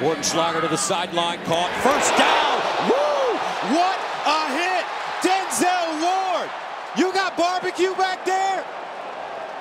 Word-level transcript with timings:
Wartenschlager 0.00 0.62
to 0.62 0.68
the 0.68 0.78
sideline, 0.78 1.44
caught. 1.44 1.70
First 1.84 2.16
down. 2.16 2.56
Woo! 2.88 3.76
What 3.76 3.98
a 4.24 4.40
hit! 4.56 4.84
Denzel 5.20 6.00
Ward! 6.00 6.48
You 6.96 7.12
got 7.12 7.36
barbecue 7.36 7.94
back 7.96 8.24
there? 8.24 8.64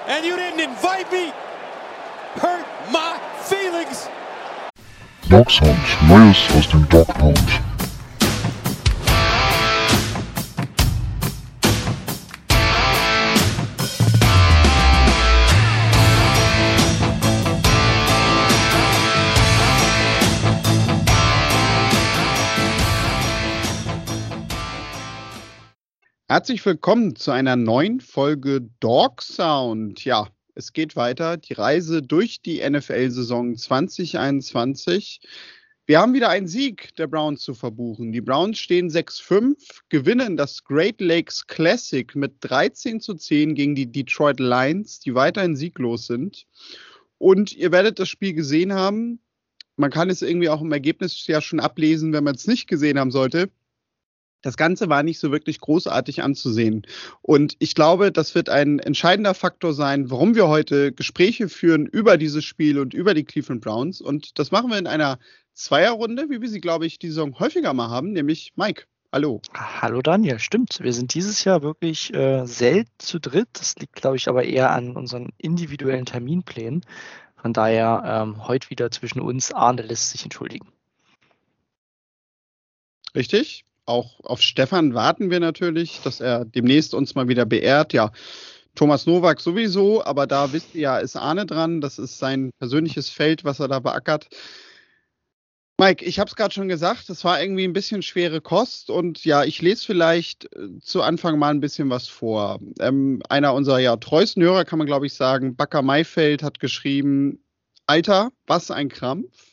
And 0.08 0.26
you 0.26 0.38
didn't 0.38 0.62
invite 0.62 1.12
me? 1.12 1.34
Hurt 2.36 2.66
my 2.90 3.20
feelings! 3.42 4.08
Dog 5.28 5.52
Sounds, 5.52 5.78
Neues 6.08 6.68
dem 6.68 6.86
Dog 6.86 7.08
Pound. 7.08 7.69
Herzlich 26.32 26.64
willkommen 26.64 27.16
zu 27.16 27.32
einer 27.32 27.56
neuen 27.56 28.02
Folge 28.02 28.62
Dog 28.80 29.24
Sound. 29.24 30.06
Ja, 30.06 30.28
es 30.54 30.74
geht 30.74 30.96
weiter. 30.96 31.38
Die 31.38 31.54
Reise 31.54 32.04
durch 32.04 32.44
die 32.44 32.62
NFL-Saison 32.62 33.56
2021. 33.56 35.22
Wir 35.88 36.00
haben 36.00 36.14
wieder 36.14 36.30
einen 36.30 36.48
Sieg 36.48 36.96
der 36.98 37.08
Browns 37.08 37.42
zu 37.42 37.56
verbuchen. 37.56 38.12
Die 38.12 38.22
Browns 38.22 38.60
stehen 38.60 38.92
6-5, 38.92 39.56
gewinnen 39.90 40.38
das 40.38 40.64
Great 40.64 41.02
Lakes 41.02 41.48
Classic 41.48 42.14
mit 42.14 42.34
13 42.42 43.02
zu 43.02 43.16
10 43.16 43.56
gegen 43.56 43.74
die 43.74 43.92
Detroit 43.92 44.40
Lions, 44.40 45.00
die 45.00 45.16
weiterhin 45.16 45.56
sieglos 45.56 46.06
sind. 46.06 46.46
Und 47.18 47.54
ihr 47.54 47.72
werdet 47.72 47.98
das 47.98 48.08
Spiel 48.08 48.34
gesehen 48.34 48.74
haben. 48.74 49.20
Man 49.78 49.90
kann 49.90 50.12
es 50.12 50.22
irgendwie 50.22 50.50
auch 50.50 50.62
im 50.62 50.72
Ergebnis 50.72 51.26
ja 51.26 51.42
schon 51.42 51.60
ablesen, 51.60 52.14
wenn 52.14 52.24
man 52.24 52.36
es 52.36 52.46
nicht 52.46 52.68
gesehen 52.68 53.00
haben 53.00 53.10
sollte 53.10 53.50
das 54.42 54.58
Ganze 54.58 54.90
war 54.90 55.04
nicht 55.04 55.20
so 55.20 55.32
wirklich 55.32 55.60
großartig 55.60 56.24
anzusehen. 56.24 56.86
Und 57.22 57.56
ich 57.60 57.76
glaube, 57.76 58.12
das 58.12 58.36
wird 58.36 58.50
ein 58.50 58.80
entscheidender 58.80 59.34
Faktor 59.34 59.74
sein, 59.74 60.10
warum 60.10 60.36
wir 60.36 60.48
heute 60.48 60.92
Gespräche 60.92 61.50
führen 61.50 61.86
über 61.86 62.18
dieses 62.18 62.46
Spiel 62.46 62.80
und 62.80 62.94
über 62.94 63.14
die 63.14 63.26
Cleveland 63.26 63.62
Browns. 63.62 64.02
Und 64.02 64.40
das 64.40 64.52
machen 64.52 64.70
wir 64.70 64.78
in 64.78 64.88
einer 64.88 65.20
Zweierrunde, 65.54 66.30
wie 66.30 66.42
wir 66.42 66.50
sie, 66.50 66.62
glaube 66.62 66.86
ich, 66.86 67.00
die 67.00 67.10
Saison 67.10 67.38
häufiger 67.40 67.74
mal 67.74 67.90
haben, 67.90 68.12
nämlich 68.12 68.54
Mike. 68.56 68.84
Hallo. 69.12 69.42
Hallo 69.56 70.02
Daniel, 70.04 70.38
stimmt. 70.38 70.78
Wir 70.82 70.94
sind 70.94 71.16
dieses 71.16 71.44
Jahr 71.44 71.64
wirklich 71.64 72.14
äh, 72.14 72.46
selten 72.46 72.92
zu 73.00 73.20
dritt. 73.20 73.50
Das 73.54 73.76
liegt, 73.78 73.96
glaube 73.96 74.18
ich, 74.18 74.30
aber 74.30 74.44
eher 74.44 74.72
an 74.72 74.96
unseren 74.96 75.30
individuellen 75.38 76.06
Terminplänen. 76.06 76.86
Von 77.36 77.54
daher 77.54 78.04
ähm, 78.06 78.48
heute 78.48 78.70
wieder 78.70 78.92
zwischen 78.92 79.20
uns. 79.20 79.52
Arne 79.52 79.82
lässt 79.82 80.12
sich 80.12 80.24
entschuldigen. 80.24 80.68
Richtig 83.16 83.66
auch 83.90 84.20
auf 84.24 84.42
Stefan 84.42 84.94
warten 84.94 85.30
wir 85.30 85.40
natürlich, 85.40 86.00
dass 86.04 86.22
er 86.22 86.46
demnächst 86.46 86.94
uns 86.94 87.16
mal 87.16 87.28
wieder 87.28 87.46
beehrt. 87.46 87.92
Ja, 87.94 88.12
Thomas 88.76 89.06
Nowak 89.06 89.42
sowieso, 89.42 90.04
aber 90.06 90.28
da 90.28 90.54
wisst 90.54 90.76
ihr 90.76 90.82
ja, 90.82 90.98
ist 91.00 91.16
Arne 91.16 91.46
dran. 91.46 91.82
Das 91.82 92.00
ist 92.00 92.20
sein 92.20 92.52
persönliches 92.60 93.10
Feld, 93.10 93.44
was 93.44 93.60
er 93.60 93.68
da 93.68 93.80
beackert. 93.80 94.30
Mike, 95.80 96.04
ich 96.04 96.20
habe 96.20 96.30
es 96.30 96.36
gerade 96.36 96.54
schon 96.54 96.68
gesagt, 96.68 97.10
es 97.10 97.24
war 97.24 97.42
irgendwie 97.42 97.64
ein 97.64 97.72
bisschen 97.72 98.02
schwere 98.02 98.42
Kost 98.42 98.90
und 98.90 99.24
ja, 99.24 99.46
ich 99.46 99.62
lese 99.62 99.86
vielleicht 99.86 100.54
äh, 100.54 100.78
zu 100.82 101.02
Anfang 101.02 101.40
mal 101.40 101.52
ein 101.52 101.62
bisschen 101.62 101.90
was 101.90 102.08
vor. 102.08 102.60
Ähm, 102.82 103.22
einer 103.30 103.54
unserer 103.54 103.80
ja, 103.80 103.96
treuesten 103.96 104.44
Hörer 104.44 104.66
kann 104.66 104.78
man 104.78 104.88
glaube 104.88 105.06
ich 105.06 105.14
sagen, 105.14 105.56
Backer 105.56 105.82
Maifeld 105.82 106.44
hat 106.44 106.60
geschrieben, 106.60 107.42
Alter, 107.86 108.32
was 108.46 108.72
ein 108.72 108.90
Krampf. 108.90 109.49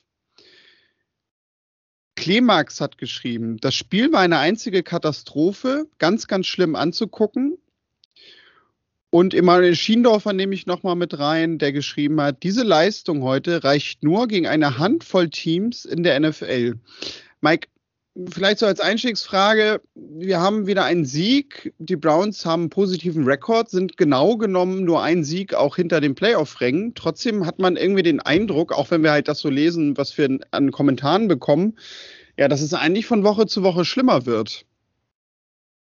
Klemax 2.16 2.80
hat 2.80 2.98
geschrieben, 2.98 3.58
das 3.58 3.74
Spiel 3.74 4.12
war 4.12 4.20
eine 4.20 4.38
einzige 4.38 4.82
Katastrophe, 4.82 5.86
ganz, 5.98 6.26
ganz 6.26 6.46
schlimm 6.46 6.74
anzugucken. 6.74 7.58
Und 9.10 9.32
Emanuel 9.32 9.76
Schiendorfer 9.76 10.32
nehme 10.32 10.54
ich 10.54 10.66
nochmal 10.66 10.96
mit 10.96 11.18
rein, 11.18 11.58
der 11.58 11.72
geschrieben 11.72 12.20
hat, 12.20 12.42
diese 12.42 12.64
Leistung 12.64 13.22
heute 13.22 13.62
reicht 13.62 14.02
nur 14.02 14.26
gegen 14.26 14.46
eine 14.46 14.78
Handvoll 14.78 15.30
Teams 15.30 15.84
in 15.84 16.02
der 16.02 16.18
NFL. 16.18 16.74
Mike, 17.40 17.68
vielleicht 18.30 18.58
so 18.58 18.66
als 18.66 18.80
Einstiegsfrage, 18.80 19.80
wir 19.94 20.40
haben 20.40 20.66
wieder 20.66 20.84
einen 20.84 21.04
Sieg. 21.04 21.74
Die 21.78 21.96
Browns 21.96 22.46
haben 22.46 22.62
einen 22.62 22.70
positiven 22.70 23.24
Rekord, 23.24 23.70
sind 23.70 23.96
genau 23.96 24.36
genommen 24.36 24.84
nur 24.84 25.02
ein 25.02 25.24
Sieg 25.24 25.54
auch 25.54 25.76
hinter 25.76 26.00
den 26.00 26.14
Playoff-Rängen. 26.14 26.94
Trotzdem 26.94 27.46
hat 27.46 27.58
man 27.58 27.76
irgendwie 27.76 28.02
den 28.02 28.20
Eindruck, 28.20 28.72
auch 28.72 28.90
wenn 28.90 29.02
wir 29.02 29.12
halt 29.12 29.28
das 29.28 29.40
so 29.40 29.50
lesen, 29.50 29.96
was 29.96 30.16
wir 30.16 30.38
an 30.50 30.70
Kommentaren 30.70 31.28
bekommen, 31.28 31.76
ja, 32.38 32.48
dass 32.48 32.62
es 32.62 32.72
eigentlich 32.72 33.06
von 33.06 33.22
Woche 33.22 33.46
zu 33.46 33.62
Woche 33.62 33.84
schlimmer 33.84 34.26
wird. 34.26 34.64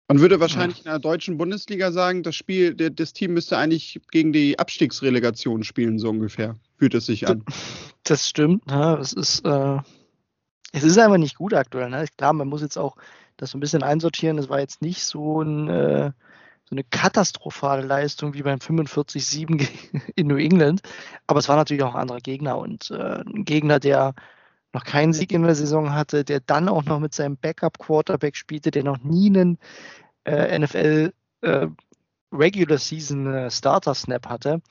Man 0.09 0.21
würde 0.21 0.41
wahrscheinlich 0.41 0.79
in 0.79 0.85
der 0.85 0.99
deutschen 0.99 1.39
Bundesliga 1.39 1.91
sagen, 1.91 2.23
das 2.23 2.35
Spiel, 2.35 2.75
das 2.75 3.15
Team 3.15 3.33
müsste 3.33 3.57
eigentlich 3.57 3.99
gegen 4.11 4.33
die 4.33 4.59
Abstiegsrelegation 4.59 5.65
spielen, 5.65 5.99
so 5.99 6.11
ungefähr. 6.11 6.59
Fühlt 6.77 6.95
es 6.95 7.07
sich 7.07 7.29
an. 7.29 7.45
Das 8.05 8.29
stimmt. 8.29 8.63
Ja, 8.69 8.99
es 8.99 9.15
ist, 9.15 9.45
äh, 9.47 9.79
es 10.73 10.83
ist 10.83 10.99
einfach 10.99 11.19
nicht 11.19 11.37
gut 11.37 11.55
aktuell. 11.55 11.91
Ne? 11.91 12.07
Klar, 12.17 12.33
man 12.33 12.49
muss 12.49 12.63
jetzt 12.63 12.79
auch 12.79 12.97
das 13.37 13.51
so 13.51 13.59
ein 13.59 13.61
bisschen 13.61 13.83
einsortieren. 13.83 14.39
Es 14.39 14.49
war 14.49 14.61
jetzt 14.61 14.83
nicht 14.83 15.05
so, 15.05 15.43
ein, 15.43 15.69
äh, 15.69 16.13
so 16.65 16.75
eine 16.75 16.85
katastrophale 16.85 17.83
Leistung 17.83 18.35
wie 18.35 18.43
beim 18.43 18.59
45-7 18.59 19.69
in 20.17 20.27
New 20.27 20.37
England. 20.37 20.81
Aber 21.27 21.39
es 21.39 21.49
war 21.49 21.57
natürlich 21.57 21.83
auch 21.83 21.95
ein 21.95 22.01
anderer 22.01 22.21
Gegner 22.21 22.59
und 22.59 22.91
äh, 22.91 23.21
ein 23.21 23.45
Gegner, 23.45 23.79
der 23.79 24.15
noch 24.73 24.85
keinen 24.85 25.13
Sieg 25.13 25.33
in 25.33 25.43
der 25.43 25.55
Saison 25.55 25.95
hatte, 25.95 26.25
der 26.25 26.41
dann 26.41 26.69
auch 26.69 26.85
noch 26.85 26.99
mit 26.99 27.15
seinem 27.15 27.37
Backup-Quarterback 27.37 28.37
spielte, 28.37 28.71
der 28.71 28.85
noch 28.85 28.99
nie 29.03 29.27
einen 29.27 29.59
äh, 30.25 30.59
NFL 30.59 31.13
äh, 31.43 31.67
Regular 32.33 32.79
Season 32.79 33.27
äh, 33.33 33.51
Starter 33.51 33.95
Snap 33.95 34.27
hatte. 34.29 34.63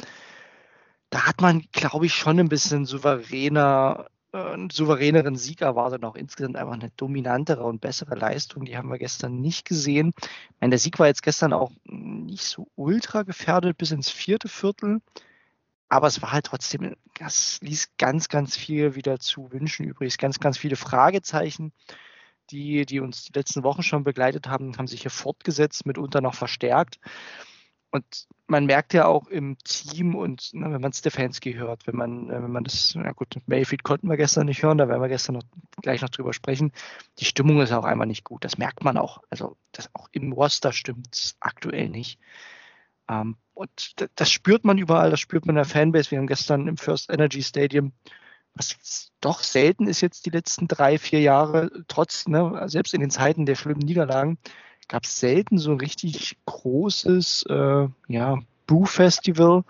Da 1.12 1.28
hat 1.28 1.42
man, 1.42 1.66
glaube 1.72 2.06
ich, 2.08 2.16
schon 2.16 2.40
ein 2.40 2.50
bisschen 2.50 2.86
souveräner, 2.86 4.08
einen 4.34 4.70
souveräneren 4.70 5.36
Sieg 5.36 5.62
erwartet, 5.62 6.04
auch 6.04 6.16
insgesamt 6.16 6.56
einfach 6.56 6.74
eine 6.74 6.92
dominantere 6.96 7.64
und 7.64 7.82
bessere 7.82 8.16
Leistung. 8.16 8.66
Die 8.66 8.78
haben 8.78 8.90
wir 8.90 8.98
gestern 8.98 9.42
nicht 9.42 9.66
gesehen. 9.66 10.14
Ich 10.18 10.62
meine, 10.62 10.72
der 10.72 10.80
Sieg 10.80 11.00
war 11.00 11.08
jetzt 11.08 11.24
gestern 11.24 11.54
auch 11.54 11.72
nicht 11.84 12.46
so 12.46 12.68
ultra 12.76 13.24
gefährdet 13.24 13.78
bis 13.78 13.92
ins 13.92 14.10
vierte 14.10 14.48
Viertel. 14.48 15.02
Aber 15.90 16.08
es 16.08 16.22
war 16.22 16.32
halt 16.32 16.46
trotzdem, 16.46 16.96
das 17.20 17.60
ließ 17.62 17.98
ganz, 17.98 18.30
ganz 18.30 18.56
viel 18.56 18.96
wieder 18.96 19.20
zu 19.20 19.52
wünschen 19.52 19.86
übrigens. 19.86 20.18
Ganz, 20.18 20.40
ganz 20.40 20.58
viele 20.58 20.78
Fragezeichen, 20.78 21.74
die, 22.50 22.86
die 22.86 23.02
uns 23.02 23.26
die 23.26 23.38
letzten 23.38 23.64
Wochen 23.64 23.84
schon 23.84 24.06
begleitet 24.06 24.48
haben, 24.48 24.78
haben 24.78 24.88
sich 24.88 25.02
hier 25.02 25.12
fortgesetzt, 25.12 25.86
mitunter 25.86 26.22
noch 26.22 26.36
verstärkt. 26.36 27.00
Und 27.92 28.28
man 28.48 28.66
merkt 28.66 28.94
ja 28.94 29.06
auch 29.06 29.28
im 29.28 29.58
Team 29.60 30.16
und 30.16 30.54
ne, 30.54 30.72
wenn 30.72 30.82
man 30.82 30.94
Stefanski 30.94 31.54
hört, 31.54 31.88
wenn 31.88 31.98
man, 31.98 32.30
wenn 32.30 32.52
man 32.52 32.64
das, 32.64 32.94
na 32.96 33.12
gut, 33.12 33.36
Mayfield 33.48 33.84
konnten 33.84 34.10
wir 34.10 34.18
gestern 34.18 34.46
nicht 34.46 34.64
hören, 34.64 34.78
da 34.78 34.88
werden 34.88 35.02
wir 35.02 35.10
gestern 35.10 35.36
noch, 35.36 35.44
gleich 35.82 36.02
noch 36.02 36.10
drüber 36.10 36.34
sprechen. 36.34 36.72
Die 37.20 37.26
Stimmung 37.26 37.62
ist 37.62 37.74
auch 37.74 37.84
einfach 37.84 38.06
nicht 38.06 38.24
gut. 38.24 38.46
Das 38.46 38.58
merkt 38.58 38.84
man 38.84 38.98
auch. 38.98 39.22
Also 39.30 39.58
das 39.74 39.90
auch 39.94 40.08
im 40.14 40.32
Roster 40.32 40.72
stimmt 40.72 41.10
es 41.12 41.36
aktuell 41.42 41.90
nicht. 41.90 42.18
Ähm, 43.10 43.36
und 43.54 43.96
das 44.16 44.32
spürt 44.32 44.64
man 44.64 44.78
überall, 44.78 45.12
das 45.12 45.20
spürt 45.20 45.46
man 45.46 45.56
in 45.56 45.64
der 45.64 45.66
Fanbase. 45.66 46.12
Wir 46.12 46.18
haben 46.18 46.28
gestern 46.28 46.68
im 46.68 46.78
First 46.78 47.10
Energy 47.10 47.44
Stadium, 47.44 47.92
was 48.54 49.12
doch 49.20 49.44
selten 49.44 49.88
ist 49.88 50.02
jetzt 50.02 50.26
die 50.26 50.30
letzten 50.30 50.68
drei, 50.68 50.98
vier 50.98 51.22
Jahre, 51.22 51.70
trotz, 51.88 52.28
ne, 52.28 52.64
selbst 52.68 52.94
in 52.94 53.02
den 53.02 53.12
Zeiten 53.12 53.46
der 53.46 53.56
schlimmen 53.56 53.80
Niederlagen, 53.80 54.38
gab 54.92 55.06
es 55.06 55.22
selten 55.22 55.58
so 55.58 55.72
ein 55.72 55.80
richtig 55.80 56.36
großes 56.46 57.46
äh, 57.50 57.88
ja, 58.10 58.40
Boo-Festival. 58.68 59.64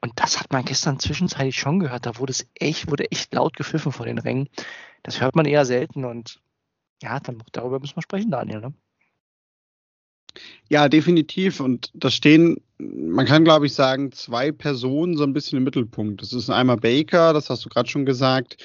Und 0.00 0.12
das 0.14 0.38
hat 0.38 0.52
man 0.52 0.64
gestern 0.64 1.00
zwischenzeitlich 1.00 1.56
schon 1.56 1.80
gehört. 1.80 2.06
Da 2.06 2.18
wurde 2.18 2.30
es 2.30 2.46
echt, 2.54 2.88
wurde 2.88 3.10
echt 3.10 3.34
laut 3.34 3.56
gepfiffen 3.56 3.90
vor 3.90 4.06
den 4.06 4.18
Rängen. 4.18 4.48
Das 5.02 5.20
hört 5.20 5.34
man 5.34 5.44
eher 5.44 5.64
selten 5.64 6.04
und 6.04 6.40
ja, 7.02 7.18
dann 7.18 7.42
darüber 7.50 7.80
müssen 7.80 7.96
wir 7.96 8.02
sprechen, 8.02 8.30
Daniel. 8.30 8.60
Ne? 8.60 8.74
Ja, 10.68 10.88
definitiv. 10.88 11.58
Und 11.58 11.90
da 11.92 12.08
stehen, 12.08 12.60
man 12.78 13.26
kann 13.26 13.42
glaube 13.42 13.66
ich 13.66 13.74
sagen, 13.74 14.12
zwei 14.12 14.52
Personen 14.52 15.16
so 15.16 15.24
ein 15.24 15.32
bisschen 15.32 15.56
im 15.56 15.64
Mittelpunkt. 15.64 16.22
Das 16.22 16.32
ist 16.32 16.48
einmal 16.48 16.76
Baker, 16.76 17.32
das 17.32 17.50
hast 17.50 17.64
du 17.64 17.68
gerade 17.68 17.88
schon 17.88 18.06
gesagt, 18.06 18.62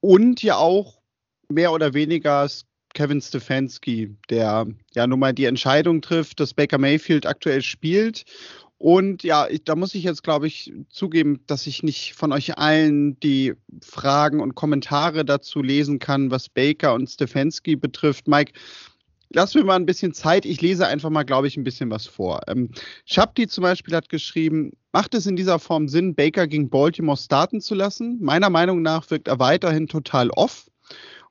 und 0.00 0.42
ja 0.42 0.56
auch 0.56 1.02
mehr 1.50 1.72
oder 1.72 1.92
weniger 1.92 2.48
Kevin 2.94 3.20
Stefanski, 3.20 4.16
der 4.30 4.66
ja 4.94 5.06
nun 5.06 5.18
mal 5.18 5.34
die 5.34 5.44
Entscheidung 5.44 6.00
trifft, 6.00 6.40
dass 6.40 6.54
Baker 6.54 6.78
Mayfield 6.78 7.26
aktuell 7.26 7.62
spielt. 7.62 8.24
Und 8.78 9.22
ja, 9.22 9.46
ich, 9.48 9.64
da 9.64 9.76
muss 9.76 9.94
ich 9.94 10.04
jetzt, 10.04 10.22
glaube 10.22 10.46
ich, 10.46 10.72
zugeben, 10.88 11.40
dass 11.46 11.66
ich 11.66 11.82
nicht 11.82 12.14
von 12.14 12.32
euch 12.32 12.58
allen 12.58 13.18
die 13.20 13.54
Fragen 13.82 14.40
und 14.40 14.54
Kommentare 14.54 15.24
dazu 15.24 15.62
lesen 15.62 15.98
kann, 15.98 16.30
was 16.30 16.48
Baker 16.48 16.94
und 16.94 17.08
Stefanski 17.08 17.76
betrifft. 17.76 18.28
Mike, 18.28 18.52
lass 19.30 19.54
mir 19.54 19.64
mal 19.64 19.76
ein 19.76 19.86
bisschen 19.86 20.12
Zeit. 20.12 20.44
Ich 20.44 20.60
lese 20.60 20.86
einfach 20.86 21.10
mal, 21.10 21.22
glaube 21.22 21.46
ich, 21.46 21.56
ein 21.56 21.64
bisschen 21.64 21.90
was 21.90 22.06
vor. 22.06 22.40
Ähm, 22.46 22.70
Shabti 23.04 23.46
zum 23.46 23.62
Beispiel 23.62 23.94
hat 23.94 24.08
geschrieben, 24.08 24.72
macht 24.92 25.14
es 25.14 25.26
in 25.26 25.36
dieser 25.36 25.58
Form 25.58 25.88
Sinn, 25.88 26.14
Baker 26.14 26.46
gegen 26.46 26.68
Baltimore 26.68 27.16
starten 27.16 27.60
zu 27.60 27.74
lassen? 27.74 28.18
Meiner 28.20 28.50
Meinung 28.50 28.82
nach 28.82 29.10
wirkt 29.10 29.28
er 29.28 29.38
weiterhin 29.38 29.86
total 29.86 30.30
off. 30.30 30.66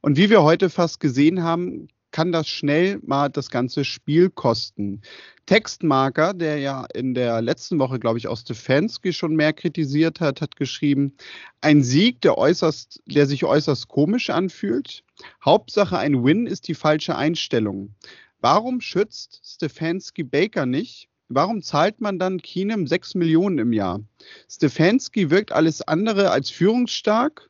Und 0.05 0.17
wie 0.17 0.29
wir 0.29 0.43
heute 0.43 0.69
fast 0.69 0.99
gesehen 0.99 1.43
haben, 1.43 1.87
kann 2.11 2.33
das 2.33 2.49
schnell 2.49 2.99
mal 3.05 3.29
das 3.29 3.49
ganze 3.49 3.85
Spiel 3.85 4.29
kosten. 4.29 5.01
Textmarker, 5.45 6.33
der 6.33 6.57
ja 6.57 6.85
in 6.93 7.13
der 7.13 7.41
letzten 7.41 7.79
Woche, 7.79 7.99
glaube 7.99 8.17
ich, 8.17 8.27
aus 8.27 8.41
Stefanski 8.41 9.13
schon 9.13 9.37
mehr 9.37 9.53
kritisiert 9.53 10.19
hat, 10.19 10.41
hat 10.41 10.57
geschrieben, 10.57 11.15
ein 11.61 11.83
Sieg, 11.83 12.19
der 12.19 12.37
äußerst, 12.37 13.01
der 13.05 13.27
sich 13.27 13.45
äußerst 13.45 13.87
komisch 13.87 14.29
anfühlt. 14.29 15.05
Hauptsache 15.43 15.97
ein 15.97 16.21
Win 16.25 16.47
ist 16.47 16.67
die 16.67 16.75
falsche 16.75 17.15
Einstellung. 17.15 17.95
Warum 18.41 18.81
schützt 18.81 19.39
Stefanski 19.45 20.23
Baker 20.23 20.65
nicht? 20.65 21.07
Warum 21.29 21.61
zahlt 21.61 22.01
man 22.01 22.19
dann 22.19 22.41
Keenum 22.41 22.87
6 22.87 23.15
Millionen 23.15 23.57
im 23.57 23.71
Jahr? 23.71 24.01
Stefanski 24.49 25.29
wirkt 25.29 25.53
alles 25.53 25.81
andere 25.81 26.31
als 26.31 26.49
führungsstark 26.49 27.49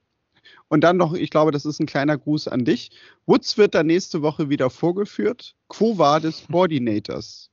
und 0.73 0.81
dann 0.81 0.97
noch, 0.97 1.13
ich 1.13 1.29
glaube, 1.29 1.51
das 1.51 1.67
ist 1.67 1.79
ein 1.79 1.85
kleiner 1.85 2.17
Gruß 2.17 2.47
an 2.47 2.65
dich. 2.65 2.89
Woods 3.27 3.59
wird 3.59 3.75
dann 3.75 3.85
nächste 3.85 4.23
Woche 4.23 4.49
wieder 4.49 4.71
vorgeführt. 4.71 5.53
Quo 5.69 5.99
vadis 5.99 6.45
Coordinators? 6.51 7.51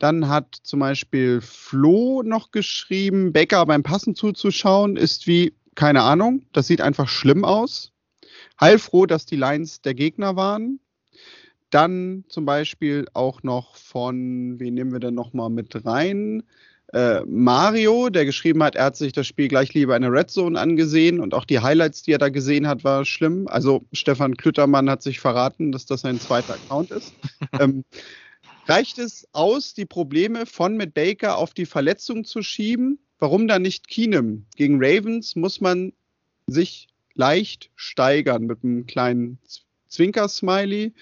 Dann 0.00 0.28
hat 0.28 0.58
zum 0.64 0.80
Beispiel 0.80 1.40
Flo 1.40 2.24
noch 2.24 2.50
geschrieben, 2.50 3.32
Becker 3.32 3.64
beim 3.66 3.84
Passen 3.84 4.16
zuzuschauen 4.16 4.96
ist 4.96 5.28
wie, 5.28 5.54
keine 5.76 6.02
Ahnung, 6.02 6.44
das 6.52 6.66
sieht 6.66 6.80
einfach 6.80 7.06
schlimm 7.06 7.44
aus. 7.44 7.92
Heilfroh, 8.60 9.06
dass 9.06 9.24
die 9.24 9.36
Lines 9.36 9.80
der 9.82 9.94
Gegner 9.94 10.34
waren. 10.34 10.80
Dann 11.70 12.24
zum 12.26 12.44
Beispiel 12.44 13.06
auch 13.14 13.44
noch 13.44 13.76
von, 13.76 14.58
wen 14.58 14.74
nehmen 14.74 14.90
wir 14.90 14.98
denn 14.98 15.14
nochmal 15.14 15.48
mit 15.48 15.86
rein? 15.86 16.42
Äh, 16.92 17.22
Mario, 17.26 18.10
der 18.10 18.26
geschrieben 18.26 18.62
hat, 18.62 18.76
er 18.76 18.86
hat 18.86 18.96
sich 18.96 19.12
das 19.12 19.26
Spiel 19.26 19.48
gleich 19.48 19.72
lieber 19.72 19.96
in 19.96 20.02
der 20.02 20.12
Red 20.12 20.30
Zone 20.30 20.60
angesehen 20.60 21.20
und 21.20 21.32
auch 21.32 21.46
die 21.46 21.60
Highlights, 21.60 22.02
die 22.02 22.12
er 22.12 22.18
da 22.18 22.28
gesehen 22.28 22.68
hat, 22.68 22.84
war 22.84 23.04
schlimm. 23.04 23.48
Also 23.48 23.82
Stefan 23.92 24.36
Klüttermann 24.36 24.90
hat 24.90 25.02
sich 25.02 25.18
verraten, 25.18 25.72
dass 25.72 25.86
das 25.86 26.02
sein 26.02 26.20
zweiter 26.20 26.54
Account 26.54 26.90
ist. 26.90 27.14
ähm, 27.60 27.84
reicht 28.66 28.98
es 28.98 29.26
aus, 29.32 29.72
die 29.72 29.86
Probleme 29.86 30.44
von 30.44 30.76
mit 30.76 30.92
Baker 30.92 31.38
auf 31.38 31.54
die 31.54 31.66
Verletzung 31.66 32.24
zu 32.24 32.42
schieben? 32.42 32.98
Warum 33.18 33.48
dann 33.48 33.62
nicht 33.62 33.88
Keenum? 33.88 34.44
Gegen 34.56 34.76
Ravens 34.82 35.34
muss 35.34 35.60
man 35.60 35.92
sich 36.46 36.88
leicht 37.14 37.70
steigern 37.74 38.44
mit 38.44 38.64
einem 38.64 38.86
kleinen 38.86 39.38
Zwinker-Smiley. 39.88 40.92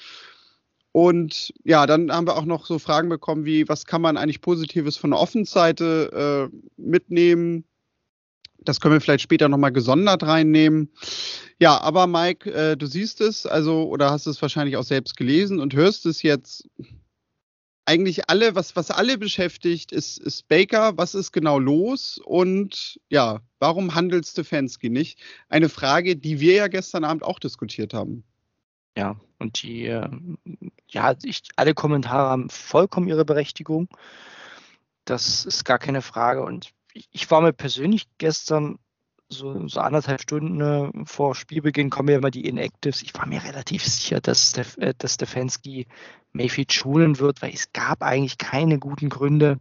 Und 0.92 1.52
ja, 1.64 1.86
dann 1.86 2.10
haben 2.10 2.26
wir 2.26 2.36
auch 2.36 2.44
noch 2.44 2.66
so 2.66 2.78
Fragen 2.78 3.08
bekommen 3.08 3.44
wie, 3.44 3.68
was 3.68 3.86
kann 3.86 4.02
man 4.02 4.16
eigentlich 4.16 4.40
Positives 4.40 4.96
von 4.96 5.10
der 5.10 5.20
Offenseite 5.20 6.50
äh, 6.50 6.56
mitnehmen? 6.76 7.64
Das 8.62 8.80
können 8.80 8.94
wir 8.94 9.00
vielleicht 9.00 9.22
später 9.22 9.48
nochmal 9.48 9.72
gesondert 9.72 10.22
reinnehmen. 10.22 10.90
Ja, 11.58 11.80
aber 11.80 12.06
Mike, 12.06 12.50
äh, 12.52 12.76
du 12.76 12.86
siehst 12.86 13.20
es, 13.20 13.46
also, 13.46 13.84
oder 13.88 14.10
hast 14.10 14.26
es 14.26 14.42
wahrscheinlich 14.42 14.76
auch 14.76 14.84
selbst 14.84 15.16
gelesen 15.16 15.60
und 15.60 15.74
hörst 15.74 16.06
es 16.06 16.22
jetzt. 16.22 16.68
Eigentlich 17.86 18.28
alle, 18.28 18.54
was, 18.54 18.76
was 18.76 18.90
alle 18.90 19.18
beschäftigt, 19.18 19.90
ist, 19.90 20.18
ist 20.18 20.46
Baker. 20.46 20.96
Was 20.96 21.14
ist 21.14 21.32
genau 21.32 21.58
los? 21.58 22.20
Und 22.24 23.00
ja, 23.08 23.40
warum 23.58 23.94
handelt 23.94 24.26
Stefanski 24.26 24.90
nicht? 24.90 25.18
Eine 25.48 25.68
Frage, 25.68 26.14
die 26.14 26.38
wir 26.38 26.54
ja 26.54 26.68
gestern 26.68 27.02
Abend 27.02 27.24
auch 27.24 27.40
diskutiert 27.40 27.92
haben. 27.92 28.22
Ja, 28.96 29.16
und 29.38 29.62
die, 29.62 29.86
ähm, 29.86 30.38
ja, 30.88 31.14
ich, 31.22 31.42
alle 31.56 31.74
Kommentare 31.74 32.28
haben 32.28 32.50
vollkommen 32.50 33.08
ihre 33.08 33.24
Berechtigung. 33.24 33.88
Das 35.04 35.44
ist 35.44 35.64
gar 35.64 35.78
keine 35.78 36.02
Frage. 36.02 36.42
Und 36.42 36.72
ich, 36.92 37.30
war 37.30 37.40
mir 37.40 37.52
persönlich 37.52 38.06
gestern 38.18 38.78
so, 39.28 39.68
so 39.68 39.80
anderthalb 39.80 40.20
Stunden 40.20 40.60
äh, 40.60 41.06
vor 41.06 41.34
Spielbeginn 41.34 41.88
kommen 41.88 42.08
ja 42.08 42.18
immer 42.18 42.32
die 42.32 42.46
Inactives. 42.46 43.02
Ich 43.02 43.14
war 43.14 43.26
mir 43.26 43.42
relativ 43.44 43.84
sicher, 43.84 44.20
dass, 44.20 44.50
Stef, 44.50 44.76
äh, 44.78 44.92
dass 44.98 45.14
Stefanski 45.14 45.86
Mayfield 46.32 46.72
schulen 46.72 47.18
wird, 47.20 47.40
weil 47.42 47.54
es 47.54 47.72
gab 47.72 48.02
eigentlich 48.02 48.38
keine 48.38 48.78
guten 48.78 49.08
Gründe, 49.08 49.58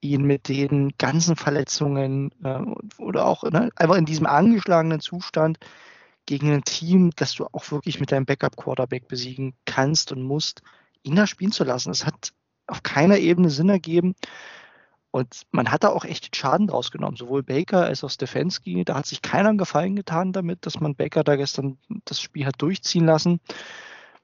ihn 0.00 0.24
mit 0.24 0.48
den 0.48 0.92
ganzen 0.98 1.36
Verletzungen 1.36 2.32
äh, 2.42 2.60
oder 2.98 3.26
auch 3.26 3.44
ne, 3.44 3.70
einfach 3.76 3.96
in 3.96 4.06
diesem 4.06 4.26
angeschlagenen 4.26 5.00
Zustand 5.00 5.58
gegen 6.26 6.52
ein 6.52 6.64
Team, 6.64 7.10
das 7.16 7.34
du 7.34 7.46
auch 7.46 7.70
wirklich 7.70 8.00
mit 8.00 8.12
deinem 8.12 8.26
Backup-Quarterback 8.26 9.08
besiegen 9.08 9.54
kannst 9.64 10.12
und 10.12 10.22
musst, 10.22 10.62
ihn 11.02 11.16
da 11.16 11.26
spielen 11.26 11.52
zu 11.52 11.64
lassen. 11.64 11.90
Es 11.90 12.06
hat 12.06 12.32
auf 12.66 12.82
keiner 12.82 13.18
Ebene 13.18 13.50
Sinn 13.50 13.68
ergeben. 13.68 14.14
Und 15.10 15.42
man 15.50 15.70
hat 15.70 15.84
da 15.84 15.90
auch 15.90 16.06
echt 16.06 16.34
Schaden 16.34 16.68
draus 16.68 16.90
genommen, 16.90 17.16
sowohl 17.16 17.42
Baker 17.42 17.84
als 17.84 18.02
auch 18.02 18.08
Stefanski. 18.08 18.82
Da 18.84 18.94
hat 18.94 19.06
sich 19.06 19.20
keiner 19.20 19.50
einen 19.50 19.58
Gefallen 19.58 19.94
getan 19.94 20.32
damit, 20.32 20.64
dass 20.64 20.80
man 20.80 20.94
Baker 20.94 21.22
da 21.22 21.36
gestern 21.36 21.76
das 22.06 22.20
Spiel 22.20 22.46
hat 22.46 22.54
durchziehen 22.62 23.04
lassen. 23.04 23.38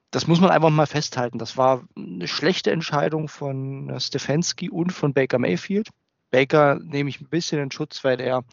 Das 0.09 0.25
muss 0.25 0.41
man 0.41 0.49
einfach 0.49 0.71
mal 0.71 0.87
festhalten. 0.87 1.37
Das 1.37 1.57
war 1.57 1.83
eine 1.95 2.27
schlechte 2.27 2.71
Entscheidung 2.71 3.27
von 3.27 3.93
Stefanski 3.99 4.71
und 4.71 4.91
von 4.91 5.13
Baker 5.13 5.37
Mayfield. 5.37 5.89
Baker 6.31 6.79
nehme 6.81 7.11
ich 7.11 7.21
ein 7.21 7.29
bisschen 7.29 7.61
in 7.61 7.71
Schutz, 7.71 8.03
weil 8.03 8.19
er, 8.19 8.43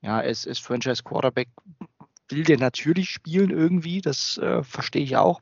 ja, 0.00 0.18
ist, 0.20 0.44
ist 0.44 0.60
Franchise 0.60 1.04
Quarterback, 1.04 1.48
will 2.28 2.44
der 2.44 2.58
natürlich 2.58 3.10
spielen 3.10 3.50
irgendwie, 3.50 4.00
das 4.00 4.38
äh, 4.38 4.62
verstehe 4.62 5.02
ich 5.02 5.16
auch. 5.16 5.40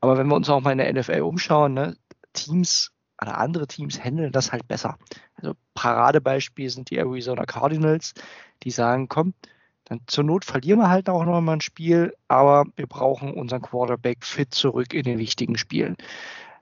Aber 0.00 0.16
wenn 0.18 0.28
wir 0.28 0.36
uns 0.36 0.48
auch 0.48 0.60
mal 0.60 0.72
in 0.72 0.78
der 0.78 0.92
NFL 0.92 1.20
umschauen, 1.22 1.74
ne, 1.74 1.96
Teams 2.32 2.92
oder 3.20 3.38
andere 3.38 3.66
Teams 3.66 4.02
handeln 4.02 4.32
das 4.32 4.52
halt 4.52 4.66
besser. 4.66 4.96
Also 5.36 5.54
Paradebeispiel 5.74 6.70
sind 6.70 6.90
die 6.90 6.96
Arizona 6.96 7.44
Cardinals, 7.44 8.14
die 8.62 8.70
sagen, 8.70 9.08
komm, 9.08 9.34
dann 9.84 10.00
zur 10.06 10.24
Not 10.24 10.44
verlieren 10.44 10.78
wir 10.78 10.88
halt 10.88 11.08
auch 11.08 11.24
noch 11.24 11.40
mal 11.40 11.54
ein 11.54 11.60
Spiel, 11.60 12.14
aber 12.28 12.64
wir 12.76 12.86
brauchen 12.86 13.34
unseren 13.34 13.62
Quarterback 13.62 14.24
fit 14.24 14.54
zurück 14.54 14.94
in 14.94 15.02
den 15.02 15.18
wichtigen 15.18 15.58
Spielen. 15.58 15.96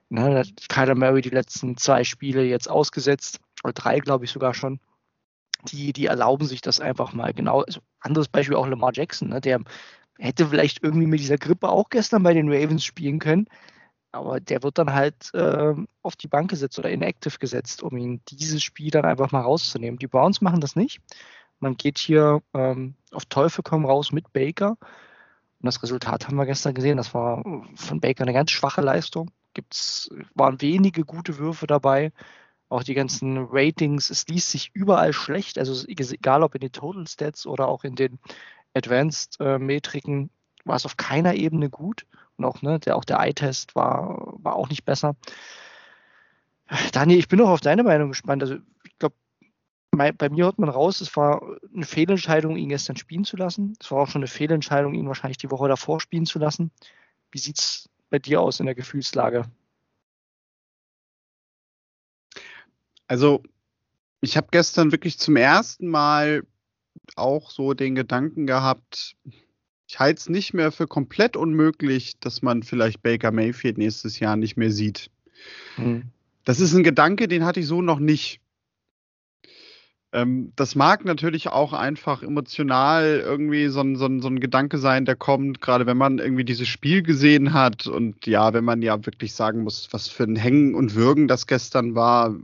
Ne, 0.09 0.43
Kyler 0.67 0.95
Murray 0.95 1.21
die 1.21 1.29
letzten 1.29 1.77
zwei 1.77 2.03
Spiele 2.03 2.43
jetzt 2.43 2.69
ausgesetzt, 2.69 3.39
oder 3.63 3.73
drei 3.73 3.99
glaube 3.99 4.25
ich 4.25 4.31
sogar 4.31 4.53
schon 4.53 4.79
die, 5.67 5.93
die 5.93 6.05
erlauben 6.05 6.45
sich 6.45 6.61
das 6.61 6.79
einfach 6.79 7.13
mal 7.13 7.33
genau. 7.33 7.61
Also 7.61 7.81
anderes 7.99 8.27
Beispiel 8.27 8.55
auch 8.55 8.67
Lamar 8.67 8.91
Jackson, 8.93 9.29
ne? 9.29 9.41
der 9.41 9.61
hätte 10.17 10.47
vielleicht 10.47 10.83
irgendwie 10.83 11.07
mit 11.07 11.19
dieser 11.19 11.37
Grippe 11.37 11.69
auch 11.69 11.89
gestern 11.89 12.23
bei 12.23 12.33
den 12.33 12.51
Ravens 12.51 12.83
spielen 12.83 13.19
können, 13.19 13.47
aber 14.11 14.39
der 14.39 14.63
wird 14.63 14.77
dann 14.77 14.93
halt 14.93 15.33
äh, 15.33 15.73
auf 16.01 16.15
die 16.15 16.27
Bank 16.27 16.49
gesetzt 16.49 16.79
oder 16.79 16.89
inactive 16.89 17.37
gesetzt, 17.37 17.83
um 17.83 17.95
ihn 17.97 18.21
dieses 18.29 18.63
Spiel 18.63 18.91
dann 18.91 19.05
einfach 19.05 19.31
mal 19.31 19.41
rauszunehmen. 19.41 19.99
Die 19.99 20.07
Browns 20.07 20.41
machen 20.41 20.61
das 20.61 20.75
nicht. 20.75 20.99
Man 21.59 21.77
geht 21.77 21.97
hier 21.99 22.41
ähm, 22.53 22.95
auf 23.11 23.25
Teufel 23.25 23.63
komm 23.63 23.85
raus 23.85 24.11
mit 24.11 24.33
Baker. 24.33 24.77
Und 25.61 25.65
das 25.65 25.83
Resultat 25.83 26.27
haben 26.27 26.37
wir 26.37 26.45
gestern 26.45 26.73
gesehen. 26.73 26.97
Das 26.97 27.13
war 27.13 27.43
von 27.75 27.99
Baker 27.99 28.23
eine 28.23 28.33
ganz 28.33 28.51
schwache 28.51 28.81
Leistung. 28.81 29.29
Gibt's, 29.53 30.09
waren 30.33 30.61
wenige 30.61 31.03
gute 31.03 31.37
Würfe 31.37 31.67
dabei 31.67 32.11
auch 32.69 32.83
die 32.83 32.93
ganzen 32.93 33.47
Ratings, 33.49 34.09
es 34.09 34.27
liest 34.27 34.51
sich 34.51 34.71
überall 34.73 35.11
schlecht, 35.11 35.57
also 35.57 35.87
egal 35.87 36.43
ob 36.43 36.55
in 36.55 36.61
den 36.61 36.71
Total 36.71 37.07
Stats 37.07 37.45
oder 37.45 37.67
auch 37.67 37.83
in 37.83 37.95
den 37.95 38.19
Advanced 38.75 39.37
äh, 39.39 39.57
Metriken, 39.57 40.29
war 40.65 40.75
es 40.75 40.85
auf 40.85 40.97
keiner 40.97 41.33
Ebene 41.33 41.69
gut. 41.69 42.05
Und 42.37 42.45
auch, 42.45 42.61
ne, 42.61 42.79
der, 42.79 42.95
auch 42.95 43.03
der 43.03 43.19
Eye-Test 43.19 43.75
war, 43.75 44.33
war 44.37 44.55
auch 44.55 44.69
nicht 44.69 44.85
besser. 44.85 45.15
Daniel, 46.91 47.19
ich 47.19 47.27
bin 47.27 47.41
auch 47.41 47.49
auf 47.49 47.61
deine 47.61 47.83
Meinung 47.83 48.09
gespannt. 48.09 48.43
Also 48.43 48.57
ich 48.83 48.97
glaube, 48.99 49.15
bei 49.91 50.29
mir 50.29 50.45
hört 50.45 50.59
man 50.59 50.69
raus, 50.69 51.01
es 51.01 51.15
war 51.17 51.41
eine 51.73 51.85
Fehlentscheidung, 51.85 52.55
ihn 52.55 52.69
gestern 52.69 52.95
spielen 52.95 53.25
zu 53.25 53.35
lassen. 53.35 53.73
Es 53.81 53.89
war 53.91 54.03
auch 54.03 54.07
schon 54.07 54.21
eine 54.21 54.27
Fehlentscheidung, 54.27 54.93
ihn 54.93 55.07
wahrscheinlich 55.07 55.37
die 55.37 55.51
Woche 55.51 55.67
davor 55.67 55.99
spielen 55.99 56.27
zu 56.27 56.37
lassen. 56.37 56.71
Wie 57.31 57.39
sieht 57.39 57.59
es 57.59 57.89
bei 58.11 58.19
dir 58.19 58.39
aus 58.39 58.59
in 58.59 58.67
der 58.67 58.75
Gefühlslage? 58.75 59.45
Also, 63.09 63.41
ich 64.21 64.37
habe 64.37 64.47
gestern 64.51 64.91
wirklich 64.91 65.17
zum 65.17 65.35
ersten 65.35 65.87
Mal 65.87 66.43
auch 67.15 67.49
so 67.49 67.73
den 67.73 67.95
Gedanken 67.95 68.45
gehabt, 68.45 69.15
ich 69.87 69.99
halte 69.99 70.19
es 70.19 70.29
nicht 70.29 70.53
mehr 70.53 70.71
für 70.71 70.85
komplett 70.85 71.35
unmöglich, 71.35 72.19
dass 72.19 72.43
man 72.43 72.61
vielleicht 72.61 73.01
Baker 73.01 73.31
Mayfield 73.31 73.79
nächstes 73.79 74.19
Jahr 74.19 74.35
nicht 74.35 74.55
mehr 74.55 74.69
sieht. 74.69 75.09
Mhm. 75.77 76.03
Das 76.45 76.59
ist 76.59 76.75
ein 76.75 76.83
Gedanke, 76.83 77.27
den 77.27 77.43
hatte 77.43 77.61
ich 77.61 77.65
so 77.65 77.81
noch 77.81 77.97
nicht. 77.97 78.39
Ähm, 80.11 80.53
das 80.55 80.75
mag 80.75 81.03
natürlich 81.03 81.47
auch 81.47 81.73
einfach 81.73 82.21
emotional 82.21 83.23
irgendwie 83.25 83.69
so 83.69 83.81
ein, 83.81 83.95
so, 83.95 84.05
ein, 84.05 84.21
so 84.21 84.27
ein 84.27 84.39
Gedanke 84.39 84.77
sein, 84.77 85.05
der 85.05 85.15
kommt, 85.15 85.61
gerade 85.61 85.87
wenn 85.87 85.97
man 85.97 86.19
irgendwie 86.19 86.45
dieses 86.45 86.67
Spiel 86.67 87.01
gesehen 87.01 87.53
hat 87.53 87.87
und 87.87 88.27
ja, 88.27 88.53
wenn 88.53 88.65
man 88.65 88.83
ja 88.83 89.03
wirklich 89.03 89.33
sagen 89.33 89.63
muss, 89.63 89.89
was 89.91 90.07
für 90.07 90.25
ein 90.25 90.35
Hängen 90.35 90.75
und 90.75 90.93
Würgen 90.93 91.27
das 91.27 91.47
gestern 91.47 91.95
war, 91.95 92.35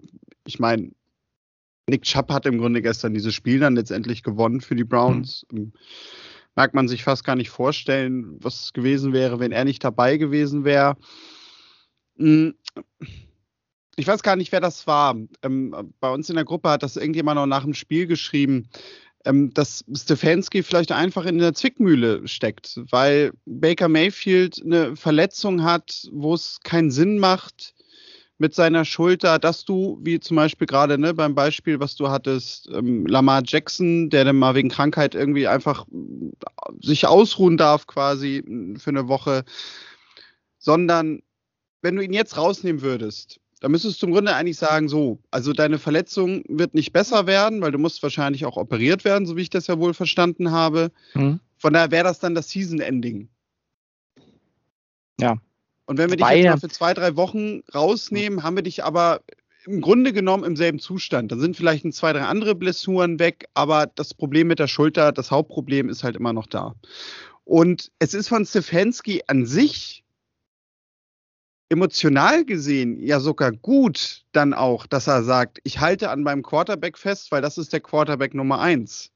ich 0.45 0.59
meine, 0.59 0.91
Nick 1.87 2.03
Chubb 2.03 2.31
hat 2.31 2.45
im 2.45 2.57
Grunde 2.57 2.81
gestern 2.81 3.13
dieses 3.13 3.33
Spiel 3.33 3.59
dann 3.59 3.75
letztendlich 3.75 4.23
gewonnen 4.23 4.61
für 4.61 4.75
die 4.75 4.83
Browns. 4.83 5.45
Mhm. 5.51 5.73
Mag 6.55 6.73
man 6.73 6.87
sich 6.87 7.03
fast 7.03 7.23
gar 7.23 7.35
nicht 7.35 7.49
vorstellen, 7.49 8.37
was 8.41 8.73
gewesen 8.73 9.13
wäre, 9.13 9.39
wenn 9.39 9.51
er 9.51 9.65
nicht 9.65 9.83
dabei 9.83 10.17
gewesen 10.17 10.63
wäre. 10.63 10.95
Hm, 12.17 12.55
ich 13.97 14.07
weiß 14.07 14.23
gar 14.23 14.35
nicht, 14.35 14.51
wer 14.51 14.61
das 14.61 14.87
war. 14.87 15.15
Ähm, 15.43 15.93
bei 15.99 16.09
uns 16.09 16.29
in 16.29 16.35
der 16.35 16.45
Gruppe 16.45 16.69
hat 16.69 16.83
das 16.83 16.95
irgendjemand 16.95 17.35
noch 17.35 17.45
nach 17.45 17.63
dem 17.63 17.73
Spiel 17.73 18.07
geschrieben, 18.07 18.69
ähm, 19.25 19.53
dass 19.53 19.83
Stefanski 19.93 20.63
vielleicht 20.63 20.91
einfach 20.91 21.25
in 21.25 21.37
der 21.37 21.53
Zwickmühle 21.53 22.27
steckt, 22.27 22.79
weil 22.89 23.31
Baker 23.45 23.89
Mayfield 23.89 24.61
eine 24.63 24.95
Verletzung 24.95 25.63
hat, 25.63 26.07
wo 26.11 26.33
es 26.33 26.59
keinen 26.63 26.89
Sinn 26.89 27.19
macht 27.19 27.74
mit 28.37 28.53
seiner 28.53 28.83
Schulter, 28.83 29.39
dass 29.39 29.63
du, 29.63 29.99
wie 30.01 30.19
zum 30.19 30.35
Beispiel 30.35 30.67
gerade 30.67 30.97
ne, 30.97 31.13
beim 31.13 31.35
Beispiel, 31.35 31.79
was 31.79 31.95
du 31.95 32.09
hattest, 32.09 32.69
ähm, 32.73 33.05
Lamar 33.05 33.43
Jackson, 33.45 34.09
der 34.09 34.25
dann 34.25 34.35
mal 34.35 34.55
wegen 34.55 34.69
Krankheit 34.69 35.15
irgendwie 35.15 35.47
einfach 35.47 35.85
sich 36.81 37.07
ausruhen 37.07 37.57
darf 37.57 37.87
quasi 37.87 38.43
für 38.77 38.89
eine 38.89 39.07
Woche, 39.07 39.45
sondern 40.57 41.21
wenn 41.81 41.95
du 41.95 42.03
ihn 42.03 42.13
jetzt 42.13 42.37
rausnehmen 42.37 42.81
würdest, 42.81 43.39
dann 43.61 43.71
müsstest 43.71 44.01
du 44.01 44.07
im 44.07 44.11
Grunde 44.11 44.35
eigentlich 44.35 44.57
sagen, 44.57 44.89
so, 44.89 45.19
also 45.31 45.53
deine 45.53 45.79
Verletzung 45.79 46.43
wird 46.49 46.73
nicht 46.73 46.91
besser 46.91 47.25
werden, 47.25 47.61
weil 47.61 47.71
du 47.71 47.77
musst 47.77 48.03
wahrscheinlich 48.03 48.45
auch 48.45 48.57
operiert 48.57 49.05
werden, 49.05 49.25
so 49.25 49.37
wie 49.37 49.43
ich 49.43 49.49
das 49.49 49.67
ja 49.67 49.79
wohl 49.79 49.93
verstanden 49.93 50.51
habe. 50.51 50.91
Mhm. 51.13 51.39
Von 51.57 51.73
daher 51.73 51.91
wäre 51.91 52.03
das 52.03 52.19
dann 52.19 52.35
das 52.35 52.49
Season-Ending. 52.49 53.29
Ja. 55.19 55.37
Und 55.85 55.97
wenn 55.97 56.09
wir 56.09 56.19
Wobei, 56.19 56.35
dich 56.35 56.43
jetzt 56.45 56.51
mal 56.51 56.59
für 56.59 56.73
zwei, 56.73 56.93
drei 56.93 57.15
Wochen 57.15 57.61
rausnehmen, 57.73 58.43
haben 58.43 58.55
wir 58.55 58.63
dich 58.63 58.83
aber 58.83 59.21
im 59.65 59.81
Grunde 59.81 60.13
genommen 60.13 60.43
im 60.43 60.55
selben 60.55 60.79
Zustand. 60.79 61.31
Dann 61.31 61.39
sind 61.39 61.55
vielleicht 61.55 61.85
ein, 61.85 61.91
zwei, 61.91 62.13
drei 62.13 62.21
andere 62.21 62.55
Blessuren 62.55 63.19
weg, 63.19 63.47
aber 63.53 63.87
das 63.87 64.13
Problem 64.13 64.47
mit 64.47 64.59
der 64.59 64.67
Schulter, 64.67 65.11
das 65.11 65.31
Hauptproblem 65.31 65.89
ist 65.89 66.03
halt 66.03 66.15
immer 66.15 66.33
noch 66.33 66.47
da. 66.47 66.75
Und 67.43 67.91
es 67.99 68.13
ist 68.13 68.27
von 68.27 68.45
Stefanski 68.45 69.21
an 69.27 69.45
sich 69.45 70.03
emotional 71.69 72.45
gesehen 72.45 72.99
ja 72.99 73.19
sogar 73.19 73.51
gut 73.51 74.23
dann 74.31 74.53
auch, 74.53 74.85
dass 74.85 75.07
er 75.07 75.23
sagt, 75.23 75.59
ich 75.63 75.79
halte 75.79 76.09
an 76.09 76.21
meinem 76.21 76.43
Quarterback 76.43 76.97
fest, 76.97 77.31
weil 77.31 77.41
das 77.41 77.57
ist 77.57 77.73
der 77.73 77.79
Quarterback 77.79 78.33
Nummer 78.33 78.59
eins. 78.59 79.11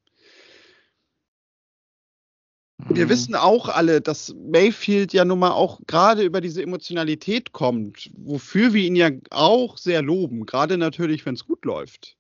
Wir 2.88 3.06
mhm. 3.06 3.10
wissen 3.10 3.36
auch 3.36 3.68
alle, 3.68 4.00
dass 4.02 4.34
Mayfield 4.36 5.12
ja 5.12 5.26
nun 5.26 5.40
mal 5.40 5.52
auch 5.52 5.82
gerade 5.86 6.24
über 6.24 6.40
diese 6.40 6.64
Emotionalität 6.64 7.52
kommt, 7.52 8.10
wofür 8.16 8.74
wir 8.74 8.84
ihn 8.84 8.96
ja 8.96 9.12
auch 9.32 9.78
sehr 9.78 10.02
loben, 10.02 10.46
gerade 10.46 10.78
natürlich, 10.78 11.26
wenn 11.26 11.36
es 11.36 11.46
gut 11.46 11.66
läuft. 11.66 12.16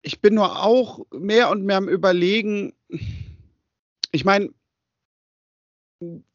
Ich 0.00 0.20
bin 0.20 0.34
nur 0.34 0.64
auch 0.64 1.04
mehr 1.12 1.50
und 1.50 1.64
mehr 1.64 1.76
am 1.76 1.88
Überlegen, 1.88 2.72
ich 4.10 4.24
meine, 4.24 4.50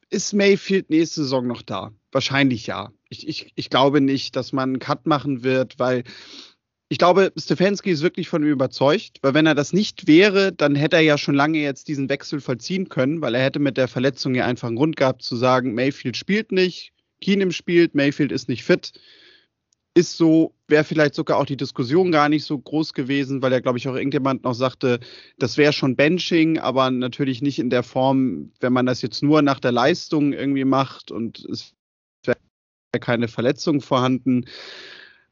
ist 0.10 0.34
Mayfield 0.34 0.92
nächste 0.92 1.24
Saison 1.24 1.48
noch 1.48 1.64
da? 1.64 1.92
Wahrscheinlich 2.12 2.68
ja. 2.68 2.94
Ich, 3.10 3.28
ich, 3.28 3.52
ich 3.56 3.72
glaube 3.72 4.00
nicht, 4.00 4.36
dass 4.36 4.54
man 4.54 4.70
einen 4.70 4.80
Cut 4.80 5.08
machen 5.08 5.44
wird, 5.44 5.80
weil 5.80 6.04
ich 6.90 6.98
glaube, 6.98 7.32
Stefanski 7.38 7.90
ist 7.90 8.04
wirklich 8.04 8.30
von 8.30 8.44
ihm 8.44 8.50
überzeugt, 8.50 9.20
weil 9.22 9.34
wenn 9.34 9.46
er 9.46 9.56
das 9.56 9.74
nicht 9.74 10.08
wäre, 10.08 10.52
dann 10.52 10.76
hätte 10.76 10.98
er 10.98 11.02
ja 11.02 11.18
schon 11.18 11.36
lange 11.36 11.60
jetzt 11.60 11.88
diesen 11.88 12.10
Wechsel 12.10 12.40
vollziehen 12.40 12.90
können, 12.90 13.22
weil 13.22 13.36
er 13.36 13.44
hätte 13.44 13.60
mit 13.60 13.78
der 13.78 13.88
Verletzung 13.88 14.36
ja 14.36 14.46
einfach 14.46 14.68
einen 14.68 14.78
Grund 14.78 14.96
gehabt 14.96 15.24
zu 15.24 15.36
sagen, 15.36 15.74
Mayfield 15.74 16.18
spielt 16.18 16.52
nicht, 16.52 16.92
Keenum 17.22 17.52
spielt, 17.52 17.96
Mayfield 17.96 18.32
ist 18.32 18.50
nicht 18.50 18.64
fit 18.64 18.94
ist 19.96 20.18
so, 20.18 20.56
wäre 20.68 20.84
vielleicht 20.84 21.14
sogar 21.14 21.38
auch 21.38 21.46
die 21.46 21.58
Diskussion 21.58 22.12
gar 22.12 22.28
nicht 22.30 22.46
so 22.46 22.58
groß 22.58 22.94
gewesen, 22.94 23.42
weil 23.42 23.52
ja, 23.52 23.60
glaube 23.60 23.78
ich, 23.78 23.88
auch 23.88 23.96
irgendjemand 23.96 24.44
noch 24.44 24.56
sagte, 24.56 25.00
das 25.38 25.58
wäre 25.58 25.74
schon 25.74 25.96
Benching, 25.96 26.58
aber 26.58 26.90
natürlich 26.90 27.42
nicht 27.42 27.60
in 27.60 27.70
der 27.70 27.84
Form, 27.84 28.52
wenn 28.60 28.74
man 28.74 28.88
das 28.88 29.02
jetzt 29.02 29.22
nur 29.22 29.42
nach 29.42 29.60
der 29.60 29.72
Leistung 29.72 30.34
irgendwie 30.34 30.66
macht 30.66 31.12
und 31.12 31.46
es 31.46 31.74
wäre 32.26 32.38
keine 33.00 33.28
Verletzung 33.28 33.82
vorhanden. 33.82 34.46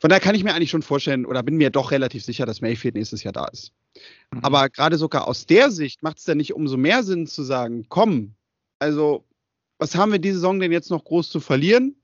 Von 0.01 0.09
daher 0.09 0.19
kann 0.19 0.35
ich 0.35 0.43
mir 0.43 0.53
eigentlich 0.53 0.71
schon 0.71 0.81
vorstellen 0.81 1.25
oder 1.25 1.43
bin 1.43 1.57
mir 1.57 1.69
doch 1.69 1.91
relativ 1.91 2.23
sicher, 2.25 2.45
dass 2.45 2.59
Mayfield 2.59 2.95
nächstes 2.95 3.23
Jahr 3.23 3.33
da 3.33 3.45
ist. 3.45 3.71
Mhm. 4.31 4.39
Aber 4.41 4.69
gerade 4.69 4.97
sogar 4.97 5.27
aus 5.27 5.45
der 5.45 5.71
Sicht 5.71 6.03
macht 6.03 6.17
es 6.17 6.25
dann 6.25 6.37
nicht 6.37 6.53
umso 6.53 6.75
mehr 6.75 7.03
Sinn 7.03 7.27
zu 7.27 7.43
sagen, 7.43 7.85
komm, 7.87 8.33
also 8.79 9.23
was 9.77 9.95
haben 9.95 10.11
wir 10.11 10.19
diese 10.19 10.35
Saison 10.35 10.59
denn 10.59 10.71
jetzt 10.71 10.91
noch 10.91 11.03
groß 11.03 11.29
zu 11.29 11.39
verlieren? 11.39 11.95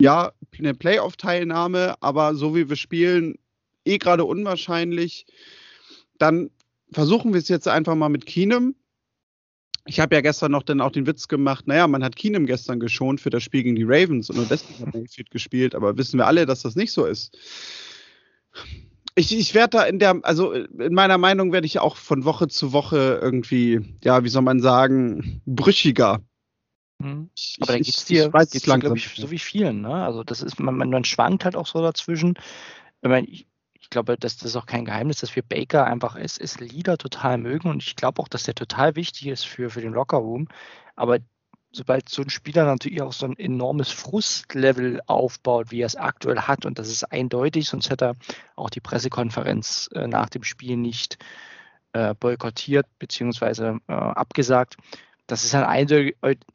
ja, 0.00 0.32
eine 0.58 0.74
Playoff-Teilnahme, 0.74 1.94
aber 2.00 2.34
so 2.34 2.54
wie 2.54 2.68
wir 2.68 2.76
spielen, 2.76 3.36
eh 3.84 3.98
gerade 3.98 4.24
unwahrscheinlich. 4.24 5.26
Dann 6.18 6.50
versuchen 6.92 7.32
wir 7.32 7.40
es 7.40 7.48
jetzt 7.48 7.68
einfach 7.68 7.94
mal 7.94 8.08
mit 8.08 8.26
Keenum. 8.26 8.74
Ich 9.86 10.00
habe 10.00 10.14
ja 10.14 10.20
gestern 10.20 10.52
noch 10.52 10.62
dann 10.62 10.80
auch 10.80 10.90
den 10.90 11.06
Witz 11.06 11.28
gemacht, 11.28 11.66
naja, 11.66 11.86
man 11.86 12.02
hat 12.02 12.16
Keenum 12.16 12.46
gestern 12.46 12.80
geschont 12.80 13.20
für 13.20 13.30
das 13.30 13.42
Spiel 13.42 13.62
gegen 13.62 13.76
die 13.76 13.84
Ravens 13.84 14.30
und 14.30 14.36
nur 14.36 14.46
deswegen 14.46 14.86
hat 14.86 14.94
Mayfield 14.94 15.30
gespielt, 15.30 15.74
aber 15.74 15.96
wissen 15.96 16.18
wir 16.18 16.26
alle, 16.26 16.46
dass 16.46 16.62
das 16.62 16.76
nicht 16.76 16.92
so 16.92 17.04
ist. 17.04 17.36
Ich, 19.14 19.36
ich 19.36 19.54
werde 19.54 19.78
da 19.78 19.84
in 19.84 19.98
der, 19.98 20.20
also 20.22 20.52
in 20.52 20.92
meiner 20.92 21.16
Meinung 21.16 21.52
werde 21.52 21.66
ich 21.66 21.78
auch 21.78 21.96
von 21.96 22.24
Woche 22.24 22.48
zu 22.48 22.72
Woche 22.72 23.18
irgendwie, 23.22 23.80
ja, 24.04 24.24
wie 24.24 24.28
soll 24.28 24.42
man 24.42 24.60
sagen, 24.60 25.40
brüchiger. 25.46 26.20
Mhm. 26.98 27.30
Aber 27.60 27.72
dann 27.72 27.82
geht 27.82 27.96
es 27.96 28.04
dir, 28.04 28.30
geht's 28.30 28.50
dir 28.50 28.78
glaube 28.78 28.96
ich, 28.96 29.08
so 29.14 29.30
wie 29.30 29.38
vielen. 29.38 29.82
Ne? 29.82 29.94
Also 29.94 30.22
das 30.22 30.42
ist, 30.42 30.58
man, 30.60 30.76
man, 30.76 31.04
schwankt 31.04 31.44
halt 31.44 31.56
auch 31.56 31.66
so 31.66 31.80
dazwischen. 31.80 32.34
Ich, 33.02 33.08
meine, 33.08 33.26
ich, 33.26 33.46
ich 33.86 33.90
glaube, 33.90 34.16
das, 34.18 34.36
das, 34.36 34.46
ist 34.48 34.56
auch 34.56 34.66
kein 34.66 34.84
Geheimnis, 34.84 35.20
dass 35.20 35.36
wir 35.36 35.44
Baker 35.44 35.86
einfach 35.86 36.16
als, 36.16 36.40
als 36.40 36.58
Leader 36.58 36.98
total 36.98 37.38
mögen 37.38 37.70
und 37.70 37.84
ich 37.84 37.94
glaube 37.94 38.20
auch, 38.20 38.26
dass 38.26 38.42
der 38.42 38.56
total 38.56 38.96
wichtig 38.96 39.28
ist 39.28 39.46
für, 39.46 39.70
für 39.70 39.80
den 39.80 39.92
Lockerroom. 39.92 40.48
Aber 40.96 41.20
sobald 41.70 42.08
so 42.08 42.22
ein 42.22 42.28
Spieler 42.30 42.64
natürlich 42.64 43.00
auch 43.00 43.12
so 43.12 43.26
ein 43.26 43.38
enormes 43.38 43.90
Frustlevel 43.90 45.00
aufbaut, 45.06 45.70
wie 45.70 45.82
er 45.82 45.86
es 45.86 45.94
aktuell 45.94 46.40
hat, 46.40 46.66
und 46.66 46.80
das 46.80 46.88
ist 46.88 47.04
eindeutig, 47.04 47.68
sonst 47.68 47.88
hätte 47.88 48.06
er 48.06 48.14
auch 48.56 48.70
die 48.70 48.80
Pressekonferenz 48.80 49.88
äh, 49.94 50.08
nach 50.08 50.30
dem 50.30 50.42
Spiel 50.42 50.76
nicht 50.76 51.18
äh, 51.92 52.12
boykottiert 52.14 52.86
bzw. 52.98 53.78
Äh, 53.86 53.92
abgesagt, 53.92 54.78
das 55.28 55.44
ist 55.44 55.54
ein 55.54 55.64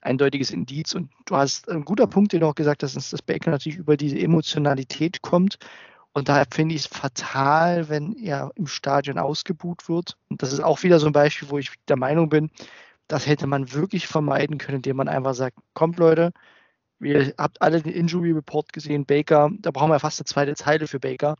eindeutiges 0.01 0.51
Indiz. 0.51 0.93
Und 0.95 1.11
du 1.25 1.37
hast 1.37 1.69
einen 1.69 1.85
guter 1.85 2.07
Punkt, 2.07 2.33
den 2.33 2.41
du 2.41 2.47
auch 2.47 2.55
gesagt 2.55 2.83
hast, 2.83 2.97
dass 2.97 3.09
das 3.09 3.21
Baker 3.21 3.51
natürlich 3.51 3.79
über 3.79 3.95
diese 3.95 4.19
Emotionalität 4.19 5.21
kommt. 5.21 5.59
Und 6.13 6.27
daher 6.27 6.45
finde 6.51 6.75
ich 6.75 6.81
es 6.81 6.87
fatal, 6.87 7.87
wenn 7.89 8.13
er 8.13 8.51
im 8.55 8.67
Stadion 8.67 9.17
ausgebuht 9.17 9.87
wird. 9.87 10.17
Und 10.29 10.41
das 10.41 10.51
ist 10.51 10.59
auch 10.59 10.83
wieder 10.83 10.99
so 10.99 11.07
ein 11.07 11.13
Beispiel, 11.13 11.49
wo 11.49 11.57
ich 11.57 11.71
der 11.87 11.97
Meinung 11.97 12.29
bin, 12.29 12.51
das 13.07 13.27
hätte 13.27 13.47
man 13.47 13.73
wirklich 13.73 14.07
vermeiden 14.07 14.57
können, 14.57 14.77
indem 14.77 14.97
man 14.97 15.07
einfach 15.07 15.33
sagt, 15.33 15.57
kommt 15.73 15.97
Leute, 15.99 16.31
ihr 17.01 17.33
habt 17.37 17.61
alle 17.61 17.81
den 17.81 17.93
Injury 17.93 18.31
Report 18.31 18.71
gesehen, 18.73 19.05
Baker, 19.05 19.49
da 19.59 19.71
brauchen 19.71 19.91
wir 19.91 19.99
fast 19.99 20.19
eine 20.19 20.25
zweite 20.25 20.55
Zeile 20.55 20.87
für 20.87 20.99
Baker. 20.99 21.35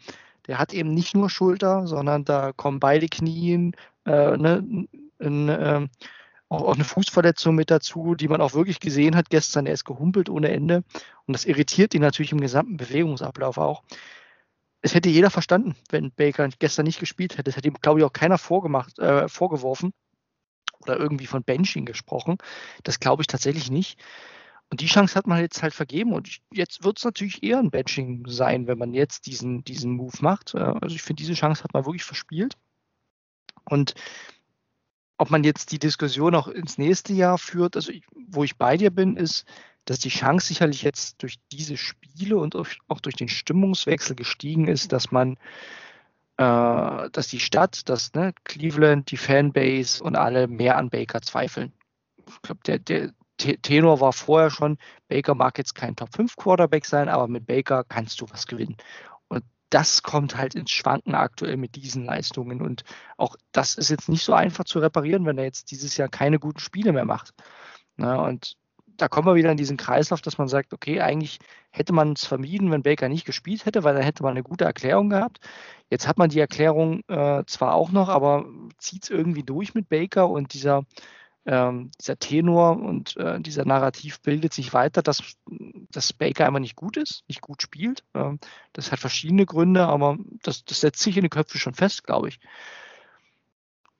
Der 0.48 0.58
hat 0.58 0.74
eben 0.74 0.94
nicht 0.94 1.16
nur 1.16 1.30
Schulter, 1.30 1.88
sondern 1.88 2.26
da 2.26 2.52
kommen 2.54 2.80
beide 2.80 3.08
Knien, 3.08 3.76
äh, 4.06 4.38
ne, 4.38 4.88
ein, 5.20 5.50
äh, 5.50 5.88
auch, 6.50 6.64
auch 6.64 6.76
eine 6.76 6.84
Fußverletzung 6.84 7.56
mit 7.56 7.72
dazu, 7.72 8.16
die 8.16 8.28
man 8.28 8.42
auch 8.42 8.54
wirklich 8.54 8.80
gesehen 8.80 9.16
hat 9.16 9.30
gestern. 9.30 9.66
Er 9.66 9.74
ist 9.74 9.86
gehumpelt 9.86 10.30
ohne 10.30 10.50
Ende 10.50 10.84
und 11.26 11.34
das 11.34 11.46
irritiert 11.46 11.94
ihn 11.94 12.02
natürlich 12.02 12.32
im 12.32 12.42
gesamten 12.42 12.78
Bewegungsablauf 12.78 13.58
auch. 13.58 13.84
Es 14.82 14.96
hätte 14.96 15.10
jeder 15.10 15.30
verstanden, 15.30 15.76
wenn 15.90 16.12
Baker 16.12 16.50
gestern 16.60 16.86
nicht 16.86 17.00
gespielt 17.00 17.38
hätte. 17.38 17.50
Es 17.50 17.56
hätte 17.56 17.68
ihm, 17.68 17.76
glaube 17.82 18.00
ich, 18.00 18.06
auch 18.06 18.14
keiner 18.14 18.38
vorgemacht, 18.38 18.98
äh, 19.00 19.28
vorgeworfen 19.28 19.94
oder 20.82 20.98
irgendwie 20.98 21.28
von 21.28 21.44
Benching 21.44 21.86
gesprochen. 21.86 22.38
Das 22.84 23.00
glaube 23.00 23.22
ich 23.22 23.28
tatsächlich 23.28 23.70
nicht. 23.70 24.00
Und 24.72 24.82
die 24.82 24.88
Chance 24.88 25.16
hat 25.16 25.28
man 25.28 25.40
jetzt 25.40 25.62
halt 25.62 25.74
vergeben. 25.74 26.14
Und 26.14 26.40
jetzt 26.52 26.84
wird 26.84 26.98
es 26.98 27.04
natürlich 27.04 27.44
eher 27.44 27.60
ein 27.60 27.72
Benching 27.72 28.26
sein, 28.28 28.68
wenn 28.68 28.78
man 28.78 28.94
jetzt 28.94 29.26
diesen, 29.28 29.64
diesen 29.64 29.92
Move 29.92 30.18
macht. 30.22 30.56
Also 30.56 30.96
ich 30.96 31.02
finde, 31.02 31.22
diese 31.22 31.34
Chance 31.34 31.64
hat 31.64 31.74
man 31.74 31.86
wirklich 31.86 32.06
verspielt. 32.06 32.56
Und 33.66 33.94
ob 35.18 35.30
man 35.30 35.44
jetzt 35.44 35.72
die 35.72 35.78
Diskussion 35.78 36.34
auch 36.34 36.48
ins 36.48 36.78
nächste 36.78 37.14
Jahr 37.14 37.38
führt, 37.38 37.76
also 37.76 37.92
ich, 37.92 38.06
wo 38.16 38.44
ich 38.44 38.58
bei 38.58 38.78
dir 38.78 38.90
bin, 38.90 39.18
ist, 39.18 39.46
dass 39.86 40.00
die 40.00 40.10
Chance 40.10 40.48
sicherlich 40.48 40.84
jetzt 40.84 41.22
durch 41.22 41.36
diese 41.52 41.78
Spiele 41.78 42.38
und 42.38 42.56
auch 42.56 43.00
durch 43.02 43.16
den 43.16 43.28
Stimmungswechsel 43.28 44.16
gestiegen 44.16 44.68
ist, 44.68 44.92
dass 44.92 45.12
man, 45.12 45.38
äh, 46.38 47.10
dass 47.12 47.28
die 47.30 47.40
Stadt, 47.40 47.90
dass 47.90 48.14
ne, 48.14 48.34
Cleveland, 48.44 49.12
die 49.12 49.18
Fanbase 49.18 50.04
und 50.04 50.16
alle 50.16 50.48
mehr 50.48 50.78
an 50.78 50.90
Baker 50.90 51.22
zweifeln. 51.22 51.74
Ich 52.28 52.42
glaube, 52.42 52.62
der, 52.66 52.80
der 52.80 53.12
Tenor 53.38 54.00
war 54.00 54.14
vorher 54.14 54.52
schon, 54.52 54.78
Baker 55.08 55.34
mag 55.34 55.58
jetzt 55.58 55.74
kein 55.74 55.96
Top 55.96 56.16
5 56.16 56.36
Quarterback 56.36 56.86
sein, 56.86 57.10
aber 57.10 57.28
mit 57.28 57.48
Baker 57.48 57.84
kannst 57.84 58.22
du 58.22 58.28
was 58.30 58.46
gewinnen 58.46 58.78
das 59.72 60.04
kommt 60.04 60.36
halt 60.36 60.54
ins 60.54 60.70
Schwanken 60.70 61.16
aktuell 61.16 61.58
mit 61.58 61.76
diesen 61.76 62.06
Leistungen. 62.06 62.62
Und 62.62 62.84
auch 63.18 63.38
das 63.54 63.76
ist 63.76 63.90
jetzt 63.90 64.10
nicht 64.10 64.24
so 64.24 64.34
einfach 64.34 64.66
zu 64.66 64.80
reparieren, 64.80 65.26
wenn 65.26 65.38
er 65.38 65.46
jetzt 65.46 65.72
dieses 65.72 65.98
Jahr 65.98 66.10
keine 66.10 66.40
guten 66.40 66.60
Spiele 66.60 66.92
mehr 66.92 67.06
macht. 67.06 67.34
Na, 67.96 68.22
und 68.22 68.56
da 68.98 69.08
kommen 69.08 69.28
wir 69.28 69.36
wieder 69.36 69.52
in 69.52 69.58
diesen 69.58 69.78
Kreislauf, 69.78 70.22
dass 70.22 70.38
man 70.38 70.48
sagt, 70.48 70.74
okay, 70.74 71.02
eigentlich 71.02 71.40
hätte 71.72 71.94
man 71.94 72.14
es 72.14 72.26
vermieden, 72.26 72.72
wenn 72.72 72.84
Baker 72.84 73.10
nicht 73.10 73.26
gespielt 73.26 73.66
hätte, 73.66 73.84
weil 73.84 73.94
dann 73.94 74.04
hätte 74.04 74.24
man 74.24 74.32
eine 74.32 74.44
gute 74.44 74.66
Erklärung 74.66 75.10
gehabt. 75.10 75.40
Jetzt 75.90 76.08
hat 76.08 76.18
man 76.18 76.30
die 76.30 76.40
Erklärung 76.40 77.02
äh, 77.08 77.44
zwar 77.48 77.76
auch 77.76 77.92
noch, 77.92 78.10
aber 78.10 78.46
zieht 78.78 79.04
es 79.04 79.10
irgendwie 79.10 79.44
durch 79.44 79.74
mit 79.74 79.90
Baker 79.90 80.30
und 80.30 80.54
dieser 80.54 80.84
ähm, 81.46 81.90
dieser 82.00 82.18
Tenor 82.20 82.78
und 82.78 83.18
äh, 83.18 83.40
dieser 83.40 83.66
Narrativ 83.66 84.22
bildet 84.22 84.54
sich 84.54 84.74
weiter, 84.74 85.02
dass, 85.02 85.24
dass 85.90 86.14
Baker 86.14 86.46
einfach 86.46 86.60
nicht 86.60 86.76
gut 86.76 86.98
ist, 86.98 87.24
nicht 87.28 87.42
gut 87.42 87.62
spielt. 87.62 88.04
Ähm, 88.14 88.40
das 88.74 88.92
hat 88.92 89.00
verschiedene 89.00 89.46
Gründe, 89.46 89.88
aber 89.88 90.18
das, 90.44 90.64
das 90.66 90.82
setzt 90.82 91.02
sich 91.02 91.18
in 91.18 91.24
den 91.24 91.32
Köpfen 91.32 91.60
schon 91.60 91.74
fest, 91.74 92.04
glaube 92.04 92.30
ich. 92.30 92.40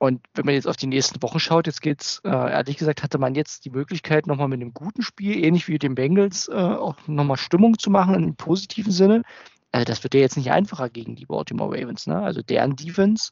Und 0.02 0.20
wenn 0.34 0.46
man 0.46 0.56
jetzt 0.56 0.66
auf 0.66 0.76
die 0.76 0.88
nächsten 0.88 1.22
Wochen 1.22 1.38
schaut, 1.38 1.68
jetzt 1.68 1.80
geht's, 1.80 2.20
äh, 2.24 2.28
ehrlich 2.28 2.76
gesagt, 2.76 3.04
hatte 3.04 3.18
man 3.18 3.36
jetzt 3.36 3.64
die 3.64 3.70
Möglichkeit, 3.70 4.26
nochmal 4.26 4.48
mit 4.48 4.60
einem 4.60 4.74
guten 4.74 5.00
Spiel, 5.00 5.36
ähnlich 5.44 5.68
wie 5.68 5.78
den 5.78 5.94
Bengals, 5.94 6.48
äh, 6.48 6.54
auch 6.54 6.96
nochmal 7.06 7.36
Stimmung 7.36 7.78
zu 7.78 7.88
machen 7.88 8.16
im 8.16 8.34
positiven 8.34 8.90
Sinne. 8.90 9.22
Also 9.70 9.84
das 9.84 10.02
wird 10.02 10.14
ja 10.14 10.20
jetzt 10.20 10.36
nicht 10.36 10.50
einfacher 10.50 10.90
gegen 10.90 11.14
die 11.14 11.26
Baltimore 11.26 11.70
Ravens. 11.70 12.08
Ne? 12.08 12.20
Also 12.20 12.42
deren 12.42 12.74
Defense 12.74 13.30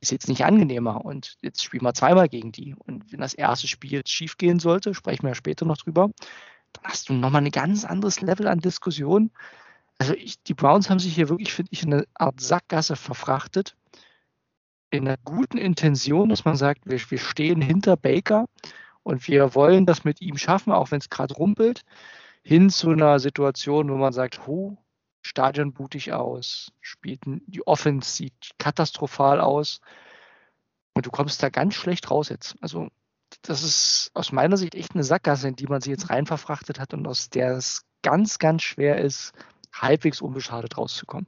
ist 0.00 0.12
jetzt 0.12 0.28
nicht 0.28 0.44
angenehmer. 0.44 1.06
Und 1.06 1.38
jetzt 1.40 1.64
spielen 1.64 1.84
wir 1.84 1.94
zweimal 1.94 2.28
gegen 2.28 2.52
die. 2.52 2.74
Und 2.74 3.10
wenn 3.10 3.20
das 3.20 3.32
erste 3.32 3.66
Spiel 3.66 3.92
jetzt 3.92 4.10
schief 4.10 4.36
gehen 4.36 4.58
sollte, 4.58 4.92
sprechen 4.92 5.22
wir 5.22 5.30
ja 5.30 5.34
später 5.36 5.64
noch 5.64 5.78
drüber, 5.78 6.10
dann 6.74 6.84
hast 6.84 7.08
du 7.08 7.14
nochmal 7.14 7.42
ein 7.42 7.50
ganz 7.50 7.86
anderes 7.86 8.20
Level 8.20 8.46
an 8.46 8.60
Diskussion. 8.60 9.30
Also 9.96 10.12
ich, 10.12 10.42
die 10.42 10.52
Browns 10.52 10.90
haben 10.90 10.98
sich 10.98 11.14
hier 11.14 11.30
wirklich, 11.30 11.54
finde 11.54 11.70
ich, 11.72 11.82
in 11.82 11.94
eine 11.94 12.04
Art 12.12 12.42
Sackgasse 12.42 12.94
verfrachtet 12.94 13.74
in 14.90 15.06
einer 15.06 15.18
guten 15.24 15.58
Intention, 15.58 16.28
dass 16.28 16.44
man 16.44 16.56
sagt, 16.56 16.86
wir, 16.86 16.98
wir 17.10 17.18
stehen 17.18 17.60
hinter 17.60 17.96
Baker 17.96 18.46
und 19.02 19.26
wir 19.28 19.54
wollen 19.54 19.86
das 19.86 20.04
mit 20.04 20.20
ihm 20.20 20.36
schaffen, 20.36 20.72
auch 20.72 20.90
wenn 20.90 21.00
es 21.00 21.10
gerade 21.10 21.34
rumpelt, 21.34 21.82
hin 22.42 22.70
zu 22.70 22.90
einer 22.90 23.18
Situation, 23.18 23.90
wo 23.90 23.96
man 23.96 24.12
sagt, 24.12 24.46
ho, 24.46 24.78
Stadion 25.22 25.72
bootig 25.72 26.12
aus, 26.12 26.72
spielt 26.80 27.20
die 27.24 27.66
Offense 27.66 28.10
sieht 28.10 28.50
katastrophal 28.58 29.40
aus 29.40 29.80
und 30.94 31.06
du 31.06 31.10
kommst 31.10 31.42
da 31.42 31.50
ganz 31.50 31.74
schlecht 31.74 32.10
raus 32.10 32.28
jetzt. 32.28 32.56
Also 32.60 32.88
das 33.42 33.62
ist 33.62 34.10
aus 34.14 34.32
meiner 34.32 34.56
Sicht 34.56 34.74
echt 34.74 34.94
eine 34.94 35.04
Sackgasse, 35.04 35.48
in 35.48 35.56
die 35.56 35.66
man 35.66 35.80
sich 35.80 35.90
jetzt 35.90 36.08
rein 36.08 36.26
verfrachtet 36.26 36.80
hat 36.80 36.94
und 36.94 37.06
aus 37.06 37.28
der 37.28 37.56
es 37.56 37.84
ganz, 38.02 38.38
ganz 38.38 38.62
schwer 38.62 38.98
ist, 38.98 39.32
halbwegs 39.72 40.20
unbeschadet 40.20 40.78
rauszukommen. 40.78 41.26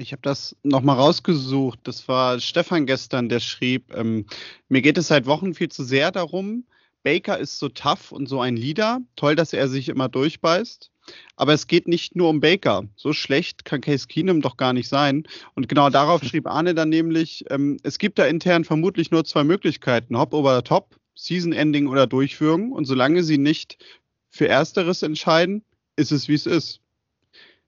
Ich 0.00 0.12
habe 0.12 0.22
das 0.22 0.54
nochmal 0.62 0.96
rausgesucht. 0.96 1.80
Das 1.82 2.06
war 2.06 2.38
Stefan 2.38 2.86
gestern, 2.86 3.28
der 3.28 3.40
schrieb, 3.40 3.92
ähm, 3.96 4.26
mir 4.68 4.80
geht 4.80 4.96
es 4.96 5.08
seit 5.08 5.26
Wochen 5.26 5.54
viel 5.54 5.70
zu 5.70 5.82
sehr 5.82 6.12
darum. 6.12 6.64
Baker 7.02 7.36
ist 7.36 7.58
so 7.58 7.68
tough 7.68 8.12
und 8.12 8.28
so 8.28 8.40
ein 8.40 8.56
Leader. 8.56 9.00
Toll, 9.16 9.34
dass 9.34 9.52
er 9.52 9.66
sich 9.66 9.88
immer 9.88 10.08
durchbeißt. 10.08 10.92
Aber 11.34 11.52
es 11.52 11.66
geht 11.66 11.88
nicht 11.88 12.14
nur 12.14 12.28
um 12.28 12.38
Baker. 12.38 12.84
So 12.94 13.12
schlecht 13.12 13.64
kann 13.64 13.80
Case 13.80 14.06
Keenum 14.06 14.40
doch 14.40 14.56
gar 14.56 14.72
nicht 14.72 14.88
sein. 14.88 15.26
Und 15.54 15.68
genau 15.68 15.90
darauf 15.90 16.22
schrieb 16.24 16.46
Arne 16.46 16.76
dann 16.76 16.90
nämlich, 16.90 17.44
ähm, 17.50 17.78
es 17.82 17.98
gibt 17.98 18.20
da 18.20 18.26
intern 18.26 18.64
vermutlich 18.64 19.10
nur 19.10 19.24
zwei 19.24 19.42
Möglichkeiten. 19.42 20.16
Hop 20.16 20.32
oder 20.32 20.62
Top, 20.62 20.94
Season 21.16 21.52
Ending 21.52 21.88
oder 21.88 22.06
Durchführung. 22.06 22.70
Und 22.70 22.84
solange 22.84 23.24
sie 23.24 23.38
nicht 23.38 23.78
für 24.30 24.46
Ersteres 24.46 25.02
entscheiden, 25.02 25.64
ist 25.96 26.12
es, 26.12 26.28
wie 26.28 26.34
es 26.34 26.46
ist 26.46 26.80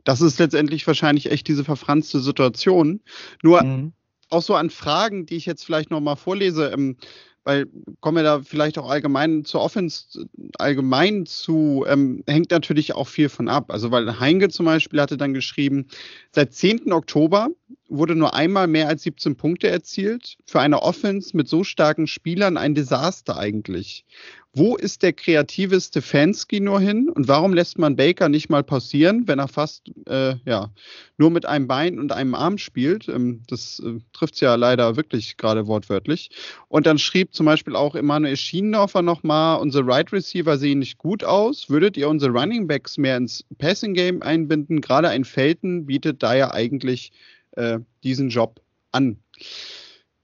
das 0.04 0.20
ist 0.20 0.38
letztendlich 0.38 0.86
wahrscheinlich 0.86 1.30
echt 1.30 1.48
diese 1.48 1.64
verfranste 1.64 2.20
Situation. 2.20 3.00
Nur 3.42 3.62
mhm. 3.62 3.92
auch 4.28 4.42
so 4.42 4.54
an 4.54 4.70
Fragen, 4.70 5.26
die 5.26 5.36
ich 5.36 5.46
jetzt 5.46 5.64
vielleicht 5.64 5.90
nochmal 5.90 6.16
vorlese, 6.16 6.68
ähm, 6.68 6.96
weil 7.44 7.66
kommen 8.00 8.18
wir 8.18 8.22
da 8.22 8.42
vielleicht 8.42 8.78
auch 8.78 8.90
allgemein 8.90 9.44
zur 9.44 9.62
Offense 9.62 10.26
allgemein 10.58 11.24
zu, 11.26 11.84
ähm, 11.88 12.22
hängt 12.26 12.50
natürlich 12.50 12.94
auch 12.94 13.08
viel 13.08 13.28
von 13.28 13.48
ab. 13.48 13.70
Also 13.70 13.90
weil 13.90 14.20
Heinge 14.20 14.48
zum 14.48 14.66
Beispiel 14.66 15.00
hatte 15.00 15.16
dann 15.16 15.34
geschrieben, 15.34 15.86
seit 16.32 16.52
10. 16.52 16.92
Oktober 16.92 17.48
wurde 17.90 18.14
nur 18.14 18.34
einmal 18.34 18.66
mehr 18.66 18.88
als 18.88 19.02
17 19.02 19.36
Punkte 19.36 19.68
erzielt. 19.68 20.38
Für 20.46 20.60
eine 20.60 20.82
Offense 20.82 21.36
mit 21.36 21.48
so 21.48 21.64
starken 21.64 22.06
Spielern 22.06 22.56
ein 22.56 22.74
Desaster 22.74 23.36
eigentlich. 23.36 24.04
Wo 24.52 24.74
ist 24.74 25.04
der 25.04 25.12
kreative 25.12 25.80
Stefanski 25.80 26.58
nur 26.58 26.80
hin 26.80 27.08
und 27.08 27.28
warum 27.28 27.54
lässt 27.54 27.78
man 27.78 27.94
Baker 27.94 28.28
nicht 28.28 28.48
mal 28.50 28.64
pausieren, 28.64 29.28
wenn 29.28 29.38
er 29.38 29.46
fast 29.46 29.92
äh, 30.06 30.34
ja, 30.44 30.72
nur 31.18 31.30
mit 31.30 31.46
einem 31.46 31.68
Bein 31.68 32.00
und 32.00 32.10
einem 32.10 32.34
Arm 32.34 32.58
spielt? 32.58 33.08
Ähm, 33.08 33.42
das 33.46 33.78
äh, 33.78 34.00
trifft 34.12 34.34
es 34.34 34.40
ja 34.40 34.56
leider 34.56 34.96
wirklich 34.96 35.36
gerade 35.36 35.68
wortwörtlich. 35.68 36.30
Und 36.66 36.86
dann 36.86 36.98
schrieb 36.98 37.32
zum 37.32 37.46
Beispiel 37.46 37.76
auch 37.76 37.94
Emanuel 37.94 38.36
Schienendorfer 38.36 39.02
nochmal, 39.02 39.60
unsere 39.60 39.86
Right 39.86 40.12
Receiver 40.12 40.58
sehen 40.58 40.80
nicht 40.80 40.98
gut 40.98 41.22
aus. 41.22 41.70
Würdet 41.70 41.96
ihr 41.96 42.08
unsere 42.08 42.32
Running 42.32 42.66
Backs 42.66 42.98
mehr 42.98 43.16
ins 43.16 43.44
Passing 43.58 43.94
Game 43.94 44.20
einbinden? 44.20 44.80
Gerade 44.80 45.10
ein 45.10 45.24
Felton 45.24 45.86
bietet 45.86 46.24
da 46.24 46.34
ja 46.34 46.52
eigentlich 46.52 47.12
äh, 47.52 47.78
diesen 48.02 48.28
Job 48.28 48.60
an. 48.92 49.18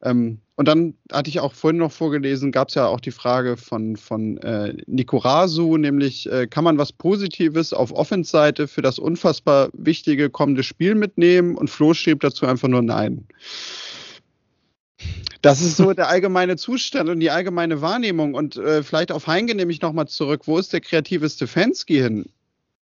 Ähm, 0.02 0.38
und 0.56 0.68
dann 0.68 0.94
hatte 1.12 1.28
ich 1.28 1.40
auch 1.40 1.52
vorhin 1.52 1.78
noch 1.78 1.92
vorgelesen, 1.92 2.50
gab 2.50 2.68
es 2.68 2.74
ja 2.74 2.86
auch 2.86 3.00
die 3.00 3.10
Frage 3.10 3.58
von, 3.58 3.96
von 3.96 4.38
äh, 4.38 4.74
Nico 4.86 5.18
Rasu, 5.18 5.76
nämlich 5.76 6.30
äh, 6.30 6.46
kann 6.46 6.64
man 6.64 6.78
was 6.78 6.92
Positives 6.92 7.74
auf 7.74 7.92
Offense-Seite 7.92 8.66
für 8.66 8.80
das 8.80 8.98
unfassbar 8.98 9.68
wichtige 9.74 10.30
kommende 10.30 10.62
Spiel 10.62 10.94
mitnehmen? 10.94 11.56
Und 11.56 11.68
Flo 11.68 11.92
schrieb 11.92 12.20
dazu 12.20 12.46
einfach 12.46 12.68
nur 12.68 12.82
Nein. 12.82 13.26
Das 15.42 15.60
ist 15.60 15.76
so 15.76 15.92
der 15.92 16.08
allgemeine 16.08 16.56
Zustand 16.56 17.10
und 17.10 17.20
die 17.20 17.30
allgemeine 17.30 17.82
Wahrnehmung. 17.82 18.34
Und 18.34 18.56
äh, 18.56 18.82
vielleicht 18.82 19.12
auf 19.12 19.26
Heinge 19.26 19.54
nehme 19.54 19.70
ich 19.70 19.82
nochmal 19.82 20.08
zurück. 20.08 20.42
Wo 20.46 20.58
ist 20.58 20.72
der 20.72 20.80
kreative 20.80 21.28
Stefanski 21.28 21.98
hin? 21.98 22.26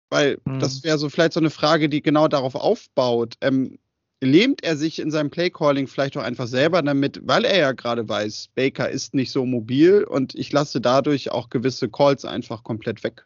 Weil 0.10 0.40
mhm. 0.46 0.60
das 0.60 0.84
wäre 0.84 0.98
so 0.98 1.10
vielleicht 1.10 1.34
so 1.34 1.40
eine 1.40 1.52
Frage, 1.52 1.90
die 1.90 2.02
genau 2.02 2.28
darauf 2.28 2.56
aufbaut. 2.56 3.36
Ähm, 3.42 3.78
lähmt 4.22 4.64
er 4.64 4.78
sich 4.78 5.00
in 5.00 5.12
seinem 5.12 5.32
Playcalling 5.32 5.88
vielleicht 5.88 6.16
auch 6.16 6.24
einfach 6.24 6.48
selber 6.48 6.82
damit, 6.82 7.20
weil 7.24 7.44
er 7.44 7.58
ja 7.58 7.72
gerade 7.72 8.08
weiß, 8.08 8.50
Baker 8.56 8.90
ist 8.90 9.16
nicht 9.16 9.32
so 9.32 9.46
mobil 9.46 10.04
und 10.04 10.36
ich 10.36 10.52
lasse 10.52 10.80
dadurch 10.80 11.32
auch 11.32 11.50
gewisse 11.50 11.90
Calls 11.90 12.24
einfach 12.24 12.64
komplett 12.64 13.04
weg. 13.04 13.26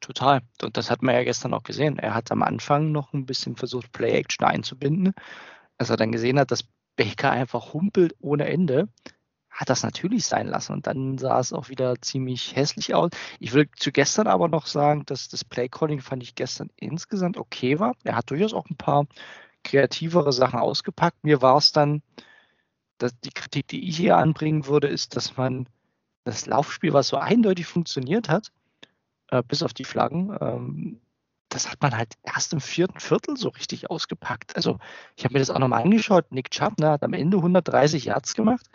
Total. 0.00 0.40
Und 0.62 0.76
das 0.76 0.90
hat 0.90 1.02
man 1.02 1.14
ja 1.14 1.22
gestern 1.22 1.54
auch 1.54 1.62
gesehen. 1.62 1.98
Er 1.98 2.14
hat 2.14 2.32
am 2.32 2.42
Anfang 2.42 2.90
noch 2.90 3.12
ein 3.12 3.26
bisschen 3.26 3.56
versucht, 3.56 3.92
Play-Action 3.92 4.44
einzubinden. 4.44 5.14
Als 5.78 5.90
er 5.90 5.96
dann 5.96 6.10
gesehen 6.10 6.40
hat, 6.40 6.50
dass 6.50 6.64
Baker 6.96 7.30
einfach 7.30 7.72
humpelt 7.72 8.14
ohne 8.18 8.46
Ende, 8.46 8.88
hat 9.48 9.70
das 9.70 9.84
natürlich 9.84 10.24
sein 10.26 10.48
lassen. 10.48 10.72
Und 10.72 10.86
dann 10.86 11.18
sah 11.18 11.38
es 11.38 11.52
auch 11.52 11.68
wieder 11.68 12.00
ziemlich 12.00 12.56
hässlich 12.56 12.94
aus. 12.94 13.10
Ich 13.38 13.52
will 13.52 13.68
zu 13.76 13.92
gestern 13.92 14.26
aber 14.26 14.48
noch 14.48 14.66
sagen, 14.66 15.04
dass 15.06 15.28
das 15.28 15.44
Play-Calling 15.44 16.00
fand 16.00 16.22
ich 16.22 16.34
gestern 16.34 16.70
insgesamt 16.76 17.36
okay 17.36 17.78
war. 17.78 17.94
Er 18.02 18.16
hat 18.16 18.30
durchaus 18.30 18.54
auch 18.54 18.68
ein 18.70 18.76
paar 18.76 19.06
kreativere 19.64 20.32
Sachen 20.32 20.60
ausgepackt. 20.60 21.24
Mir 21.24 21.42
war 21.42 21.56
es 21.56 21.72
dann, 21.72 22.02
dass 22.98 23.18
die 23.20 23.30
Kritik, 23.30 23.68
die 23.68 23.88
ich 23.88 23.96
hier 23.96 24.16
anbringen 24.16 24.66
würde, 24.66 24.88
ist, 24.88 25.16
dass 25.16 25.36
man 25.36 25.68
das 26.24 26.46
Laufspiel, 26.46 26.92
was 26.92 27.08
so 27.08 27.16
eindeutig 27.16 27.66
funktioniert 27.66 28.28
hat, 28.28 28.52
äh, 29.28 29.42
bis 29.42 29.62
auf 29.62 29.74
die 29.74 29.84
Flaggen, 29.84 30.36
ähm, 30.40 31.00
das 31.52 31.70
hat 31.70 31.82
man 31.82 31.96
halt 31.96 32.14
erst 32.22 32.52
im 32.52 32.60
vierten 32.60 32.98
Viertel 32.98 33.36
so 33.36 33.50
richtig 33.50 33.90
ausgepackt. 33.90 34.56
Also 34.56 34.78
ich 35.16 35.24
habe 35.24 35.34
mir 35.34 35.38
das 35.38 35.50
auch 35.50 35.58
nochmal 35.58 35.82
angeschaut. 35.82 36.32
Nick 36.32 36.50
Chubb 36.50 36.78
ne, 36.78 36.90
hat 36.90 37.02
am 37.02 37.12
Ende 37.12 37.36
130 37.36 38.06
Yards 38.06 38.34
gemacht, 38.34 38.66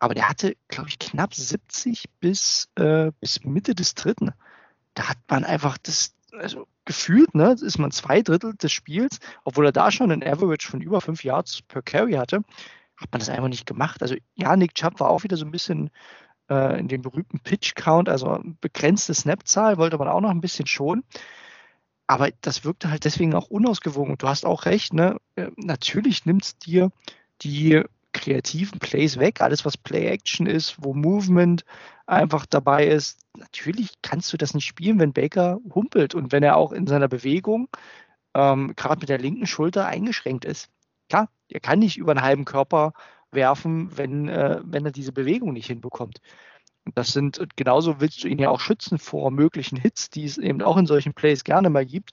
aber 0.00 0.14
der 0.14 0.28
hatte, 0.28 0.56
glaube 0.68 0.88
ich, 0.88 0.98
knapp 0.98 1.34
70 1.34 2.04
bis, 2.18 2.68
äh, 2.76 3.12
bis 3.20 3.44
Mitte 3.44 3.74
des 3.74 3.94
dritten. 3.94 4.32
Da 4.94 5.08
hat 5.08 5.18
man 5.28 5.44
einfach 5.44 5.78
das, 5.78 6.14
also 6.32 6.66
gefühlt, 6.90 7.36
ne, 7.36 7.52
ist 7.52 7.78
man 7.78 7.92
zwei 7.92 8.20
Drittel 8.20 8.54
des 8.54 8.72
Spiels, 8.72 9.20
obwohl 9.44 9.66
er 9.66 9.70
da 9.70 9.92
schon 9.92 10.10
ein 10.10 10.24
Average 10.24 10.68
von 10.68 10.80
über 10.80 11.00
fünf 11.00 11.22
Yards 11.22 11.62
per 11.62 11.82
Carry 11.82 12.14
hatte, 12.14 12.38
hat 12.96 13.12
man 13.12 13.20
das 13.20 13.28
einfach 13.28 13.46
nicht 13.46 13.64
gemacht. 13.64 14.02
Also 14.02 14.16
ja, 14.34 14.56
Nick 14.56 14.74
Chubb 14.74 14.98
war 14.98 15.08
auch 15.08 15.22
wieder 15.22 15.36
so 15.36 15.44
ein 15.44 15.52
bisschen 15.52 15.90
äh, 16.48 16.80
in 16.80 16.88
dem 16.88 17.02
berühmten 17.02 17.38
Pitch-Count, 17.38 18.08
also 18.08 18.40
begrenzte 18.60 19.14
Snap-Zahl, 19.14 19.78
wollte 19.78 19.98
man 19.98 20.08
auch 20.08 20.20
noch 20.20 20.30
ein 20.30 20.40
bisschen 20.40 20.66
schon. 20.66 21.04
Aber 22.08 22.30
das 22.40 22.64
wirkte 22.64 22.90
halt 22.90 23.04
deswegen 23.04 23.36
auch 23.36 23.46
unausgewogen. 23.46 24.10
Und 24.10 24.24
du 24.24 24.28
hast 24.28 24.44
auch 24.44 24.64
recht, 24.64 24.92
ne? 24.92 25.18
Äh, 25.36 25.52
natürlich 25.58 26.26
nimmt 26.26 26.42
es 26.42 26.58
dir 26.58 26.90
die 27.42 27.84
kreativen 28.12 28.80
Plays 28.80 29.16
weg, 29.20 29.40
alles 29.40 29.64
was 29.64 29.76
Play-Action 29.76 30.46
ist, 30.46 30.74
wo 30.80 30.92
Movement 30.92 31.64
einfach 32.10 32.46
dabei 32.46 32.86
ist. 32.86 33.20
Natürlich 33.36 33.94
kannst 34.02 34.32
du 34.32 34.36
das 34.36 34.54
nicht 34.54 34.66
spielen, 34.66 34.98
wenn 34.98 35.12
Baker 35.12 35.60
humpelt 35.74 36.14
und 36.14 36.32
wenn 36.32 36.42
er 36.42 36.56
auch 36.56 36.72
in 36.72 36.86
seiner 36.86 37.08
Bewegung 37.08 37.68
ähm, 38.34 38.74
gerade 38.76 39.00
mit 39.00 39.08
der 39.08 39.18
linken 39.18 39.46
Schulter 39.46 39.86
eingeschränkt 39.86 40.44
ist. 40.44 40.68
Klar, 41.08 41.28
er 41.48 41.60
kann 41.60 41.78
nicht 41.78 41.96
über 41.96 42.12
einen 42.12 42.22
halben 42.22 42.44
Körper 42.44 42.92
werfen, 43.32 43.96
wenn, 43.96 44.28
äh, 44.28 44.60
wenn 44.64 44.84
er 44.84 44.92
diese 44.92 45.12
Bewegung 45.12 45.52
nicht 45.52 45.66
hinbekommt. 45.66 46.20
Das 46.94 47.12
sind, 47.12 47.40
genauso 47.56 48.00
willst 48.00 48.24
du 48.24 48.28
ihn 48.28 48.38
ja 48.38 48.48
auch 48.48 48.60
schützen 48.60 48.98
vor 48.98 49.30
möglichen 49.30 49.76
Hits, 49.76 50.10
die 50.10 50.24
es 50.24 50.38
eben 50.38 50.62
auch 50.62 50.76
in 50.76 50.86
solchen 50.86 51.14
Plays 51.14 51.44
gerne 51.44 51.70
mal 51.70 51.84
gibt, 51.84 52.12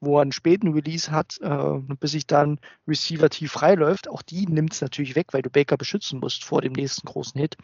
wo 0.00 0.18
er 0.18 0.22
einen 0.22 0.32
späten 0.32 0.72
Release 0.72 1.10
hat, 1.10 1.38
äh, 1.40 1.78
bis 2.00 2.12
sich 2.12 2.26
dann 2.26 2.58
Receiver 2.86 3.30
tief 3.30 3.52
freiläuft. 3.52 4.08
Auch 4.08 4.22
die 4.22 4.46
nimmt 4.46 4.72
es 4.72 4.80
natürlich 4.80 5.14
weg, 5.14 5.28
weil 5.32 5.42
du 5.42 5.50
Baker 5.50 5.76
beschützen 5.76 6.20
musst 6.20 6.44
vor 6.44 6.60
dem 6.60 6.72
nächsten 6.72 7.06
großen 7.06 7.40
Hit. 7.40 7.56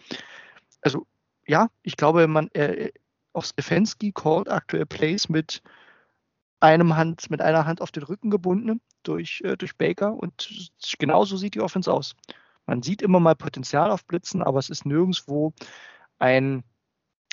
Also 0.81 1.07
ja, 1.47 1.69
ich 1.83 1.97
glaube, 1.97 2.27
man 2.27 2.49
äh, 2.53 2.93
auch 3.33 3.45
Stefanski 3.45 4.13
called 4.13 4.49
aktuell 4.49 4.87
Plays 4.87 5.29
mit 5.29 5.63
einem 6.61 6.97
Hand, 6.97 7.31
mit 7.31 7.43
einer 7.43 7.67
Hand 7.67 7.81
auf 7.83 7.93
den 7.93 8.05
Rücken 8.05 8.31
gebunden 8.31 8.81
durch, 9.03 9.43
äh, 9.45 9.57
durch 9.57 9.77
Baker 9.77 10.15
und 10.15 10.71
genauso 10.99 11.37
sieht 11.37 11.55
die 11.55 11.61
Offense 11.61 11.93
aus. 11.93 12.15
Man 12.67 12.83
sieht 12.83 13.03
immer 13.03 13.21
mal 13.21 13.35
Potenzial 13.35 13.91
aufblitzen, 13.91 14.43
aber 14.43 14.59
es 14.59 14.71
ist 14.71 14.87
nirgendwo 14.87 15.53
ein, 16.19 16.65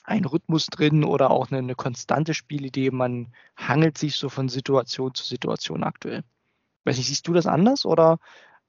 ein 0.03 0.25
Rhythmus 0.25 0.65
drin 0.65 1.05
oder 1.05 1.31
auch 1.31 1.49
eine, 1.49 1.59
eine 1.59 1.75
konstante 1.75 2.33
Spielidee. 2.33 2.91
Man 2.91 3.33
hangelt 3.55 3.97
sich 3.97 4.15
so 4.15 4.27
von 4.27 4.49
Situation 4.49 5.13
zu 5.13 5.23
Situation 5.23 5.83
aktuell. 5.83 6.23
Weiß 6.83 6.97
nicht, 6.97 7.07
siehst 7.07 7.27
du 7.27 7.33
das 7.33 7.45
anders 7.45 7.85
oder 7.85 8.17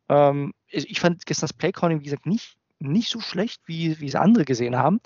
ähm, 0.09 0.53
ich 0.69 1.01
fand 1.01 1.27
gestern 1.27 1.45
das 1.45 1.55
Playcalling, 1.55 2.01
wie 2.01 2.05
gesagt, 2.05 2.27
nicht, 2.27 2.57
nicht 2.83 3.11
so 3.11 3.21
schlecht, 3.21 3.63
wie, 3.67 3.99
wie 4.01 4.09
es 4.09 4.15
andere 4.15 4.45
gesehen 4.45 4.77
haben. 4.77 5.01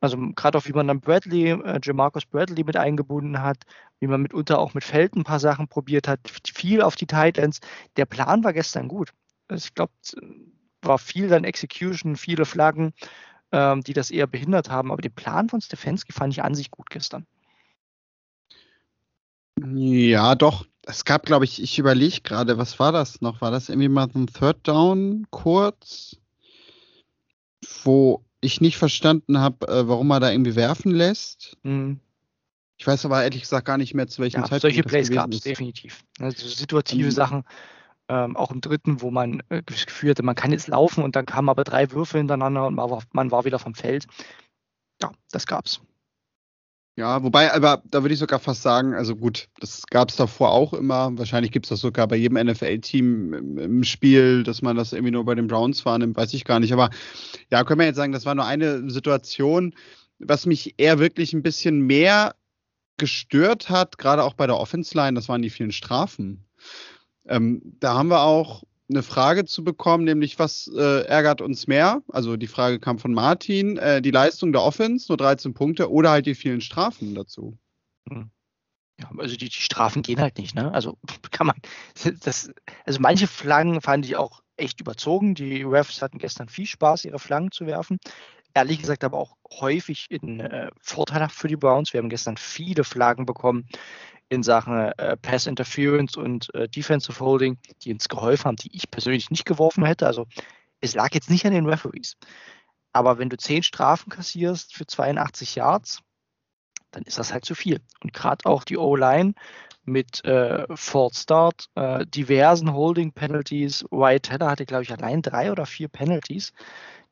Also 0.00 0.18
gerade 0.34 0.58
auch, 0.58 0.66
wie 0.66 0.72
man 0.72 0.88
dann 0.88 1.00
Bradley, 1.00 1.50
äh, 1.50 1.80
Jamarcus 1.82 2.26
Bradley 2.26 2.64
mit 2.64 2.76
eingebunden 2.76 3.40
hat, 3.40 3.58
wie 4.00 4.06
man 4.06 4.22
mitunter 4.22 4.58
auch 4.58 4.74
mit 4.74 4.84
Feld 4.84 5.16
ein 5.16 5.24
paar 5.24 5.40
Sachen 5.40 5.68
probiert 5.68 6.06
hat, 6.06 6.20
viel 6.54 6.82
auf 6.82 6.96
die 6.96 7.06
Titans. 7.06 7.60
Der 7.96 8.04
Plan 8.04 8.44
war 8.44 8.52
gestern 8.52 8.88
gut. 8.88 9.10
Also 9.48 9.66
ich 9.66 9.74
glaube, 9.74 9.92
war 10.82 10.98
viel 10.98 11.28
dann 11.28 11.44
Execution, 11.44 12.16
viele 12.16 12.44
Flaggen, 12.44 12.92
ähm, 13.52 13.82
die 13.82 13.94
das 13.94 14.10
eher 14.10 14.26
behindert 14.26 14.70
haben. 14.70 14.92
Aber 14.92 15.02
den 15.02 15.14
Plan 15.14 15.48
von 15.48 15.60
Stefanski 15.60 16.12
fand 16.12 16.32
ich 16.32 16.42
an 16.42 16.54
sich 16.54 16.70
gut 16.70 16.90
gestern. 16.90 17.26
Ja, 19.58 20.34
doch. 20.34 20.66
Es 20.82 21.04
gab, 21.04 21.26
glaube 21.26 21.46
ich, 21.46 21.60
ich 21.60 21.78
überlege 21.78 22.20
gerade, 22.20 22.58
was 22.58 22.78
war 22.78 22.92
das 22.92 23.20
noch? 23.20 23.40
War 23.40 23.50
das 23.50 23.68
irgendwie 23.68 23.88
mal 23.88 24.08
ein 24.14 24.28
Third 24.28 24.68
Down 24.68 25.26
kurz? 25.30 26.16
Wo 27.84 28.24
ich 28.40 28.60
nicht 28.60 28.76
verstanden 28.76 29.38
habe, 29.38 29.66
äh, 29.68 29.88
warum 29.88 30.10
er 30.10 30.20
da 30.20 30.30
irgendwie 30.30 30.56
werfen 30.56 30.92
lässt. 30.92 31.56
Mhm. 31.62 32.00
Ich 32.78 32.86
weiß 32.86 33.04
aber 33.06 33.22
ehrlich 33.22 33.42
gesagt 33.42 33.66
gar 33.66 33.78
nicht 33.78 33.94
mehr, 33.94 34.06
zu 34.06 34.20
welchem 34.22 34.40
ja, 34.40 34.42
Zeitpunkt 34.42 34.62
Solche 34.62 34.82
Plays 34.82 35.10
gab 35.10 35.32
es 35.32 35.40
definitiv. 35.40 36.04
Also 36.18 36.46
situative 36.46 37.06
um, 37.06 37.10
Sachen, 37.10 37.44
ähm, 38.08 38.36
auch 38.36 38.50
im 38.50 38.60
dritten, 38.60 39.00
wo 39.00 39.10
man 39.10 39.42
äh, 39.48 39.62
das 39.64 39.86
Gefühl 39.86 40.10
hatte, 40.10 40.22
man 40.22 40.34
kann 40.34 40.52
jetzt 40.52 40.68
laufen 40.68 41.02
und 41.02 41.16
dann 41.16 41.26
kamen 41.26 41.48
aber 41.48 41.64
drei 41.64 41.90
Würfe 41.90 42.18
hintereinander 42.18 42.66
und 42.66 42.74
man 42.74 42.90
war, 42.90 43.02
man 43.12 43.30
war 43.30 43.44
wieder 43.44 43.58
vom 43.58 43.74
Feld. 43.74 44.06
Ja, 45.02 45.10
das 45.30 45.46
gab's. 45.46 45.80
Ja, 46.98 47.22
wobei, 47.22 47.52
aber 47.52 47.82
da 47.84 48.02
würde 48.02 48.14
ich 48.14 48.18
sogar 48.18 48.38
fast 48.38 48.62
sagen, 48.62 48.94
also 48.94 49.14
gut, 49.16 49.48
das 49.60 49.82
gab 49.90 50.08
es 50.08 50.16
davor 50.16 50.52
auch 50.52 50.72
immer. 50.72 51.10
Wahrscheinlich 51.18 51.52
gibt 51.52 51.66
es 51.66 51.70
das 51.70 51.80
sogar 51.80 52.08
bei 52.08 52.16
jedem 52.16 52.42
NFL-Team 52.42 53.34
im, 53.34 53.58
im, 53.58 53.84
Spiel, 53.84 54.42
dass 54.42 54.62
man 54.62 54.76
das 54.76 54.94
irgendwie 54.94 55.10
nur 55.10 55.26
bei 55.26 55.34
den 55.34 55.46
Browns 55.46 55.84
wahrnimmt, 55.84 56.16
weiß 56.16 56.32
ich 56.32 56.46
gar 56.46 56.58
nicht. 56.58 56.72
Aber 56.72 56.88
ja, 57.50 57.64
können 57.64 57.80
wir 57.80 57.86
jetzt 57.86 57.96
sagen, 57.96 58.12
das 58.12 58.24
war 58.24 58.34
nur 58.34 58.46
eine 58.46 58.88
Situation, 58.88 59.74
was 60.18 60.46
mich 60.46 60.74
eher 60.78 60.98
wirklich 60.98 61.34
ein 61.34 61.42
bisschen 61.42 61.80
mehr 61.80 62.34
gestört 62.96 63.68
hat, 63.68 63.98
gerade 63.98 64.24
auch 64.24 64.32
bei 64.32 64.46
der 64.46 64.56
Offense-Line, 64.56 65.14
das 65.16 65.28
waren 65.28 65.42
die 65.42 65.50
vielen 65.50 65.72
Strafen. 65.72 66.46
Ähm, 67.26 67.60
da 67.78 67.92
haben 67.92 68.08
wir 68.08 68.22
auch 68.22 68.62
eine 68.88 69.02
Frage 69.02 69.44
zu 69.44 69.64
bekommen, 69.64 70.04
nämlich 70.04 70.38
was 70.38 70.70
äh, 70.74 71.04
ärgert 71.06 71.40
uns 71.40 71.66
mehr? 71.66 72.02
Also 72.08 72.36
die 72.36 72.46
Frage 72.46 72.78
kam 72.78 72.98
von 72.98 73.12
Martin, 73.12 73.76
äh, 73.78 74.00
die 74.00 74.10
Leistung 74.10 74.52
der 74.52 74.62
Offense, 74.62 75.06
nur 75.08 75.16
13 75.16 75.54
Punkte, 75.54 75.90
oder 75.90 76.10
halt 76.10 76.26
die 76.26 76.34
vielen 76.34 76.60
Strafen 76.60 77.14
dazu. 77.14 77.58
Hm. 78.08 78.30
Ja, 79.00 79.10
also 79.18 79.36
die, 79.36 79.48
die, 79.48 79.54
Strafen 79.54 80.02
gehen 80.02 80.20
halt 80.20 80.38
nicht, 80.38 80.54
ne? 80.54 80.72
Also 80.72 80.96
kann 81.30 81.48
man, 81.48 81.56
das, 82.22 82.50
also 82.84 83.00
manche 83.00 83.26
Flaggen 83.26 83.80
fand 83.80 84.06
ich 84.06 84.16
auch 84.16 84.42
echt 84.56 84.80
überzogen. 84.80 85.34
Die 85.34 85.62
Refs 85.62 86.00
hatten 86.00 86.18
gestern 86.18 86.48
viel 86.48 86.66
Spaß, 86.66 87.04
ihre 87.04 87.18
Flaggen 87.18 87.50
zu 87.50 87.66
werfen. 87.66 87.98
Ehrlich 88.54 88.78
gesagt 88.78 89.04
aber 89.04 89.18
auch 89.18 89.36
häufig 89.60 90.06
in 90.08 90.40
äh, 90.40 90.70
vorteilhaft 90.80 91.34
für 91.34 91.48
die 91.48 91.56
Browns. 91.56 91.92
Wir 91.92 91.98
haben 91.98 92.08
gestern 92.08 92.38
viele 92.38 92.84
Flaggen 92.84 93.26
bekommen, 93.26 93.68
in 94.28 94.42
Sachen 94.42 94.92
äh, 94.92 95.16
Pass 95.16 95.46
Interference 95.46 96.16
und 96.16 96.52
äh, 96.54 96.68
Defensive 96.68 97.20
Holding, 97.20 97.58
die 97.82 97.92
uns 97.92 98.08
geholfen 98.08 98.46
haben, 98.46 98.56
die 98.56 98.74
ich 98.74 98.90
persönlich 98.90 99.30
nicht 99.30 99.44
geworfen 99.44 99.84
hätte. 99.84 100.06
Also 100.06 100.26
es 100.80 100.94
lag 100.94 101.14
jetzt 101.14 101.30
nicht 101.30 101.46
an 101.46 101.52
den 101.52 101.66
Referees. 101.66 102.16
Aber 102.92 103.18
wenn 103.18 103.28
du 103.28 103.36
zehn 103.36 103.62
Strafen 103.62 104.10
kassierst 104.10 104.74
für 104.74 104.86
82 104.86 105.54
Yards, 105.54 106.00
dann 106.90 107.02
ist 107.04 107.18
das 107.18 107.32
halt 107.32 107.44
zu 107.44 107.54
viel. 107.54 107.80
Und 108.02 108.12
gerade 108.12 108.46
auch 108.46 108.64
die 108.64 108.78
O-Line 108.78 109.34
mit 109.84 110.24
äh, 110.24 110.66
Ford 110.74 111.14
Start, 111.14 111.68
äh, 111.74 112.04
diversen 112.06 112.72
Holding 112.72 113.12
Penalties. 113.12 113.84
White 113.90 114.32
Header 114.32 114.50
hatte, 114.50 114.66
glaube 114.66 114.82
ich, 114.82 114.92
allein 114.92 115.22
drei 115.22 115.52
oder 115.52 115.66
vier 115.66 115.88
Penalties, 115.88 116.52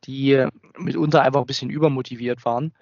die 0.05 0.33
äh, 0.33 0.51
mitunter 0.79 1.23
einfach 1.23 1.41
ein 1.41 1.47
bisschen 1.47 1.71
übermotiviert 1.71 2.45
waren 2.45 2.73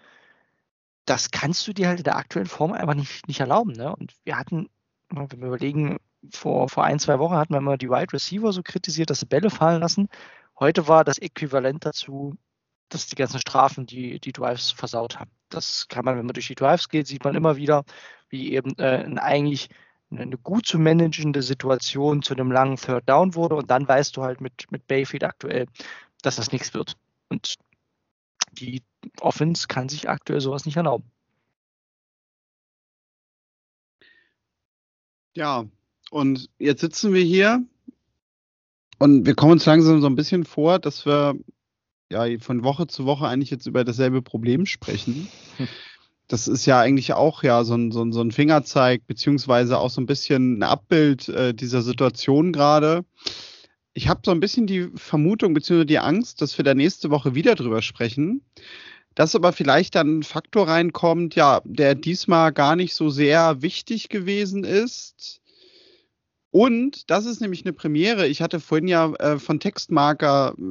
das 1.04 1.30
kannst 1.30 1.66
du 1.66 1.72
dir 1.72 1.88
halt 1.88 1.98
in 1.98 2.04
der 2.04 2.16
aktuellen 2.16 2.48
Form 2.48 2.72
einfach 2.72 2.94
nicht, 2.94 3.26
nicht 3.28 3.40
erlauben. 3.40 3.72
Ne? 3.72 3.94
Und 3.94 4.12
wir 4.24 4.38
hatten, 4.38 4.68
wenn 5.10 5.40
wir 5.40 5.48
überlegen, 5.48 5.98
vor, 6.30 6.68
vor 6.68 6.84
ein, 6.84 6.98
zwei 6.98 7.18
Wochen 7.18 7.34
hatten 7.34 7.54
wir 7.54 7.60
mal 7.60 7.78
die 7.78 7.90
Wide 7.90 8.12
Receiver 8.12 8.52
so 8.52 8.62
kritisiert, 8.62 9.10
dass 9.10 9.20
sie 9.20 9.26
Bälle 9.26 9.50
fallen 9.50 9.80
lassen. 9.80 10.08
Heute 10.58 10.86
war 10.86 11.04
das 11.04 11.18
Äquivalent 11.18 11.84
dazu, 11.84 12.36
dass 12.88 13.06
die 13.06 13.16
ganzen 13.16 13.40
Strafen 13.40 13.86
die, 13.86 14.20
die 14.20 14.32
Drives 14.32 14.70
versaut 14.70 15.18
haben. 15.18 15.30
Das 15.48 15.88
kann 15.88 16.04
man, 16.04 16.16
wenn 16.16 16.26
man 16.26 16.34
durch 16.34 16.46
die 16.46 16.54
Drives 16.54 16.88
geht, 16.88 17.06
sieht 17.06 17.24
man 17.24 17.34
immer 17.34 17.56
wieder, 17.56 17.84
wie 18.28 18.52
eben 18.52 18.78
äh, 18.78 19.04
eigentlich 19.16 19.68
eine 20.10 20.36
gut 20.36 20.66
zu 20.66 20.78
managende 20.78 21.42
Situation 21.42 22.22
zu 22.22 22.34
einem 22.34 22.52
langen 22.52 22.76
Third 22.76 23.08
Down 23.08 23.34
wurde 23.34 23.54
und 23.56 23.70
dann 23.70 23.88
weißt 23.88 24.16
du 24.16 24.22
halt 24.22 24.40
mit, 24.40 24.70
mit 24.70 24.86
Bayfield 24.86 25.24
aktuell, 25.24 25.66
dass 26.22 26.36
das 26.36 26.52
nichts 26.52 26.74
wird. 26.74 26.96
Und 27.28 27.56
die 28.52 28.82
Offense 29.20 29.68
kann 29.68 29.88
sich 29.88 30.08
aktuell 30.08 30.40
sowas 30.40 30.66
nicht 30.66 30.76
erlauben. 30.76 31.04
Ja, 35.34 35.64
und 36.10 36.50
jetzt 36.58 36.80
sitzen 36.80 37.14
wir 37.14 37.22
hier 37.22 37.64
und 38.98 39.24
wir 39.26 39.34
kommen 39.34 39.52
uns 39.52 39.64
langsam 39.64 40.00
so 40.00 40.06
ein 40.06 40.16
bisschen 40.16 40.44
vor, 40.44 40.78
dass 40.78 41.06
wir 41.06 41.34
ja 42.10 42.26
von 42.38 42.64
Woche 42.64 42.86
zu 42.86 43.06
Woche 43.06 43.26
eigentlich 43.26 43.50
jetzt 43.50 43.66
über 43.66 43.84
dasselbe 43.84 44.22
Problem 44.22 44.66
sprechen. 44.66 45.28
Das 46.28 46.48
ist 46.48 46.64
ja 46.64 46.80
eigentlich 46.80 47.12
auch 47.12 47.42
ja 47.42 47.62
so 47.62 47.74
ein, 47.74 47.90
so 47.90 48.02
ein, 48.02 48.12
so 48.12 48.22
ein 48.22 48.30
Fingerzeig, 48.30 49.06
beziehungsweise 49.06 49.78
auch 49.78 49.90
so 49.90 50.00
ein 50.00 50.06
bisschen 50.06 50.60
ein 50.60 50.62
Abbild 50.62 51.28
äh, 51.28 51.52
dieser 51.52 51.82
Situation 51.82 52.52
gerade 52.52 53.04
ich 53.94 54.08
habe 54.08 54.22
so 54.24 54.30
ein 54.30 54.40
bisschen 54.40 54.66
die 54.66 54.88
Vermutung 54.94 55.54
bzw. 55.54 55.84
die 55.84 55.98
Angst, 55.98 56.40
dass 56.40 56.56
wir 56.56 56.64
da 56.64 56.74
nächste 56.74 57.10
Woche 57.10 57.34
wieder 57.34 57.54
drüber 57.54 57.82
sprechen. 57.82 58.42
Dass 59.14 59.34
aber 59.34 59.52
vielleicht 59.52 59.94
dann 59.94 60.18
ein 60.18 60.22
Faktor 60.22 60.68
reinkommt, 60.68 61.34
ja, 61.34 61.60
der 61.64 61.94
diesmal 61.94 62.52
gar 62.52 62.76
nicht 62.76 62.94
so 62.94 63.10
sehr 63.10 63.62
wichtig 63.62 64.08
gewesen 64.08 64.64
ist. 64.64 65.40
Und 66.52 67.10
das 67.10 67.24
ist 67.24 67.40
nämlich 67.40 67.64
eine 67.64 67.72
Premiere. 67.72 68.26
Ich 68.26 68.42
hatte 68.42 68.60
vorhin 68.60 68.86
ja 68.86 69.14
äh, 69.14 69.38
von 69.38 69.58
Textmarker 69.58 70.54
äh, 70.58 70.62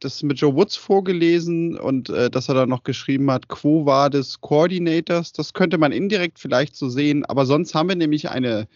das 0.00 0.22
mit 0.22 0.40
Joe 0.40 0.54
Woods 0.54 0.76
vorgelesen 0.76 1.78
und 1.78 2.08
äh, 2.08 2.30
dass 2.30 2.48
er 2.48 2.54
da 2.54 2.64
noch 2.64 2.84
geschrieben 2.84 3.30
hat, 3.30 3.48
Quo 3.48 3.84
war 3.84 4.08
des 4.08 4.40
Coordinators. 4.40 5.32
Das 5.32 5.52
könnte 5.52 5.76
man 5.76 5.92
indirekt 5.92 6.38
vielleicht 6.38 6.74
so 6.74 6.88
sehen. 6.88 7.26
Aber 7.26 7.44
sonst 7.44 7.74
haben 7.74 7.90
wir 7.90 7.96
nämlich 7.96 8.30
eine 8.30 8.66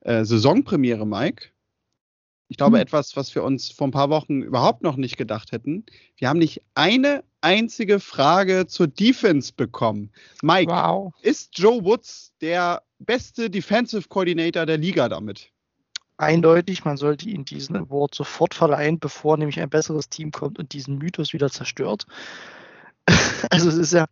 äh, 0.00 0.24
Saisonpremiere, 0.24 1.04
Mike. 1.04 1.48
Ich 2.48 2.56
glaube, 2.56 2.76
hm. 2.76 2.82
etwas, 2.82 3.16
was 3.16 3.34
wir 3.34 3.42
uns 3.42 3.70
vor 3.70 3.88
ein 3.88 3.92
paar 3.92 4.10
Wochen 4.10 4.42
überhaupt 4.42 4.82
noch 4.82 4.96
nicht 4.96 5.16
gedacht 5.16 5.52
hätten. 5.52 5.84
Wir 6.16 6.28
haben 6.28 6.38
nicht 6.38 6.62
eine 6.74 7.24
einzige 7.40 8.00
Frage 8.00 8.66
zur 8.66 8.86
Defense 8.86 9.52
bekommen. 9.54 10.10
Mike, 10.42 10.70
wow. 10.70 11.12
ist 11.22 11.58
Joe 11.58 11.84
Woods 11.84 12.32
der 12.40 12.82
beste 12.98 13.50
Defensive 13.50 14.08
Coordinator 14.08 14.66
der 14.66 14.78
Liga 14.78 15.08
damit? 15.08 15.50
Eindeutig, 16.16 16.84
man 16.84 16.96
sollte 16.96 17.28
ihm 17.28 17.44
diesen 17.44 17.76
Award 17.76 18.14
sofort 18.14 18.54
verleihen, 18.54 19.00
bevor 19.00 19.36
nämlich 19.36 19.58
ein 19.60 19.68
besseres 19.68 20.08
Team 20.08 20.30
kommt 20.30 20.58
und 20.58 20.72
diesen 20.72 20.98
Mythos 20.98 21.32
wieder 21.32 21.50
zerstört. 21.50 22.06
also 23.50 23.68
es 23.68 23.76
ist 23.76 23.92
ja, 23.92 24.06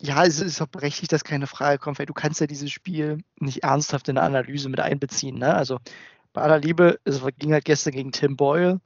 ja, 0.00 0.24
es 0.24 0.40
ist 0.40 0.60
auch 0.60 0.66
berechtigt, 0.66 1.12
dass 1.12 1.24
keine 1.24 1.46
Frage 1.46 1.78
kommt, 1.78 1.98
weil 1.98 2.06
du 2.06 2.12
kannst 2.12 2.40
ja 2.40 2.46
dieses 2.46 2.70
Spiel 2.70 3.18
nicht 3.40 3.62
ernsthaft 3.62 4.08
in 4.08 4.16
der 4.16 4.24
Analyse 4.24 4.68
mit 4.68 4.78
einbeziehen. 4.78 5.38
Ne? 5.38 5.54
Also 5.54 5.78
bei 6.36 6.42
aller 6.42 6.58
Liebe, 6.58 7.00
es 7.04 7.22
ging 7.38 7.54
halt 7.54 7.64
gestern 7.64 7.94
gegen 7.94 8.12
Tim 8.12 8.36
Boyle 8.36 8.82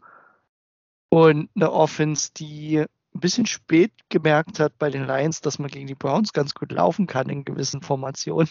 und 1.09 1.51
eine 1.57 1.73
Offense, 1.73 2.31
die 2.37 2.79
ein 2.79 3.21
bisschen 3.21 3.45
spät 3.47 3.93
gemerkt 4.09 4.61
hat 4.61 4.79
bei 4.79 4.89
den 4.89 5.05
Lions, 5.05 5.41
dass 5.41 5.59
man 5.59 5.69
gegen 5.69 5.89
die 5.89 5.97
Browns 5.97 6.33
ganz 6.33 6.55
gut 6.55 6.71
laufen 6.71 7.09
kann 7.09 7.29
in 7.29 7.45
gewissen 7.45 7.83
Formationen. 7.83 8.49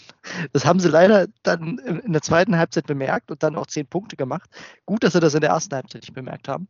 Das 0.52 0.66
haben 0.66 0.82
sie 0.82 0.90
leider 0.90 1.28
dann 1.44 1.78
in 1.78 2.12
der 2.12 2.22
zweiten 2.22 2.58
Halbzeit 2.58 2.88
bemerkt 2.88 3.32
und 3.32 3.42
dann 3.42 3.56
auch 3.56 3.68
zehn 3.68 3.88
Punkte 3.88 4.18
gemacht. 4.18 4.50
Gut, 4.86 5.06
dass 5.06 5.14
sie 5.14 5.22
das 5.22 5.34
in 5.34 5.42
der 5.42 5.52
ersten 5.52 5.76
Halbzeit 5.76 6.02
nicht 6.02 6.14
bemerkt 6.14 6.50
haben. 6.50 6.68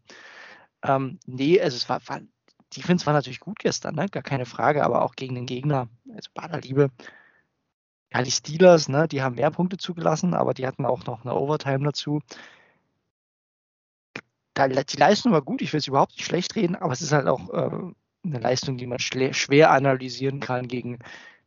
Ähm, 0.84 1.18
nee, 1.26 1.60
also 1.60 1.78
es 1.78 1.90
war, 1.90 2.00
war 2.06 2.22
Defense 2.78 3.08
war 3.08 3.14
natürlich 3.14 3.40
gut 3.40 3.58
gestern, 3.58 3.96
ne? 3.96 4.06
gar 4.08 4.22
keine 4.22 4.46
Frage, 4.46 4.84
aber 4.84 5.02
auch 5.02 5.16
gegen 5.16 5.34
den 5.34 5.48
Gegner. 5.48 5.90
Also 6.14 6.30
bei 6.36 6.44
aller 6.44 6.62
Liebe, 6.62 6.92
ja, 8.14 8.24
die 8.24 8.32
Steelers, 8.32 8.90
ne, 8.90 9.08
die 9.08 9.22
haben 9.22 9.36
mehr 9.36 9.52
Punkte 9.52 9.78
zugelassen, 9.78 10.34
aber 10.34 10.54
die 10.54 10.66
hatten 10.68 10.86
auch 10.86 11.06
noch 11.06 11.24
eine 11.24 11.36
Overtime 11.36 11.84
dazu. 11.86 12.22
Die 14.58 14.98
Leistung 14.98 15.32
war 15.32 15.42
gut, 15.42 15.62
ich 15.62 15.72
will 15.74 15.80
es 15.80 15.88
überhaupt 15.88 16.14
nicht 16.14 16.26
schlecht 16.26 16.56
reden, 16.56 16.76
aber 16.76 16.92
es 16.92 17.02
ist 17.02 17.14
halt 17.14 17.28
auch 17.28 17.50
äh, 17.50 17.94
eine 18.26 18.40
Leistung, 18.40 18.78
die 18.78 18.88
man 18.88 19.00
schwer 19.00 19.72
analysieren 19.72 20.40
kann 20.42 20.68
gegen 20.68 21.00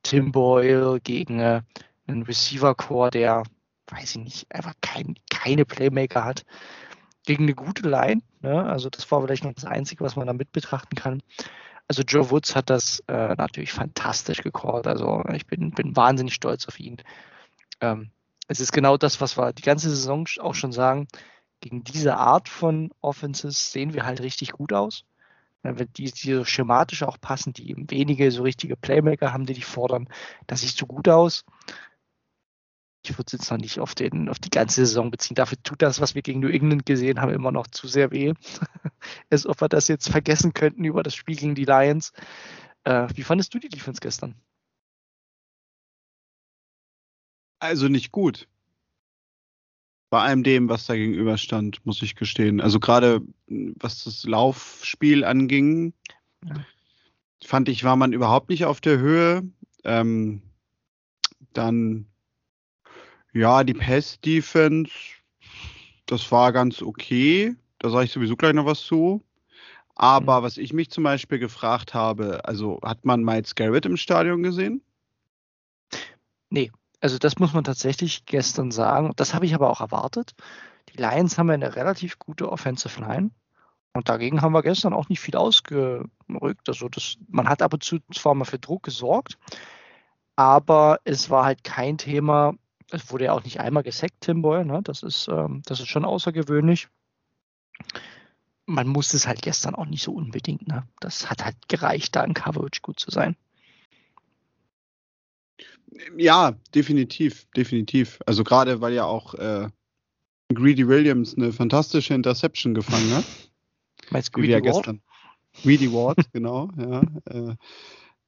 Tim 0.03 0.33
Boyle, 0.33 1.01
gegen 1.01 1.38
äh, 1.40 1.62
einen 2.07 2.22
Receiver-Core, 2.22 3.11
der, 3.11 3.42
weiß 3.88 4.16
ich 4.16 4.22
nicht, 4.22 4.55
einfach 4.55 4.75
kein, 4.81 5.16
keine 5.31 5.64
Playmaker 5.66 6.25
hat. 6.25 6.44
gegen 7.25 7.44
eine 7.44 7.55
gute 7.55 7.88
Line. 7.88 8.22
Ne? 8.40 8.64
Also 8.64 8.90
das 8.90 9.11
war 9.11 9.22
vielleicht 9.22 9.44
noch 9.44 9.53
das 9.55 9.64
Einzige, 9.64 10.05
was 10.05 10.16
man 10.16 10.27
da 10.27 10.33
mit 10.33 10.53
betrachten 10.53 10.96
kann. 10.96 11.22
Also 11.93 12.05
Joe 12.05 12.31
Woods 12.31 12.57
hat 12.57 12.71
das 12.71 13.01
äh, 13.07 13.35
natürlich 13.35 13.71
fantastisch 13.71 14.39
gecallt. 14.39 14.87
Also 14.87 15.23
ich 15.35 15.47
bin, 15.47 15.73
bin 15.73 15.95
wahnsinnig 15.95 16.33
stolz 16.33 16.67
auf 16.67 16.81
ihn. 16.81 16.97
Ähm, 17.83 18.09
es 18.49 18.61
ist 18.61 18.73
genau 18.73 18.97
das, 18.97 19.21
was 19.21 19.37
wir 19.37 19.53
die 19.53 19.61
ganze 19.61 19.91
Saison 19.91 20.27
auch 20.41 20.55
schon 20.55 20.73
sagen. 20.73 21.07
Gegen 21.61 21.85
diese 21.85 22.17
Art 22.17 22.49
von 22.49 22.93
Offenses 23.03 23.73
sehen 23.73 23.93
wir 23.93 24.07
halt 24.07 24.23
richtig 24.23 24.53
gut 24.53 24.73
aus. 24.73 25.05
Die, 25.63 26.11
die 26.11 26.33
so 26.33 26.47
schematisch 26.47 27.03
auch 27.03 27.21
passen, 27.21 27.53
die 27.53 27.69
eben 27.69 27.91
wenige 27.91 28.31
so 28.31 28.43
richtige 28.43 28.75
Playmaker 28.75 29.35
haben, 29.35 29.45
die 29.45 29.53
die 29.53 29.61
fordern. 29.61 30.09
Das 30.47 30.63
sieht 30.63 30.75
so 30.75 30.87
gut 30.87 31.11
aus 31.11 31.45
ich 33.05 33.19
würde 33.19 33.25
es 33.27 33.33
jetzt 33.33 33.51
noch 33.51 33.59
nicht 33.59 33.81
auf, 33.81 33.95
den, 33.95 34.29
auf 34.29 34.38
die 34.38 34.51
ganze 34.51 34.87
Saison 34.87 35.11
beziehen. 35.11 35.35
Dafür 35.35 35.61
tut 35.62 35.83
das, 35.83 36.01
was 36.01 36.15
wir 36.15 36.23
gegen 36.23 36.41
New 36.41 36.49
England 36.49 36.87
gesehen 36.87 37.21
haben, 37.21 37.33
immer 37.33 37.51
noch 37.51 37.67
zu 37.67 37.88
sehr 37.88 38.12
weh. 38.12 38.33
Als 39.31 39.47
ob 39.47 39.61
wir 39.61 39.69
das 39.69 39.88
jetzt 39.88 40.09
vergessen 40.09 40.55
könnten 40.55 40.85
über 40.85 41.03
das 41.03 41.15
Spiel 41.15 41.37
gegen 41.37 41.55
die 41.55 41.65
Lions. 41.65 42.12
Äh, 42.85 43.09
wie 43.15 43.23
fandest 43.23 43.53
du 43.55 43.59
die 43.59 43.69
Defense 43.69 44.01
gestern? 44.01 44.37
Also 47.59 47.88
nicht 47.88 48.12
gut. 48.12 48.49
Bei 50.11 50.21
allem 50.21 50.43
dem, 50.43 50.69
was 50.69 50.87
da 50.87 50.95
gegenüber 50.95 51.38
stand, 51.38 51.85
muss 51.87 52.03
ich 52.03 52.15
gestehen. 52.15 52.61
Also 52.61 52.79
gerade 52.79 53.23
was 53.47 54.05
das 54.05 54.25
Laufspiel 54.25 55.25
anging, 55.25 55.95
ja. 56.45 56.55
fand 57.43 57.69
ich, 57.69 57.83
war 57.83 57.97
man 57.97 58.12
überhaupt 58.12 58.51
nicht 58.51 58.65
auf 58.65 58.81
der 58.81 58.99
Höhe. 58.99 59.43
Ähm, 59.85 60.43
dann 61.53 62.12
ja, 63.33 63.64
die 63.64 63.75
Pass-Defense, 63.75 64.92
das 66.07 66.31
war 66.31 66.53
ganz 66.53 66.83
okay. 66.83 67.57
Da 67.79 67.90
sage 67.90 68.05
ich 68.05 68.12
sowieso 68.12 68.37
gleich 68.37 68.53
noch 68.53 68.66
was 68.66 68.83
zu. 68.83 69.23
Aber 69.95 70.40
mhm. 70.40 70.45
was 70.45 70.57
ich 70.57 70.73
mich 70.73 70.90
zum 70.90 71.05
Beispiel 71.05 71.38
gefragt 71.38 71.95
habe, 71.95 72.45
also 72.45 72.81
hat 72.83 73.05
man 73.05 73.25
Miles 73.25 73.55
Garrett 73.55 73.87
im 73.87 73.97
Stadion 73.97 74.42
gesehen? 74.42 74.83
Nee, 76.51 76.71
also 77.01 77.18
das 77.18 77.38
muss 77.38 77.53
man 77.53 77.64
tatsächlich 77.64 78.25
gestern 78.27 78.71
sagen. 78.71 79.12
Das 79.16 79.35
habe 79.35 79.47
ich 79.47 79.55
aber 79.55 79.71
auch 79.71 79.81
erwartet. 79.81 80.35
Die 80.90 81.01
Lions 81.01 81.38
haben 81.38 81.51
eine 81.51 81.77
relativ 81.77 82.18
gute 82.18 82.51
Offensive 82.51 83.01
Line. 83.01 83.31
Und 83.95 84.09
dagegen 84.09 84.40
haben 84.40 84.53
wir 84.53 84.62
gestern 84.62 84.95
auch 84.95 85.09
nicht 85.09 85.21
viel 85.21 85.37
ausgerückt. 85.37 86.68
Also 86.68 86.88
das, 86.88 87.16
man 87.29 87.49
hat 87.49 87.61
ab 87.61 87.75
und 87.75 87.83
zu 87.83 87.99
zwar 88.14 88.35
mal 88.35 88.45
für 88.45 88.59
Druck 88.59 88.85
gesorgt, 88.85 89.38
aber 90.37 90.99
es 91.05 91.29
war 91.29 91.45
halt 91.45 91.62
kein 91.62 91.99
Thema, 91.99 92.55
es 92.93 93.11
wurde 93.11 93.27
ja 93.27 93.33
auch 93.33 93.45
nicht 93.45 93.61
einmal 93.61 93.83
gesackt, 93.83 94.21
Tim 94.21 94.43
Boyle. 94.43 94.65
Ne? 94.65 94.81
Das, 94.83 95.03
ist, 95.03 95.29
ähm, 95.29 95.63
das 95.67 95.81
ist 95.81 95.89
schon 95.89 96.05
außergewöhnlich. 96.05 96.89
Man 98.67 98.87
muss 98.87 99.13
es 99.15 99.27
halt 99.27 99.43
gestern 99.43 99.75
auch 99.75 99.87
nicht 99.87 100.03
so 100.03 100.13
unbedingt. 100.13 100.69
Ne? 100.69 100.87
Das 101.01 101.29
hat 101.29 101.45
halt 101.45 101.57
gereicht, 101.69 102.15
da 102.15 102.23
in 102.25 102.35
Coverage 102.35 102.81
gut 102.83 103.01
zu 103.01 103.11
sein. 103.11 103.37
Ja, 106.17 106.55
definitiv, 106.75 107.47
definitiv. 107.57 108.21
Also 108.27 108.45
gerade 108.45 108.81
weil 108.81 108.93
ja 108.95 109.05
auch 109.05 109.35
äh, 109.35 109.69
Greedy 110.55 110.87
Williams 110.87 111.37
eine 111.37 111.53
fantastische 111.53 112.15
Interception 112.15 112.75
gefangen 112.75 113.15
hat. 113.15 113.25
Meinst 114.11 114.33
Greedy 114.33 114.55
Ward? 114.55 114.65
Gestern. 114.65 115.03
Greedy 115.63 115.93
Ward, 115.93 116.19
genau, 116.33 116.71
ja. 116.77 117.03
Äh, 117.27 117.57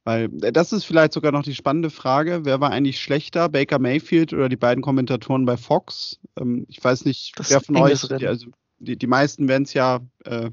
weil 0.05 0.29
äh, 0.41 0.53
das 0.53 0.71
ist 0.71 0.85
vielleicht 0.85 1.11
sogar 1.11 1.33
noch 1.33 1.43
die 1.43 1.55
spannende 1.55 1.89
Frage. 1.89 2.41
Wer 2.43 2.61
war 2.61 2.71
eigentlich 2.71 3.01
schlechter, 3.01 3.49
Baker 3.49 3.79
Mayfield 3.79 4.31
oder 4.31 4.47
die 4.47 4.55
beiden 4.55 4.81
Kommentatoren 4.81 5.45
bei 5.45 5.57
Fox? 5.57 6.19
Ähm, 6.39 6.65
ich 6.69 6.81
weiß 6.81 7.03
nicht, 7.03 7.33
das 7.37 7.49
wer 7.49 7.59
von 7.59 7.75
euch, 7.75 8.07
die, 8.07 8.27
also 8.27 8.47
die, 8.79 8.97
die 8.97 9.07
meisten 9.07 9.47
werden 9.49 9.63
es 9.63 9.73
ja, 9.73 9.99
äh, 10.23 10.51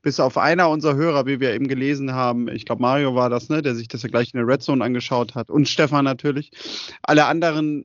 bis 0.00 0.18
auf 0.18 0.38
einer 0.38 0.68
unserer 0.70 0.94
Hörer, 0.96 1.26
wie 1.26 1.40
wir 1.40 1.52
eben 1.52 1.68
gelesen 1.68 2.12
haben, 2.12 2.48
ich 2.48 2.64
glaube 2.64 2.82
Mario 2.82 3.14
war 3.14 3.30
das, 3.30 3.48
ne, 3.48 3.62
der 3.62 3.74
sich 3.74 3.88
das 3.88 4.02
ja 4.02 4.08
gleich 4.08 4.32
in 4.32 4.38
der 4.38 4.46
Red 4.46 4.62
Zone 4.62 4.84
angeschaut 4.84 5.34
hat 5.34 5.50
und 5.50 5.68
Stefan 5.68 6.04
natürlich. 6.04 6.50
Alle 7.02 7.26
anderen 7.26 7.84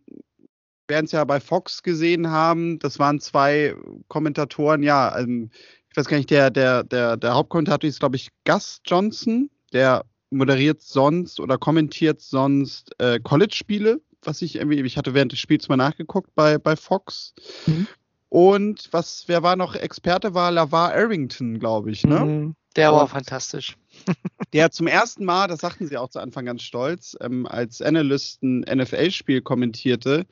werden 0.87 1.05
es 1.05 1.11
ja 1.11 1.23
bei 1.25 1.39
Fox 1.39 1.83
gesehen 1.83 2.29
haben. 2.29 2.79
Das 2.79 2.97
waren 2.97 3.19
zwei 3.19 3.75
Kommentatoren, 4.07 4.83
ja, 4.83 5.17
ähm, 5.19 5.49
ich 5.89 5.97
weiß 5.97 6.07
gar 6.07 6.17
nicht, 6.17 6.29
der, 6.29 6.49
der, 6.51 6.83
der, 6.83 7.17
der 7.17 7.33
Hauptkommentator 7.33 7.87
ist, 7.87 7.99
glaube 7.99 8.17
ich, 8.17 8.29
Gus 8.45 8.81
Johnson, 8.85 9.49
der 9.73 10.05
moderiert 10.29 10.81
sonst 10.81 11.39
oder 11.39 11.57
kommentiert 11.57 12.21
sonst 12.21 12.91
äh, 12.99 13.19
College-Spiele, 13.19 14.01
was 14.21 14.41
ich 14.41 14.55
irgendwie, 14.55 14.81
ich 14.81 14.97
hatte 14.97 15.13
während 15.13 15.31
des 15.31 15.39
Spiels 15.39 15.69
mal 15.69 15.77
nachgeguckt 15.77 16.33
bei, 16.35 16.57
bei 16.57 16.75
Fox. 16.75 17.33
Mhm. 17.65 17.87
Und 18.29 18.89
was, 18.91 19.23
wer 19.27 19.41
war 19.41 19.55
noch 19.55 19.75
Experte, 19.75 20.33
war 20.33 20.51
Lavar 20.51 20.93
Arrington, 20.93 21.59
glaube 21.59 21.91
ich, 21.91 22.03
ne? 22.03 22.19
Mhm, 22.19 22.55
der 22.75 22.91
war 22.91 23.07
fantastisch. 23.07 23.77
der 24.53 24.69
zum 24.71 24.87
ersten 24.87 25.23
Mal, 25.23 25.47
das 25.47 25.61
sagten 25.61 25.87
sie 25.87 25.97
auch 25.97 26.09
zu 26.09 26.19
Anfang 26.19 26.45
ganz 26.45 26.61
stolz, 26.61 27.15
ähm, 27.21 27.45
als 27.45 27.81
Analyst 27.81 28.43
ein 28.43 28.59
NFL-Spiel 28.61 29.41
kommentierte. 29.41 30.25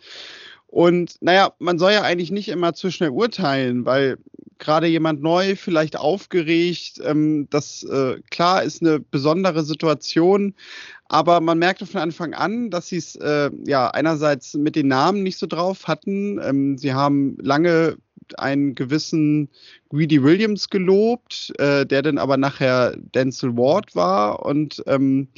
Und 0.75 1.15
naja, 1.21 1.53
man 1.59 1.79
soll 1.79 1.93
ja 1.93 2.01
eigentlich 2.01 2.31
nicht 2.31 2.49
immer 2.49 2.73
zu 2.73 2.91
schnell 2.91 3.11
urteilen, 3.11 3.85
weil 3.85 4.17
gerade 4.57 4.87
jemand 4.87 5.21
neu, 5.21 5.55
vielleicht 5.55 5.97
aufgeregt. 5.97 6.99
Ähm, 7.01 7.47
das 7.49 7.83
äh, 7.83 8.19
klar 8.29 8.61
ist 8.61 8.81
eine 8.81 8.99
besondere 8.99 9.63
Situation, 9.63 10.53
aber 11.07 11.39
man 11.39 11.59
merkte 11.59 11.85
von 11.85 12.01
Anfang 12.01 12.33
an, 12.33 12.71
dass 12.71 12.89
sie 12.89 12.97
es 12.97 13.15
äh, 13.15 13.51
ja 13.65 13.87
einerseits 13.87 14.53
mit 14.55 14.75
den 14.75 14.89
Namen 14.89 15.23
nicht 15.23 15.37
so 15.37 15.47
drauf 15.47 15.87
hatten. 15.87 16.41
Ähm, 16.43 16.77
sie 16.77 16.93
haben 16.93 17.37
lange 17.39 17.95
einen 18.37 18.75
gewissen 18.75 19.47
Greedy 19.89 20.21
Williams 20.23 20.69
gelobt, 20.69 21.53
äh, 21.57 21.85
der 21.85 22.01
dann 22.01 22.17
aber 22.17 22.35
nachher 22.35 22.97
Denzel 22.97 23.55
Ward 23.55 23.95
war. 23.95 24.45
Und 24.45 24.83
ähm, 24.87 25.29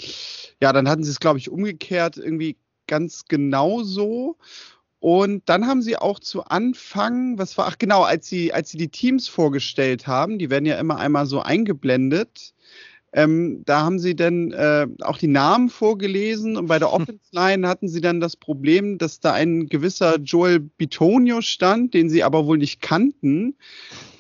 ja, 0.64 0.74
dann 0.74 0.90
hatten 0.90 1.04
sie 1.04 1.12
es, 1.12 1.20
glaube 1.20 1.38
ich, 1.38 1.52
umgekehrt 1.52 2.18
irgendwie 2.18 2.58
ganz 2.88 3.26
genau 3.26 3.84
so. 3.84 4.38
Und 5.00 5.48
dann 5.48 5.68
haben 5.68 5.82
sie 5.82 5.98
auch 5.98 6.20
zu 6.20 6.44
Anfang, 6.46 7.38
was 7.38 7.58
war, 7.58 7.68
ach 7.68 7.78
genau, 7.78 8.04
als 8.04 8.28
sie, 8.28 8.52
als 8.52 8.72
sie 8.72 8.78
die 8.78 8.90
Teams 8.90 9.28
vorgestellt 9.28 10.08
haben, 10.08 10.40
die 10.40 10.50
werden 10.50 10.66
ja 10.66 10.80
immer 10.80 10.98
einmal 10.98 11.28
so 11.28 11.42
eingeblendet, 11.42 12.54
ähm, 13.14 13.64
da 13.66 13.82
haben 13.82 14.00
sie 14.00 14.16
dann 14.16 14.52
äh, 14.52 14.86
auch 15.02 15.18
die 15.18 15.28
Namen 15.28 15.70
vorgelesen 15.70 16.58
und 16.58 16.68
bei 16.68 16.78
der 16.78 16.92
Offense 16.94 17.30
Line 17.32 17.68
hatten 17.68 17.88
sie 17.88 18.02
dann 18.02 18.20
das 18.20 18.36
Problem, 18.36 18.98
dass 18.98 19.20
da 19.20 19.34
ein 19.34 19.68
gewisser 19.68 20.18
Joel 20.20 20.60
Bitonio 20.60 21.42
stand, 21.42 21.94
den 21.94 22.10
sie 22.10 22.24
aber 22.24 22.46
wohl 22.46 22.58
nicht 22.58 22.82
kannten. 22.82 23.56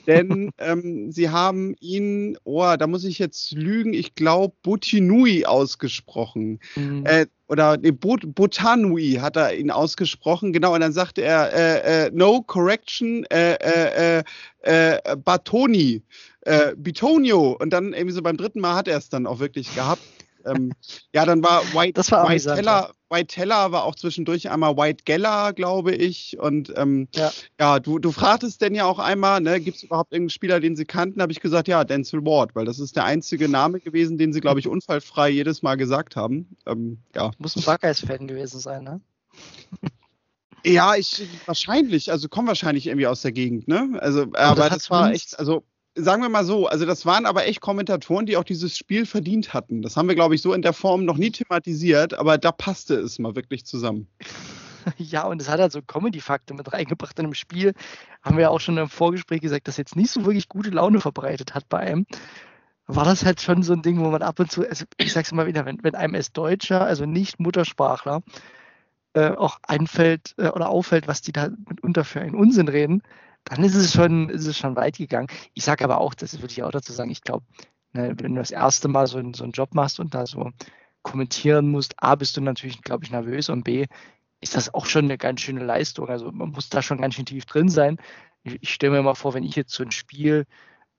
Denn 0.07 0.51
ähm, 0.57 1.11
sie 1.11 1.29
haben 1.29 1.75
ihn, 1.81 2.37
oh, 2.45 2.75
da 2.79 2.87
muss 2.87 3.03
ich 3.03 3.19
jetzt 3.19 3.51
lügen, 3.51 3.93
ich 3.93 4.15
glaube 4.15 4.55
Butinui 4.63 5.45
ausgesprochen. 5.45 6.59
Mhm. 6.75 7.05
Äh, 7.05 7.25
oder 7.49 7.77
nee, 7.77 7.91
Bot, 7.91 8.21
Botanui 8.35 9.19
hat 9.21 9.35
er 9.35 9.55
ihn 9.55 9.71
ausgesprochen, 9.71 10.53
genau, 10.53 10.73
und 10.73 10.81
dann 10.81 10.91
sagte 10.91 11.21
er, 11.21 11.53
äh, 11.53 12.07
äh, 12.07 12.11
no 12.13 12.41
correction, 12.41 13.25
äh, 13.25 13.53
äh, 13.55 14.23
äh, 14.63 14.97
äh 15.03 15.15
Batoni, 15.17 16.01
äh, 16.41 16.73
Bitonio, 16.75 17.57
und 17.59 17.71
dann 17.71 17.93
irgendwie 17.93 18.13
so 18.13 18.21
beim 18.21 18.37
dritten 18.37 18.59
Mal 18.59 18.75
hat 18.75 18.87
er 18.87 18.97
es 18.97 19.09
dann 19.09 19.27
auch 19.27 19.39
wirklich 19.39 19.73
gehabt. 19.75 20.01
Ähm, 20.47 20.73
ja, 21.13 21.25
dann 21.25 21.43
war 21.43 21.61
White, 21.73 21.93
das 21.93 22.11
war 22.11 22.27
White 22.27 22.43
Teller, 22.55 22.91
White 23.09 23.27
Teller 23.27 23.71
war 23.71 23.83
auch 23.83 23.95
zwischendurch 23.95 24.49
einmal 24.49 24.75
White 24.75 25.03
Geller, 25.05 25.53
glaube 25.53 25.95
ich. 25.95 26.37
Und 26.39 26.73
ähm, 26.75 27.07
ja, 27.13 27.31
ja 27.59 27.79
du, 27.79 27.99
du 27.99 28.11
fragtest 28.11 28.61
denn 28.61 28.75
ja 28.75 28.85
auch 28.85 28.99
einmal, 28.99 29.41
ne, 29.41 29.59
gibt 29.59 29.77
es 29.77 29.83
überhaupt 29.83 30.11
irgendeinen 30.11 30.31
Spieler, 30.31 30.59
den 30.59 30.75
sie 30.75 30.85
kannten? 30.85 31.21
Habe 31.21 31.31
ich 31.31 31.39
gesagt, 31.39 31.67
ja, 31.67 31.83
Denzel 31.83 32.25
Ward, 32.25 32.55
weil 32.55 32.65
das 32.65 32.79
ist 32.79 32.95
der 32.95 33.05
einzige 33.05 33.47
Name 33.49 33.79
gewesen, 33.79 34.17
den 34.17 34.33
sie, 34.33 34.41
glaube 34.41 34.59
ich, 34.59 34.67
unfallfrei 34.67 35.29
jedes 35.29 35.61
Mal 35.61 35.75
gesagt 35.75 36.15
haben. 36.15 36.57
Ähm, 36.65 36.99
ja. 37.15 37.31
Muss 37.37 37.55
ein 37.55 37.63
Buckeyes-Fan 37.63 38.27
gewesen 38.27 38.59
sein, 38.59 38.83
ne? 38.83 39.01
Ja, 40.65 40.95
ich 40.95 41.25
wahrscheinlich, 41.45 42.11
also 42.11 42.27
kommen 42.27 42.47
wahrscheinlich 42.47 42.87
irgendwie 42.87 43.07
aus 43.07 43.21
der 43.21 43.31
Gegend, 43.31 43.67
ne? 43.67 43.97
Also, 44.01 44.23
aber, 44.33 44.69
das, 44.69 44.69
das 44.69 44.89
war 44.89 45.11
echt, 45.11 45.39
also 45.39 45.63
sagen 45.97 46.21
wir 46.21 46.29
mal 46.29 46.45
so, 46.45 46.67
also 46.67 46.85
das 46.85 47.05
waren 47.05 47.25
aber 47.25 47.45
echt 47.45 47.61
Kommentatoren, 47.61 48.25
die 48.25 48.37
auch 48.37 48.43
dieses 48.43 48.77
Spiel 48.77 49.05
verdient 49.05 49.53
hatten. 49.53 49.81
Das 49.81 49.97
haben 49.97 50.07
wir, 50.07 50.15
glaube 50.15 50.35
ich, 50.35 50.41
so 50.41 50.53
in 50.53 50.61
der 50.61 50.73
Form 50.73 51.05
noch 51.05 51.17
nie 51.17 51.31
thematisiert, 51.31 52.13
aber 52.13 52.37
da 52.37 52.51
passte 52.51 52.95
es 52.95 53.19
mal 53.19 53.35
wirklich 53.35 53.65
zusammen. 53.65 54.07
Ja, 54.97 55.25
und 55.25 55.41
es 55.41 55.49
hat 55.49 55.59
halt 55.59 55.73
so 55.73 55.81
Comedy-Faktor 55.81 56.55
mit 56.55 56.71
reingebracht 56.71 57.19
in 57.19 57.25
dem 57.25 57.33
Spiel. 57.33 57.73
Haben 58.21 58.37
wir 58.37 58.43
ja 58.43 58.49
auch 58.49 58.61
schon 58.61 58.77
im 58.77 58.87
Vorgespräch 58.87 59.41
gesagt, 59.41 59.67
dass 59.67 59.75
jetzt 59.75 59.97
nicht 59.97 60.09
so 60.09 60.23
wirklich 60.23 60.47
gute 60.47 60.69
Laune 60.69 61.01
verbreitet 61.01 61.53
hat 61.53 61.67
bei 61.67 61.79
einem. 61.79 62.05
War 62.85 63.03
das 63.03 63.25
halt 63.25 63.41
schon 63.41 63.63
so 63.63 63.73
ein 63.73 63.81
Ding, 63.81 63.99
wo 63.99 64.09
man 64.09 64.21
ab 64.21 64.39
und 64.39 64.49
zu, 64.49 64.65
also 64.65 64.85
ich 64.95 65.11
sag's 65.11 65.33
immer 65.33 65.45
wieder, 65.45 65.65
wenn, 65.65 65.83
wenn 65.83 65.93
einem 65.93 66.15
als 66.15 66.31
Deutscher, 66.31 66.85
also 66.85 67.05
nicht 67.05 67.37
Muttersprachler, 67.37 68.23
äh, 69.13 69.31
auch 69.31 69.59
einfällt 69.63 70.35
äh, 70.37 70.49
oder 70.49 70.69
auffällt, 70.69 71.07
was 71.09 71.21
die 71.21 71.33
da 71.33 71.49
mitunter 71.67 72.05
für 72.05 72.21
einen 72.21 72.35
Unsinn 72.35 72.69
reden, 72.69 73.03
dann 73.49 73.63
ist 73.63 73.75
es 73.75 73.93
schon, 73.93 74.29
ist 74.29 74.45
es 74.45 74.57
schon 74.57 74.75
weit 74.75 74.97
gegangen. 74.97 75.27
Ich 75.53 75.63
sage 75.63 75.83
aber 75.83 75.99
auch, 75.99 76.13
das 76.13 76.39
würde 76.41 76.51
ich 76.51 76.63
auch 76.63 76.71
dazu 76.71 76.93
sagen, 76.93 77.11
ich 77.11 77.21
glaube, 77.21 77.45
ne, 77.93 78.13
wenn 78.19 78.35
du 78.35 78.41
das 78.41 78.51
erste 78.51 78.87
Mal 78.87 79.07
so, 79.07 79.21
so 79.33 79.43
einen 79.43 79.53
Job 79.53 79.73
machst 79.73 79.99
und 79.99 80.13
da 80.13 80.25
so 80.25 80.51
kommentieren 81.01 81.69
musst, 81.69 81.95
A, 82.01 82.15
bist 82.15 82.35
du 82.37 82.41
natürlich, 82.41 82.81
glaube 82.81 83.05
ich, 83.05 83.11
nervös 83.11 83.49
und 83.49 83.63
B, 83.63 83.85
ist 84.41 84.55
das 84.55 84.73
auch 84.73 84.85
schon 84.85 85.05
eine 85.05 85.17
ganz 85.17 85.41
schöne 85.41 85.63
Leistung. 85.63 86.09
Also 86.09 86.31
man 86.31 86.51
muss 86.51 86.69
da 86.69 86.81
schon 86.81 86.99
ganz 87.01 87.15
schön 87.15 87.25
tief 87.25 87.45
drin 87.45 87.69
sein. 87.69 87.97
ich, 88.43 88.57
ich 88.61 88.73
stelle 88.73 88.93
mir 88.93 89.03
mal 89.03 89.15
vor, 89.15 89.33
wenn 89.33 89.43
ich 89.43 89.55
jetzt 89.55 89.73
so 89.73 89.83
ein 89.83 89.91
Spiel 89.91 90.45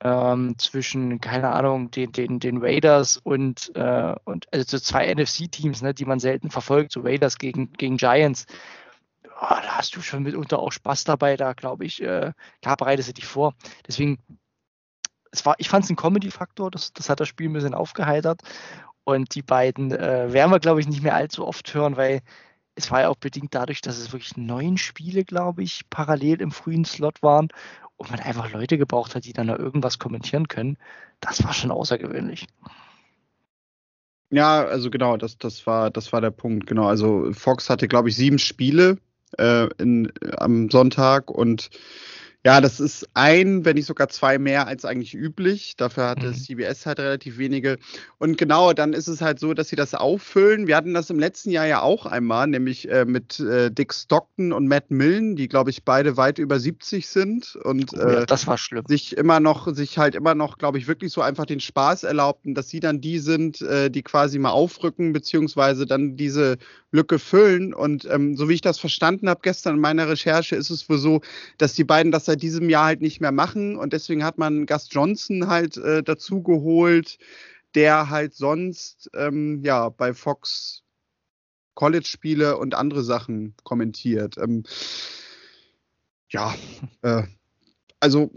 ähm, 0.01 0.57
zwischen, 0.59 1.21
keine 1.21 1.51
Ahnung, 1.51 1.91
den, 1.91 2.13
den, 2.13 2.41
den 2.41 2.59
Raiders 2.59 3.17
und, 3.19 3.73
äh, 3.75 4.15
und 4.25 4.47
also 4.53 4.65
so 4.67 4.79
zwei 4.79 5.13
NFC-Teams, 5.13 5.83
ne, 5.83 5.95
die 5.95 6.05
man 6.05 6.21
selten 6.21 6.51
verfolgt, 6.51 6.93
so 6.93 7.01
Raiders 7.01 7.39
gegen, 7.39 7.73
gegen 7.73 7.97
Giants. 7.97 8.47
Oh, 9.41 9.47
da 9.49 9.79
hast 9.79 9.95
du 9.95 10.03
schon 10.03 10.25
mitunter 10.25 10.59
auch 10.59 10.73
Spaß 10.73 11.05
dabei, 11.05 11.37
da 11.37 11.53
glaube 11.53 11.85
ich, 11.85 12.03
äh, 12.03 12.33
da 12.61 12.75
bereitest 12.75 13.11
du 13.11 13.13
dich 13.13 13.27
vor. 13.27 13.55
Deswegen, 13.87 14.19
es 15.31 15.47
war, 15.47 15.55
ich 15.59 15.69
fand 15.69 15.85
es 15.85 15.91
ein 15.91 15.97
Comedy-Faktor, 15.97 16.73
das, 16.73 16.93
das 16.93 17.09
hat 17.09 17.21
das 17.21 17.29
Spiel 17.29 17.49
ein 17.49 17.53
bisschen 17.53 17.75
aufgeheitert. 17.75 18.43
Und 19.05 19.35
die 19.37 19.43
beiden 19.43 19.93
äh, 19.93 20.33
werden 20.33 20.51
wir, 20.51 20.59
glaube 20.59 20.81
ich, 20.81 20.89
nicht 20.89 21.03
mehr 21.03 21.15
allzu 21.15 21.47
oft 21.47 21.73
hören, 21.73 21.97
weil 21.97 22.21
es 22.75 22.91
war 22.91 23.03
ja 23.03 23.09
auch 23.09 23.17
bedingt 23.17 23.55
dadurch, 23.55 23.81
dass 23.81 23.99
es 23.99 24.13
wirklich 24.13 24.37
neun 24.37 24.77
Spiele, 24.77 25.25
glaube 25.25 25.63
ich, 25.63 25.89
parallel 25.89 26.41
im 26.41 26.51
frühen 26.51 26.85
Slot 26.85 27.23
waren 27.23 27.49
und 27.97 28.11
man 28.11 28.21
einfach 28.21 28.51
Leute 28.53 28.77
gebraucht 28.77 29.15
hat, 29.15 29.25
die 29.25 29.33
dann 29.33 29.47
da 29.47 29.57
irgendwas 29.57 29.99
kommentieren 29.99 30.49
können, 30.49 30.79
das 31.21 31.45
war 31.45 31.53
schon 31.55 31.71
außergewöhnlich. 31.71 32.47
Ja, 34.31 34.65
also 34.65 34.91
genau, 34.91 35.17
das, 35.17 35.39
das, 35.39 35.67
war, 35.67 35.91
das 35.91 36.13
war 36.13 36.21
der 36.21 36.31
Punkt. 36.31 36.67
Genau, 36.67 36.87
also 36.87 37.33
Fox 37.33 37.71
hatte, 37.71 37.89
glaube 37.89 38.11
ich, 38.11 38.17
sieben 38.17 38.39
Spiele 38.39 38.99
äh, 39.39 39.69
in, 39.79 40.13
am 40.39 40.71
Sonntag 40.71 41.31
und 41.31 41.71
ja, 42.49 42.61
das 42.61 42.79
ist 42.79 43.07
ein, 43.15 43.65
wenn 43.65 43.75
nicht 43.75 43.87
sogar 43.87 44.09
zwei 44.09 44.39
mehr 44.39 44.69
als 44.69 44.85
eigentlich 44.85 45.13
üblich. 45.13 45.75
Dafür 45.77 46.09
hatte 46.11 46.29
mhm. 46.29 46.35
CBS 46.35 46.87
halt 46.87 47.01
relativ 47.01 47.37
wenige. 47.37 47.79
Und 48.19 48.39
genau, 48.39 48.73
dann 48.73 48.93
ist 48.93 49.09
es 49.09 49.21
halt 49.21 49.41
so, 49.41 49.55
dass 49.55 49.69
sie 49.69 49.77
das 49.77 49.95
auffüllen. 49.95 50.69
Wir 50.69 50.77
hatten 50.77 50.95
das 50.95 51.11
im 51.11 51.19
letzten 51.19 51.51
Jahr 51.51 51.67
ja 51.67 51.83
auch 51.83 52.07
einmal, 52.07 52.47
nämlich 52.47 52.89
äh, 52.89 53.05
mit 53.05 53.41
äh, 53.41 53.73
Dick 53.73 53.93
Stockton 53.93 54.53
und 54.53 54.69
Matt 54.69 54.91
Millen, 54.91 55.35
die, 55.35 55.49
glaube 55.49 55.71
ich, 55.71 55.85
beide 55.85 56.17
weit 56.17 56.39
über 56.39 56.61
70 56.61 57.09
sind 57.09 57.57
und 57.65 57.93
oh, 57.95 57.99
ja, 57.99 58.23
äh, 58.23 58.83
sich 58.87 59.17
immer 59.17 59.41
noch, 59.41 59.75
sich 59.75 59.99
halt 59.99 60.15
immer 60.15 60.37
noch, 60.37 60.59
glaube 60.59 60.79
ich, 60.79 60.87
wirklich 60.87 61.13
so 61.13 61.21
einfach 61.21 61.45
den 61.45 61.61
Spaß 61.61 62.05
erlaubten, 62.05 62.55
dass 62.55 62.69
sie 62.69 62.81
dann 62.81 63.01
die 63.01 63.19
sind, 63.19 63.61
äh, 63.63 63.91
die 63.91 64.03
quasi 64.03 64.39
mal 64.39 64.51
aufrücken, 64.51 65.13
beziehungsweise 65.13 65.87
dann 65.87 66.17
diese 66.17 66.57
Lücke 66.91 67.19
füllen. 67.19 67.75
Und 67.75 68.07
ähm, 68.11 68.37
so 68.37 68.49
wie 68.49 68.55
ich 68.55 68.61
das 68.61 68.79
verstanden 68.79 69.29
habe 69.29 69.41
gestern 69.43 69.77
in 69.77 69.81
meiner 69.81 70.09
Recherche, 70.09 70.57
ist 70.57 70.71
es 70.71 70.89
wohl 70.89 70.99
so, 70.99 71.21
dass 71.59 71.75
die 71.75 71.85
beiden 71.85 72.13
das 72.13 72.25
seit 72.25 72.43
diesem 72.43 72.71
Jahr 72.71 72.87
halt 72.87 73.01
nicht 73.01 73.21
mehr 73.21 73.33
machen. 73.33 73.77
Und 73.77 73.93
deswegen 73.93 74.25
hat 74.25 74.39
man 74.39 74.67
Gus 74.67 74.89
Johnson 74.91 75.49
halt 75.49 75.77
äh, 75.77 76.03
dazu 76.03 76.43
geholt, 76.43 77.19
der 77.75 78.11
halt 78.11 78.35
sonst 78.35 79.11
ähm, 79.15 79.63
ja 79.63 79.89
bei 79.89 80.15
Fox 80.15 80.83
College-Spiele 81.75 82.57
und 82.59 82.75
andere 82.75 83.05
Sachen 83.05 83.55
kommentiert. 83.63 84.37
Ähm, 84.39 84.65
ja, 86.31 86.55
äh, 87.03 87.23
also 88.01 88.31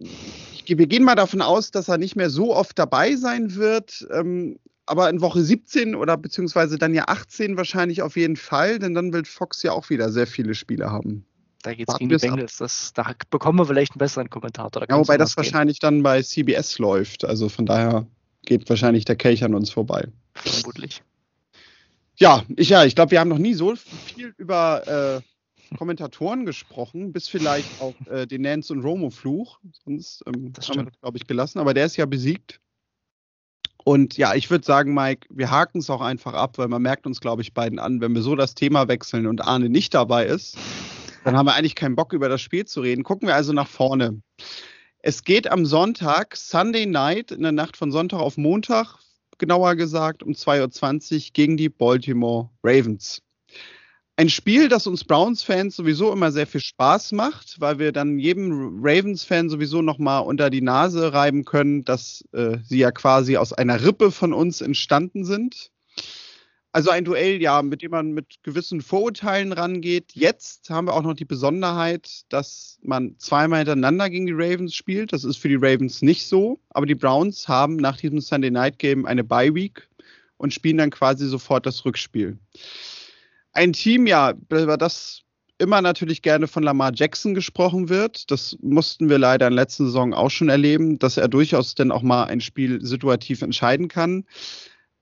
wir 0.67 0.87
gehen 0.87 1.03
mal 1.03 1.15
davon 1.15 1.41
aus, 1.41 1.71
dass 1.71 1.87
er 1.87 1.97
nicht 1.97 2.15
mehr 2.15 2.29
so 2.29 2.55
oft 2.55 2.77
dabei 2.77 3.15
sein 3.15 3.55
wird. 3.55 4.07
Ähm, 4.11 4.59
aber 4.85 5.09
in 5.09 5.21
Woche 5.21 5.41
17 5.41 5.95
oder 5.95 6.17
beziehungsweise 6.17 6.77
dann 6.77 6.93
ja 6.93 7.05
18 7.07 7.57
wahrscheinlich 7.57 8.01
auf 8.01 8.15
jeden 8.15 8.35
Fall, 8.35 8.79
denn 8.79 8.93
dann 8.93 9.13
wird 9.13 9.27
Fox 9.27 9.63
ja 9.63 9.71
auch 9.71 9.89
wieder 9.89 10.11
sehr 10.11 10.27
viele 10.27 10.53
Spiele 10.53 10.91
haben. 10.91 11.25
Da 11.63 11.73
geht 11.73 11.87
es 11.89 11.97
gegen 11.97 12.09
die 12.09 12.17
Bengals. 12.17 12.57
Das, 12.57 12.91
da 12.93 13.13
bekommen 13.29 13.59
wir 13.59 13.65
vielleicht 13.65 13.93
einen 13.93 13.99
besseren 13.99 14.29
Kommentator. 14.29 14.83
Ja, 14.89 14.97
wobei 14.97 15.17
das 15.17 15.37
wahrscheinlich 15.37 15.79
dann 15.79 16.01
bei 16.01 16.21
CBS 16.21 16.79
läuft. 16.79 17.23
Also 17.23 17.49
von 17.49 17.65
daher 17.65 18.07
geht 18.45 18.67
wahrscheinlich 18.69 19.05
der 19.05 19.15
Kelch 19.15 19.43
an 19.43 19.53
uns 19.53 19.69
vorbei. 19.69 20.07
Vermutlich. 20.33 21.03
Ja, 22.17 22.43
ich, 22.55 22.69
ja, 22.69 22.83
ich 22.83 22.95
glaube, 22.95 23.11
wir 23.11 23.19
haben 23.19 23.29
noch 23.29 23.37
nie 23.37 23.53
so 23.53 23.75
viel 23.75 24.33
über 24.37 25.21
äh, 25.21 25.75
Kommentatoren 25.77 26.45
gesprochen, 26.45 27.13
bis 27.13 27.27
vielleicht 27.27 27.81
auch 27.81 27.95
äh, 28.07 28.25
den 28.25 28.41
Nance 28.41 28.73
und 28.73 28.83
Romo-Fluch. 28.83 29.59
Sonst 29.85 30.23
ähm, 30.27 30.53
haben 30.67 30.85
wir, 30.85 30.91
glaube 31.01 31.17
ich, 31.17 31.27
gelassen. 31.27 31.59
Aber 31.59 31.73
der 31.73 31.85
ist 31.85 31.97
ja 31.97 32.05
besiegt. 32.05 32.59
Und 33.83 34.17
ja, 34.17 34.35
ich 34.35 34.49
würde 34.49 34.65
sagen, 34.65 34.93
Mike, 34.93 35.27
wir 35.31 35.49
haken 35.49 35.79
es 35.79 35.89
auch 35.89 36.01
einfach 36.01 36.33
ab, 36.33 36.57
weil 36.57 36.67
man 36.67 36.81
merkt 36.81 37.07
uns, 37.07 37.19
glaube 37.19 37.41
ich, 37.41 37.53
beiden 37.53 37.79
an, 37.79 38.01
wenn 38.01 38.13
wir 38.13 38.21
so 38.21 38.35
das 38.35 38.53
Thema 38.53 38.87
wechseln 38.87 39.25
und 39.25 39.41
Arne 39.41 39.69
nicht 39.69 39.93
dabei 39.93 40.25
ist, 40.25 40.57
dann 41.23 41.35
haben 41.35 41.45
wir 41.45 41.53
eigentlich 41.53 41.75
keinen 41.75 41.95
Bock, 41.95 42.13
über 42.13 42.29
das 42.29 42.41
Spiel 42.41 42.65
zu 42.65 42.81
reden. 42.81 43.03
Gucken 43.03 43.27
wir 43.27 43.35
also 43.35 43.53
nach 43.53 43.67
vorne. 43.67 44.21
Es 44.99 45.23
geht 45.23 45.51
am 45.51 45.65
Sonntag, 45.65 46.35
Sunday 46.35 46.85
Night, 46.85 47.31
in 47.31 47.41
der 47.41 47.51
Nacht 47.51 47.75
von 47.75 47.91
Sonntag 47.91 48.19
auf 48.19 48.37
Montag, 48.37 48.97
genauer 49.39 49.75
gesagt, 49.75 50.21
um 50.21 50.33
2.20 50.33 51.15
Uhr 51.15 51.21
gegen 51.33 51.57
die 51.57 51.69
Baltimore 51.69 52.49
Ravens. 52.63 53.21
Ein 54.21 54.29
Spiel, 54.29 54.69
das 54.69 54.85
uns 54.85 55.03
Browns-Fans 55.03 55.75
sowieso 55.75 56.13
immer 56.13 56.31
sehr 56.31 56.45
viel 56.45 56.61
Spaß 56.61 57.13
macht, 57.13 57.59
weil 57.59 57.79
wir 57.79 57.91
dann 57.91 58.19
jedem 58.19 58.77
Ravens-Fan 58.79 59.49
sowieso 59.49 59.81
nochmal 59.81 60.21
unter 60.21 60.51
die 60.51 60.61
Nase 60.61 61.11
reiben 61.11 61.43
können, 61.43 61.85
dass 61.85 62.23
äh, 62.31 62.59
sie 62.63 62.77
ja 62.77 62.91
quasi 62.91 63.37
aus 63.37 63.51
einer 63.51 63.83
Rippe 63.83 64.11
von 64.11 64.31
uns 64.31 64.61
entstanden 64.61 65.25
sind. 65.25 65.71
Also 66.71 66.91
ein 66.91 67.03
Duell, 67.03 67.41
ja, 67.41 67.63
mit 67.63 67.81
dem 67.81 67.89
man 67.89 68.11
mit 68.11 68.43
gewissen 68.43 68.81
Vorurteilen 68.81 69.53
rangeht. 69.53 70.11
Jetzt 70.13 70.69
haben 70.69 70.85
wir 70.85 70.93
auch 70.93 71.01
noch 71.01 71.15
die 71.15 71.25
Besonderheit, 71.25 72.21
dass 72.29 72.77
man 72.83 73.15
zweimal 73.17 73.61
hintereinander 73.61 74.07
gegen 74.11 74.27
die 74.27 74.35
Ravens 74.35 74.75
spielt. 74.75 75.13
Das 75.13 75.23
ist 75.23 75.37
für 75.37 75.49
die 75.49 75.55
Ravens 75.55 76.03
nicht 76.03 76.27
so. 76.27 76.59
Aber 76.69 76.85
die 76.85 76.93
Browns 76.93 77.47
haben 77.47 77.77
nach 77.77 77.97
diesem 77.97 78.21
Sunday 78.21 78.51
Night 78.51 78.77
Game 78.77 79.07
eine 79.07 79.23
Bye 79.23 79.55
Week 79.55 79.89
und 80.37 80.53
spielen 80.53 80.77
dann 80.77 80.91
quasi 80.91 81.25
sofort 81.27 81.65
das 81.65 81.85
Rückspiel 81.85 82.37
ein 83.53 83.73
Team, 83.73 84.07
ja, 84.07 84.33
über 84.49 84.77
das 84.77 85.23
immer 85.61 85.81
natürlich 85.81 86.21
gerne 86.23 86.47
von 86.47 86.63
Lamar 86.63 86.91
Jackson 86.93 87.33
gesprochen 87.35 87.87
wird. 87.87 88.31
Das 88.31 88.57
mussten 88.61 89.09
wir 89.09 89.19
leider 89.19 89.47
in 89.47 89.55
der 89.55 89.63
letzten 89.63 89.85
Saison 89.85 90.13
auch 90.13 90.31
schon 90.31 90.49
erleben, 90.49 90.97
dass 90.97 91.17
er 91.17 91.27
durchaus 91.27 91.75
dann 91.75 91.91
auch 91.91 92.01
mal 92.01 92.25
ein 92.25 92.41
Spiel 92.41 92.83
situativ 92.83 93.43
entscheiden 93.43 93.87
kann. 93.87 94.25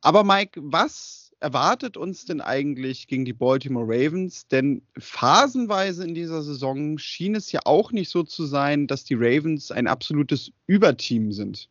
Aber 0.02 0.24
Mike, 0.24 0.60
was 0.62 1.32
erwartet 1.40 1.96
uns 1.96 2.26
denn 2.26 2.42
eigentlich 2.42 3.08
gegen 3.08 3.24
die 3.24 3.34
Baltimore 3.34 3.86
Ravens? 3.88 4.48
Denn 4.48 4.82
phasenweise 4.98 6.04
in 6.04 6.14
dieser 6.14 6.42
Saison 6.42 6.98
schien 6.98 7.36
es 7.36 7.52
ja 7.54 7.62
auch 7.64 7.94
nicht 7.94 8.10
so 8.10 8.24
zu 8.24 8.46
sein, 8.46 8.88
dass 8.88 9.06
die 9.06 9.16
Ravens 9.16 9.72
ein 9.72 9.88
absolutes 9.88 10.52
Überteam 10.68 11.32
sind. 11.32 11.70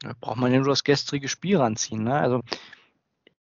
Da 0.00 0.14
braucht 0.18 0.38
man 0.38 0.52
ja 0.52 0.58
nur 0.58 0.68
das 0.68 0.84
gestrige 0.84 1.28
Spiel 1.28 1.58
ranziehen. 1.58 2.04
Ne? 2.04 2.14
Also 2.14 2.42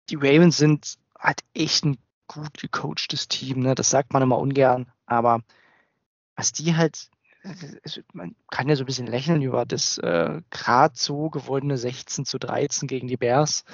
die 0.09 0.15
Ravens 0.15 0.57
sind 0.57 0.95
halt 1.19 1.41
echt 1.53 1.85
ein 1.85 1.97
gut 2.31 2.53
gecoachtes 2.57 3.27
Team, 3.27 3.59
ne? 3.59 3.75
das 3.75 3.89
sagt 3.89 4.13
man 4.13 4.23
immer 4.23 4.37
ungern, 4.37 4.89
aber 5.05 5.41
was 6.37 6.53
die 6.53 6.75
halt, 6.77 7.09
man 8.13 8.35
kann 8.49 8.69
ja 8.69 8.75
so 8.75 8.83
ein 8.83 8.85
bisschen 8.85 9.07
lächeln 9.07 9.41
über 9.41 9.65
das 9.65 9.97
äh, 9.97 10.41
gerade 10.49 10.93
so 10.95 11.29
gewonnene 11.29 11.77
16 11.77 12.25
zu 12.25 12.37
13 12.37 12.87
gegen 12.87 13.07
die 13.07 13.17
Bears, 13.17 13.65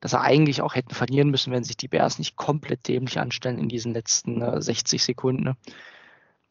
dass 0.00 0.12
er 0.12 0.20
eigentlich 0.20 0.60
auch 0.60 0.74
hätten 0.74 0.94
verlieren 0.94 1.30
müssen, 1.30 1.52
wenn 1.52 1.64
sich 1.64 1.78
die 1.78 1.88
Bears 1.88 2.18
nicht 2.18 2.36
komplett 2.36 2.86
dämlich 2.86 3.18
anstellen 3.18 3.58
in 3.58 3.70
diesen 3.70 3.94
letzten 3.94 4.42
äh, 4.42 4.60
60 4.60 5.02
Sekunden. 5.02 5.44
Ne? 5.44 5.56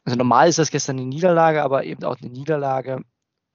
Also 0.03 0.17
normal 0.17 0.49
ist 0.49 0.57
das 0.57 0.71
gestern 0.71 0.97
eine 0.97 1.07
Niederlage, 1.07 1.61
aber 1.61 1.83
eben 1.83 2.03
auch 2.03 2.17
eine 2.19 2.31
Niederlage, 2.31 3.01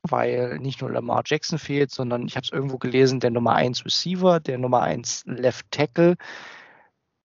weil 0.02 0.58
nicht 0.60 0.80
nur 0.80 0.92
Lamar 0.92 1.22
Jackson 1.26 1.58
fehlt, 1.58 1.90
sondern 1.90 2.26
ich 2.26 2.36
habe 2.36 2.44
es 2.44 2.52
irgendwo 2.52 2.78
gelesen, 2.78 3.18
der 3.18 3.30
Nummer 3.30 3.54
1 3.56 3.84
Receiver, 3.84 4.38
der 4.38 4.58
Nummer 4.58 4.82
1 4.82 5.24
Left 5.26 5.66
Tackle, 5.72 6.16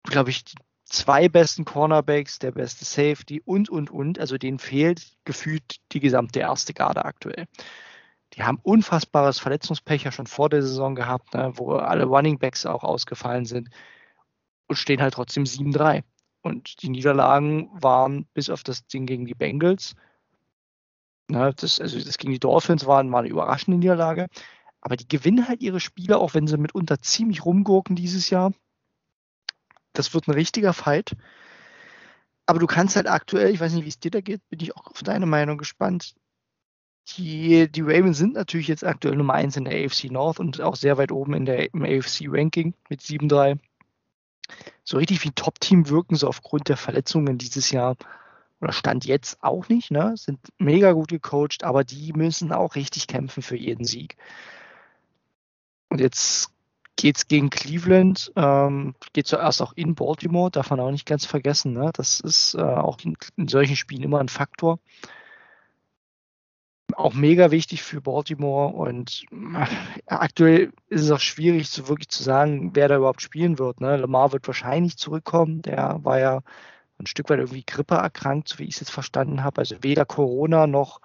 glaube 0.06 0.30
ich, 0.30 0.46
die 0.46 0.56
zwei 0.86 1.28
besten 1.30 1.66
Cornerbacks, 1.66 2.40
der 2.40 2.52
beste 2.52 2.86
Safety 2.86 3.42
und, 3.44 3.70
und, 3.70 3.90
und. 3.90 4.20
Also 4.20 4.38
denen 4.38 4.60
fehlt 4.60 5.18
gefühlt 5.26 5.78
die 5.92 6.00
gesamte 6.00 6.40
erste 6.40 6.74
Garde 6.74 7.06
aktuell. 7.06 7.48
Die 8.34 8.44
haben 8.44 8.60
unfassbares 8.62 9.40
Verletzungspech 9.40 10.04
ja 10.04 10.12
schon 10.12 10.28
vor 10.28 10.50
der 10.50 10.62
Saison 10.62 10.96
gehabt, 10.96 11.34
ne, 11.34 11.54
wo 11.56 11.74
alle 11.74 12.06
Running 12.06 12.38
Backs 12.38 12.66
auch 12.66 12.84
ausgefallen 12.84 13.46
sind 13.46 13.70
und 14.68 14.76
stehen 14.76 15.02
halt 15.02 15.14
trotzdem 15.14 15.44
7-3. 15.44 16.04
Und 16.42 16.82
die 16.82 16.90
Niederlagen 16.90 17.70
waren 17.74 18.28
bis 18.34 18.50
auf 18.50 18.64
das 18.64 18.86
Ding 18.88 19.06
gegen 19.06 19.26
die 19.26 19.36
Bengals, 19.36 19.96
ne, 21.30 21.54
das, 21.56 21.80
also 21.80 22.00
das 22.00 22.18
gegen 22.18 22.34
die 22.34 22.40
Dolphins 22.40 22.86
waren, 22.86 23.12
war 23.12 23.20
eine 23.20 23.30
überraschende 23.30 23.80
Niederlage. 23.80 24.28
Aber 24.82 24.98
die 24.98 25.08
gewinnen 25.08 25.48
halt 25.48 25.62
ihre 25.64 25.80
Spiele, 25.80 26.18
auch 26.20 26.34
wenn 26.36 26.48
sie 26.48 26.58
mitunter 26.58 27.02
ziemlich 27.02 27.46
rumgurken 27.46 27.96
dieses 27.96 28.30
Jahr. 28.30 28.52
Das 29.98 30.14
wird 30.14 30.28
ein 30.28 30.34
richtiger 30.34 30.74
Fight. 30.74 31.16
Aber 32.46 32.60
du 32.60 32.68
kannst 32.68 32.96
halt 32.96 33.08
aktuell, 33.08 33.52
ich 33.52 33.60
weiß 33.60 33.74
nicht, 33.74 33.86
wie 33.86 33.90
es 33.90 34.00
dir 34.00 34.12
da 34.12 34.22
geht, 34.22 34.48
bin 34.50 34.60
ich 34.60 34.76
auch 34.76 34.88
auf 34.88 35.02
deine 35.02 35.26
Meinung 35.26 35.58
gespannt. 35.58 36.14
Die, 37.18 37.72
die 37.72 37.82
Ravens 37.82 38.18
sind 38.18 38.34
natürlich 38.34 38.68
jetzt 38.68 38.84
aktuell 38.84 39.16
Nummer 39.16 39.34
1 39.34 39.58
in 39.58 39.66
der 39.66 39.86
AFC 39.86 40.06
North 40.12 40.40
und 40.40 40.62
auch 40.62 40.76
sehr 40.76 40.98
weit 40.98 41.12
oben 41.12 41.34
in 41.34 41.46
der, 41.46 41.74
im 41.74 41.84
AFC-Ranking 41.84 42.74
mit 42.90 43.02
7-3. 43.02 43.60
So 44.84 44.98
richtig 44.98 45.24
wie 45.24 45.32
Top-Team 45.32 45.90
wirken 45.90 46.16
sie 46.16 46.28
aufgrund 46.28 46.70
der 46.70 46.78
Verletzungen 46.78 47.38
dieses 47.38 47.72
Jahr 47.72 47.96
oder 48.62 48.72
Stand 48.72 49.06
jetzt 49.06 49.42
auch 49.44 49.70
nicht. 49.70 49.92
Ne? 49.92 50.14
Sind 50.18 50.40
mega 50.58 50.92
gut 50.94 51.10
gecoacht, 51.10 51.64
aber 51.64 51.84
die 51.84 52.14
müssen 52.14 52.52
auch 52.52 52.76
richtig 52.76 53.08
kämpfen 53.08 53.44
für 53.44 53.58
jeden 53.58 53.86
Sieg. 53.86 54.18
Und 55.90 56.02
jetzt 56.02 56.55
geht 56.96 57.18
es 57.18 57.28
gegen 57.28 57.50
Cleveland, 57.50 58.32
ähm, 58.36 58.96
geht 59.14 59.28
zuerst 59.28 59.62
auch 59.62 59.74
in 59.74 59.96
Baltimore, 59.96 60.52
darf 60.52 60.70
man 60.70 60.80
auch 60.80 60.92
nicht 60.92 61.06
ganz 61.06 61.26
vergessen. 61.26 61.74
Ne? 61.74 61.92
Das 61.94 62.20
ist 62.20 62.56
äh, 62.56 62.62
auch 62.62 62.98
in, 63.04 63.18
in, 63.36 63.48
solchen 63.48 63.76
Spielen 63.76 64.04
immer 64.04 64.20
ein 64.20 64.30
Faktor. 64.30 64.80
auch 66.96 67.14
mega 67.14 67.52
wichtig 67.52 67.84
für 67.84 68.02
Baltimore 68.02 68.74
und 68.74 69.26
äh, 69.32 69.66
aktuell 70.06 70.72
ist 70.88 71.02
es 71.02 71.12
auch 71.12 71.20
schwierig, 71.20 71.70
so 71.70 71.88
wirklich 71.88 72.10
zu 72.10 72.24
sagen, 72.24 72.72
wer 72.74 72.88
da 72.88 72.98
überhaupt 72.98 73.22
spielen 73.22 73.60
wird. 73.60 73.82
Ne? 73.82 73.98
Lamar 73.98 74.32
wird 74.32 74.48
wahrscheinlich 74.48 74.98
zurückkommen. 74.98 75.62
Der 75.64 76.00
war 76.04 76.20
ja 76.20 76.42
ein 76.98 77.08
Stück 77.08 77.30
weit 77.30 77.40
irgendwie 77.40 77.64
Grippe 77.66 77.96
erkrankt, 77.96 78.50
so 78.50 78.60
wie 78.60 78.64
ich 78.64 78.76
es 78.76 78.80
jetzt 78.82 78.92
verstanden 78.92 79.44
habe. 79.44 79.60
Also 79.60 79.76
weder 79.82 80.06
Corona 80.06 80.68
noch, 80.68 81.02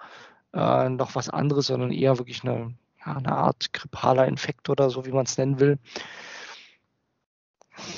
äh, 0.53 0.89
noch 0.89 1.15
was 1.15 1.29
anderes, 1.29 1.67
sondern 1.67 1.91
eher 1.91 2.17
wirklich 2.17 2.43
eine, 2.43 2.73
ja, 3.05 3.17
eine 3.17 3.35
Art 3.35 3.73
grippaler 3.73 4.27
Infekt 4.27 4.69
oder 4.69 4.89
so, 4.89 5.05
wie 5.05 5.11
man 5.11 5.25
es 5.25 5.37
nennen 5.37 5.59
will. 5.59 5.79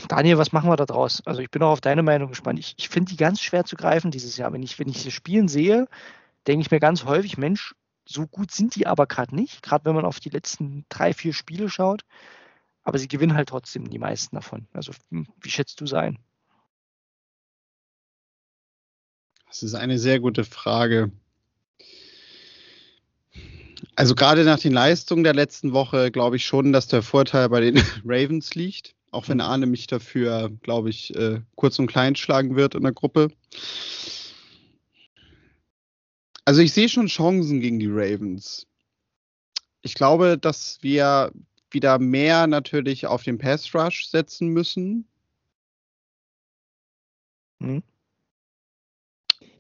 Daniel, 0.08 0.38
was 0.38 0.52
machen 0.52 0.70
wir 0.70 0.76
da 0.76 0.86
draus? 0.86 1.22
Also 1.26 1.42
ich 1.42 1.50
bin 1.50 1.64
auch 1.64 1.72
auf 1.72 1.82
deine 1.82 2.04
Meinung 2.04 2.30
gespannt. 2.30 2.60
Ich, 2.60 2.76
ich 2.78 2.90
finde 2.90 3.12
die 3.12 3.18
ganz 3.18 3.42
schwer 3.42 3.66
zu 3.66 3.76
greifen 3.76 4.12
dieses 4.12 4.38
Jahr. 4.38 4.54
Wenn 4.54 4.64
ich, 4.64 4.80
wenn 4.80 4.88
ich 4.88 5.02
sie 5.02 5.12
spielen 5.12 5.48
sehe, 5.48 5.88
denke 6.48 6.62
ich 6.62 6.72
mir 6.72 6.80
ganz 6.80 7.06
häufig, 7.06 7.38
Mensch, 7.38 7.76
so 8.06 8.28
gut 8.28 8.52
sind 8.52 8.76
die 8.76 8.88
aber 8.88 9.08
gerade 9.08 9.36
nicht, 9.36 9.64
gerade 9.64 9.86
wenn 9.86 9.96
man 9.96 10.06
auf 10.06 10.20
die 10.20 10.30
letzten 10.30 10.86
drei, 10.90 11.14
vier 11.14 11.34
Spiele 11.34 11.70
schaut. 11.70 12.06
Aber 12.84 12.98
sie 12.98 13.08
gewinnen 13.08 13.36
halt 13.36 13.50
trotzdem 13.50 13.90
die 13.90 14.00
meisten 14.00 14.36
davon. 14.36 14.68
Also 14.74 14.94
hm, 15.10 15.28
wie 15.42 15.50
schätzt 15.50 15.80
du 15.82 15.86
es 15.86 15.94
ein? 15.94 16.20
Das 19.48 19.64
ist 19.64 19.76
eine 19.76 20.00
sehr 20.00 20.20
gute 20.20 20.44
Frage. 20.44 21.12
Also 23.96 24.16
gerade 24.16 24.44
nach 24.44 24.60
den 24.60 24.74
Leistungen 24.74 25.24
der 25.24 25.34
letzten 25.34 25.74
Woche 25.74 26.12
glaube 26.12 26.38
ich 26.38 26.46
schon, 26.46 26.74
dass 26.74 26.88
der 26.88 27.04
Vorteil 27.04 27.50
bei 27.50 27.62
den 27.62 27.78
Ravens 28.06 28.56
liegt. 28.56 28.96
Auch 29.12 29.28
wenn 29.30 29.38
mhm. 29.38 29.44
Arne 29.44 29.66
mich 29.68 29.86
dafür, 29.88 30.52
glaube 30.62 30.90
ich, 30.90 31.16
äh, 31.16 31.42
kurz 31.56 31.78
und 31.78 31.88
klein 31.88 32.16
schlagen 32.16 32.56
wird 32.56 32.74
in 32.74 32.82
der 32.82 32.94
Gruppe. 32.94 33.30
Also 36.46 36.62
ich 36.62 36.74
sehe 36.74 36.90
schon 36.90 37.08
Chancen 37.08 37.62
gegen 37.62 37.80
die 37.80 37.90
Ravens. 37.90 38.66
Ich 39.82 39.94
glaube, 39.94 40.38
dass 40.38 40.80
wir 40.82 41.32
wieder 41.70 42.00
mehr 42.00 42.48
natürlich 42.48 43.06
auf 43.06 43.24
den 43.24 43.38
Pass 43.38 43.74
Rush 43.76 44.08
setzen 44.08 44.50
müssen. 44.50 45.08
Hm. 47.60 47.84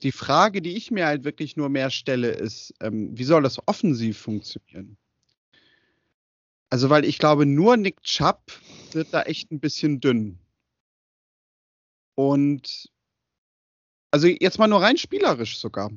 Die 0.03 0.11
Frage, 0.11 0.61
die 0.61 0.75
ich 0.75 0.91
mir 0.91 1.05
halt 1.05 1.23
wirklich 1.23 1.55
nur 1.55 1.69
mehr 1.69 1.89
stelle, 1.89 2.31
ist, 2.31 2.73
ähm, 2.81 3.17
wie 3.17 3.23
soll 3.23 3.41
das 3.41 3.65
offensiv 3.67 4.17
funktionieren? 4.17 4.97
Also, 6.69 6.89
weil 6.89 7.05
ich 7.05 7.19
glaube, 7.19 7.45
nur 7.45 7.77
Nick 7.77 8.01
Chubb 8.03 8.51
wird 8.91 9.13
da 9.13 9.23
echt 9.23 9.51
ein 9.51 9.59
bisschen 9.59 9.99
dünn. 9.99 10.39
Und 12.15 12.89
also 14.11 14.27
jetzt 14.27 14.59
mal 14.59 14.67
nur 14.67 14.81
rein 14.81 14.97
spielerisch 14.97 15.57
sogar. 15.57 15.91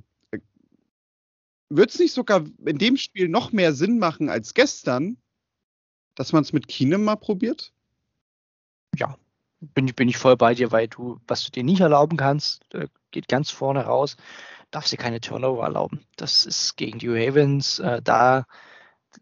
Wird 1.69 1.91
es 1.91 1.99
nicht 1.99 2.13
sogar 2.13 2.47
in 2.65 2.79
dem 2.79 2.97
Spiel 2.97 3.29
noch 3.29 3.53
mehr 3.53 3.75
Sinn 3.75 3.99
machen 3.99 4.31
als 4.31 4.55
gestern, 4.55 5.19
dass 6.15 6.33
man 6.33 6.43
es 6.43 6.53
mit 6.53 6.69
Keenum 6.69 7.05
mal 7.05 7.17
probiert? 7.17 7.75
Ja, 8.97 9.19
bin, 9.61 9.87
bin 9.87 10.09
ich 10.09 10.17
voll 10.17 10.37
bei 10.37 10.55
dir, 10.55 10.73
weil 10.73 10.89
du, 10.89 11.21
was 11.27 11.45
du 11.45 11.51
dir 11.51 11.65
nicht 11.65 11.81
erlauben 11.81 12.17
kannst, 12.17 12.63
äh, 12.75 12.89
geht 13.11 13.29
ganz 13.29 13.51
vorne 13.51 13.85
raus, 13.85 14.17
darfst 14.71 14.93
dir 14.93 14.99
keine 14.99 15.21
Turnover 15.21 15.65
erlauben. 15.65 16.05
Das 16.17 16.45
ist 16.45 16.77
gegen 16.77 16.99
die 16.99 17.09
Ravens, 17.09 17.79
äh, 17.79 18.03
da 18.03 18.45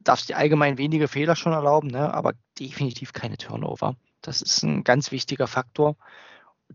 darfst 0.03 0.29
du 0.29 0.33
dir 0.33 0.39
allgemein 0.39 0.79
weniger 0.79 1.09
Fehler 1.09 1.37
schon 1.37 1.53
erlauben, 1.53 1.89
ne? 1.89 2.13
aber 2.13 2.33
definitiv 2.59 3.13
keine 3.13 3.37
Turnover. 3.37 3.97
Das 4.21 4.43
ist 4.43 4.63
ein 4.63 4.85
ganz 4.85 5.13
wichtiger 5.13 5.47
Faktor. 5.47 5.97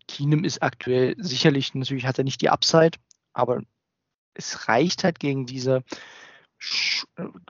Keenum 0.08 0.44
ist 0.44 0.62
aktuell 0.62 1.16
sicherlich, 1.18 1.74
natürlich 1.74 2.06
hat 2.06 2.18
er 2.18 2.24
nicht 2.24 2.42
die 2.42 2.50
Upside, 2.50 2.98
aber 3.34 3.62
es 4.34 4.68
reicht 4.68 5.04
halt 5.04 5.20
gegen 5.20 5.46
diese 5.46 5.84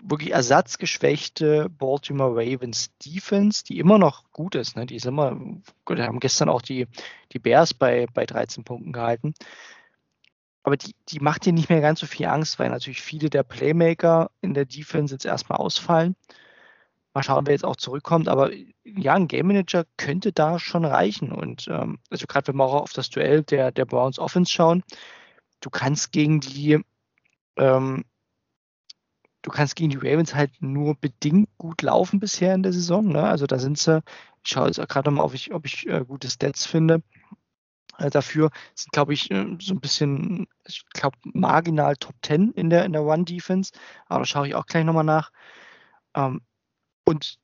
wirklich 0.01 0.32
ersatzgeschwächte 0.32 1.70
Baltimore 1.70 2.32
Ravens 2.36 2.91
Defense, 3.03 3.64
die 3.64 3.80
immer 3.80 3.97
noch 3.97 4.32
gut 4.32 4.55
ist. 4.55 4.76
Ne? 4.76 4.86
Die 4.86 4.95
ist 4.95 5.05
immer, 5.05 5.39
gut, 5.86 5.99
haben 5.99 6.20
gestern 6.20 6.49
auch 6.49 6.62
die, 6.62 6.88
die 7.32 7.39
Bears 7.39 7.74
bei, 7.74 8.07
bei 8.14 8.26
13 8.26 8.64
Punkten 8.64 8.91
gehalten. 8.91 9.34
Aber 10.64 10.78
die, 10.78 10.95
die 11.10 11.20
macht 11.20 11.45
dir 11.45 11.53
nicht 11.53 11.70
mehr 11.70 11.82
ganz 11.82 11.99
so 11.99 12.05
viel 12.05 12.28
Angst, 12.28 12.60
weil 12.60 12.70
natürlich 12.70 13.01
viele 13.01 13.30
der 13.30 13.43
Playmaker 13.43 14.30
in 14.41 14.53
der 14.53 14.66
Defense 14.66 15.14
jetzt 15.14 15.26
erstmal 15.26 15.57
ausfallen. 15.57 16.16
Mal 17.14 17.24
schauen, 17.24 17.47
wer 17.47 17.53
jetzt 17.53 17.66
auch 17.66 17.78
zurückkommt. 17.78 18.28
Aber 18.28 18.51
ja, 18.84 19.16
ein 19.16 19.28
Game 19.28 19.47
Manager 19.47 19.86
könnte 19.97 20.32
da 20.32 20.60
schon 20.60 20.86
reichen. 20.86 21.32
Und 21.32 21.68
ähm, 21.68 21.99
also 22.12 22.28
gerade 22.28 22.47
wenn 22.47 22.57
wir 22.57 22.66
auch 22.66 22.82
auf 22.82 22.93
das 22.93 23.10
Duell 23.10 23.43
der, 23.43 23.72
der 23.72 23.86
Browns 23.86 24.20
Offense 24.20 24.51
schauen, 24.51 24.84
du 25.62 25.72
kannst 25.72 26.12
gegen 26.12 26.39
die 26.39 26.80
ähm, 27.57 28.05
du 29.50 29.56
kannst 29.56 29.76
gegen 29.76 29.89
die 29.89 29.97
Ravens 29.97 30.36
halt 30.36 30.52
nur 30.62 30.95
bedingt 30.95 31.50
gut 31.58 31.82
laufen 31.82 32.20
bisher 32.20 32.54
in 32.54 32.62
der 32.62 32.72
Saison. 32.72 33.08
Ne? 33.08 33.24
Also 33.24 33.47
da 33.47 33.58
sind 33.58 33.80
sie, 33.80 34.04
ich 34.43 34.52
schaue 34.52 34.68
jetzt 34.68 34.80
gerade 34.88 35.10
mal, 35.10 35.24
ob 35.24 35.34
ich, 35.34 35.54
ob 35.54 35.66
ich 35.66 35.88
äh, 35.88 36.06
gute 36.06 36.30
Stats 36.30 36.68
finde. 36.68 37.02
Äh, 37.97 38.12
dafür 38.12 38.52
sind, 38.76 38.91
glaube 38.91 39.14
ich, 39.14 39.32
äh, 39.32 39.58
so 39.60 39.74
ein 39.74 39.80
bisschen, 39.80 40.47
ich 40.68 40.86
glaube, 40.93 41.18
marginal 41.24 41.95
Top 41.95 42.14
10 42.22 42.52
in 42.52 42.70
der, 42.70 42.86
in 42.86 42.93
der 42.93 43.04
One-Defense. 43.04 43.72
Aber 44.06 44.20
da 44.20 44.26
schaue 44.26 44.47
ich 44.47 44.54
auch 44.54 44.68
gleich 44.68 44.86
nochmal 44.86 45.04
nach. 45.04 45.32
Ähm, 46.16 46.41
und 47.06 47.39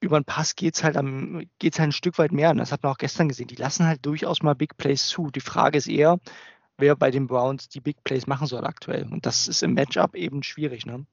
über 0.00 0.20
den 0.20 0.24
Pass 0.24 0.54
geht 0.54 0.76
es 0.76 0.84
halt, 0.84 0.96
halt 0.96 1.80
ein 1.80 1.92
Stück 1.92 2.18
weit 2.18 2.30
mehr. 2.30 2.50
Und 2.50 2.58
das 2.58 2.70
hat 2.70 2.84
man 2.84 2.92
auch 2.92 2.98
gestern 2.98 3.28
gesehen. 3.28 3.48
Die 3.48 3.56
lassen 3.56 3.86
halt 3.86 4.06
durchaus 4.06 4.42
mal 4.42 4.54
Big 4.54 4.76
Plays 4.76 5.08
zu. 5.08 5.30
Die 5.32 5.40
Frage 5.40 5.78
ist 5.78 5.88
eher, 5.88 6.20
wer 6.78 6.94
bei 6.94 7.10
den 7.10 7.26
Browns 7.26 7.68
die 7.68 7.80
Big 7.80 8.04
Plays 8.04 8.28
machen 8.28 8.46
soll 8.46 8.64
aktuell. 8.64 9.08
Und 9.10 9.26
das 9.26 9.48
ist 9.48 9.64
im 9.64 9.74
Matchup 9.74 10.14
eben 10.14 10.44
schwierig. 10.44 10.86
Ne? 10.86 11.04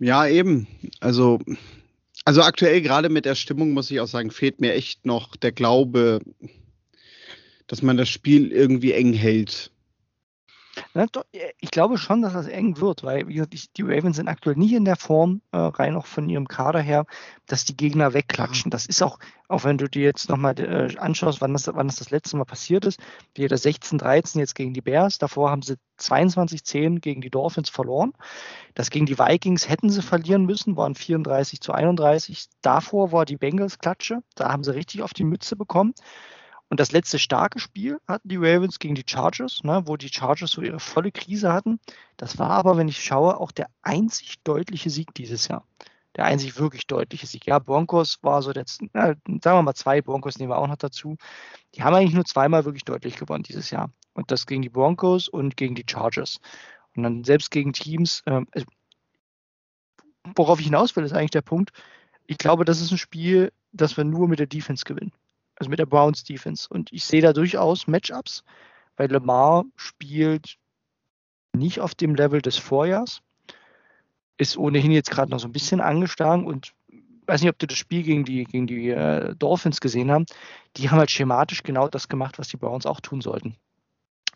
Ja, 0.00 0.26
eben. 0.26 0.66
Also, 1.00 1.38
also 2.24 2.42
aktuell 2.42 2.80
gerade 2.80 3.10
mit 3.10 3.26
der 3.26 3.34
Stimmung 3.34 3.72
muss 3.72 3.90
ich 3.90 4.00
auch 4.00 4.08
sagen, 4.08 4.30
fehlt 4.30 4.60
mir 4.60 4.72
echt 4.72 5.04
noch 5.04 5.36
der 5.36 5.52
Glaube, 5.52 6.20
dass 7.66 7.82
man 7.82 7.98
das 7.98 8.08
Spiel 8.08 8.50
irgendwie 8.50 8.92
eng 8.92 9.12
hält. 9.12 9.70
Äh, 10.94 11.06
ich 11.60 11.70
glaube 11.70 11.98
schon, 11.98 12.22
dass 12.22 12.32
das 12.32 12.46
eng 12.46 12.80
wird, 12.80 13.02
weil 13.02 13.28
wie 13.28 13.34
gesagt, 13.34 13.76
die 13.76 13.82
Ravens 13.82 14.16
sind 14.16 14.28
aktuell 14.28 14.56
nicht 14.56 14.72
in 14.72 14.84
der 14.84 14.96
Form, 14.96 15.42
äh, 15.52 15.58
rein 15.58 15.96
auch 15.96 16.06
von 16.06 16.28
ihrem 16.28 16.48
Kader 16.48 16.80
her, 16.80 17.06
dass 17.46 17.64
die 17.64 17.76
Gegner 17.76 18.12
wegklatschen. 18.12 18.70
Das 18.70 18.86
ist 18.86 19.02
auch, 19.02 19.18
auch 19.48 19.64
wenn 19.64 19.78
du 19.78 19.88
dir 19.88 20.02
jetzt 20.02 20.28
nochmal 20.28 20.58
äh, 20.58 20.96
anschaust, 20.96 21.40
wann 21.40 21.52
das, 21.52 21.68
wann 21.68 21.86
das 21.86 21.96
das 21.96 22.10
letzte 22.10 22.36
Mal 22.36 22.44
passiert 22.44 22.84
ist, 22.84 23.00
wie 23.34 23.46
das 23.46 23.64
16-13 23.64 24.38
jetzt 24.38 24.54
gegen 24.54 24.74
die 24.74 24.80
Bears, 24.80 25.18
davor 25.18 25.50
haben 25.50 25.62
sie 25.62 25.76
22-10 26.00 27.00
gegen 27.00 27.20
die 27.20 27.30
Dolphins 27.30 27.68
verloren. 27.68 28.12
Das 28.74 28.90
gegen 28.90 29.06
die 29.06 29.18
Vikings 29.18 29.68
hätten 29.68 29.90
sie 29.90 30.02
verlieren 30.02 30.46
müssen, 30.46 30.76
waren 30.76 30.94
34 30.94 31.60
zu 31.60 31.72
31. 31.72 32.46
Davor 32.62 33.12
war 33.12 33.26
die 33.26 33.36
Bengals 33.36 33.78
Klatsche, 33.78 34.22
da 34.34 34.50
haben 34.50 34.64
sie 34.64 34.74
richtig 34.74 35.02
auf 35.02 35.12
die 35.12 35.24
Mütze 35.24 35.56
bekommen. 35.56 35.94
Und 36.70 36.78
das 36.78 36.92
letzte 36.92 37.18
starke 37.18 37.58
Spiel 37.58 37.98
hatten 38.06 38.28
die 38.28 38.36
Ravens 38.36 38.78
gegen 38.78 38.94
die 38.94 39.02
Chargers, 39.04 39.64
ne, 39.64 39.82
wo 39.86 39.96
die 39.96 40.08
Chargers 40.08 40.52
so 40.52 40.62
ihre 40.62 40.78
volle 40.78 41.10
Krise 41.10 41.52
hatten. 41.52 41.80
Das 42.16 42.38
war 42.38 42.50
aber, 42.50 42.76
wenn 42.76 42.86
ich 42.86 43.02
schaue, 43.02 43.38
auch 43.38 43.50
der 43.50 43.66
einzig 43.82 44.40
deutliche 44.44 44.88
Sieg 44.88 45.12
dieses 45.14 45.48
Jahr. 45.48 45.66
Der 46.14 46.26
einzig 46.26 46.58
wirklich 46.60 46.86
deutliche 46.86 47.26
Sieg. 47.26 47.46
Ja, 47.46 47.58
Broncos 47.58 48.18
war 48.22 48.40
so, 48.42 48.52
der, 48.52 48.64
na, 48.92 49.08
sagen 49.08 49.40
wir 49.42 49.62
mal 49.62 49.74
zwei, 49.74 50.00
Broncos 50.00 50.38
nehmen 50.38 50.52
wir 50.52 50.58
auch 50.58 50.68
noch 50.68 50.76
dazu. 50.76 51.16
Die 51.74 51.82
haben 51.82 51.94
eigentlich 51.94 52.14
nur 52.14 52.24
zweimal 52.24 52.64
wirklich 52.64 52.84
deutlich 52.84 53.16
gewonnen 53.16 53.42
dieses 53.42 53.70
Jahr. 53.70 53.90
Und 54.14 54.30
das 54.30 54.46
gegen 54.46 54.62
die 54.62 54.68
Broncos 54.68 55.28
und 55.28 55.56
gegen 55.56 55.74
die 55.74 55.84
Chargers. 55.88 56.38
Und 56.94 57.02
dann 57.02 57.24
selbst 57.24 57.50
gegen 57.50 57.72
Teams, 57.72 58.22
also, 58.26 58.66
worauf 60.36 60.60
ich 60.60 60.66
hinaus 60.66 60.94
will, 60.94 61.04
ist 61.04 61.12
eigentlich 61.12 61.30
der 61.30 61.42
Punkt, 61.42 61.72
ich 62.28 62.38
glaube, 62.38 62.64
das 62.64 62.80
ist 62.80 62.92
ein 62.92 62.98
Spiel, 62.98 63.52
das 63.72 63.96
wir 63.96 64.04
nur 64.04 64.28
mit 64.28 64.38
der 64.38 64.46
Defense 64.46 64.84
gewinnen 64.84 65.12
also 65.60 65.68
mit 65.68 65.78
der 65.78 65.86
Browns 65.86 66.24
Defense. 66.24 66.66
Und 66.68 66.90
ich 66.90 67.04
sehe 67.04 67.20
da 67.20 67.32
durchaus 67.32 67.86
Matchups, 67.86 68.42
weil 68.96 69.12
Lamar 69.12 69.64
spielt 69.76 70.56
nicht 71.52 71.80
auf 71.80 71.94
dem 71.94 72.14
Level 72.14 72.40
des 72.40 72.56
Vorjahrs, 72.56 73.20
ist 74.38 74.56
ohnehin 74.56 74.90
jetzt 74.90 75.10
gerade 75.10 75.30
noch 75.30 75.38
so 75.38 75.46
ein 75.46 75.52
bisschen 75.52 75.82
angeschlagen 75.82 76.46
und 76.46 76.72
weiß 77.26 77.42
nicht, 77.42 77.50
ob 77.50 77.58
du 77.58 77.66
das 77.66 77.76
Spiel 77.76 78.02
gegen 78.02 78.24
die, 78.24 78.44
gegen 78.44 78.66
die 78.66 78.88
äh, 78.88 79.34
Dolphins 79.36 79.80
gesehen 79.80 80.10
hast. 80.10 80.34
Die 80.76 80.88
haben 80.88 80.98
halt 80.98 81.10
schematisch 81.10 81.62
genau 81.62 81.88
das 81.88 82.08
gemacht, 82.08 82.38
was 82.38 82.48
die 82.48 82.56
Browns 82.56 82.86
auch 82.86 83.00
tun 83.00 83.20
sollten. 83.20 83.56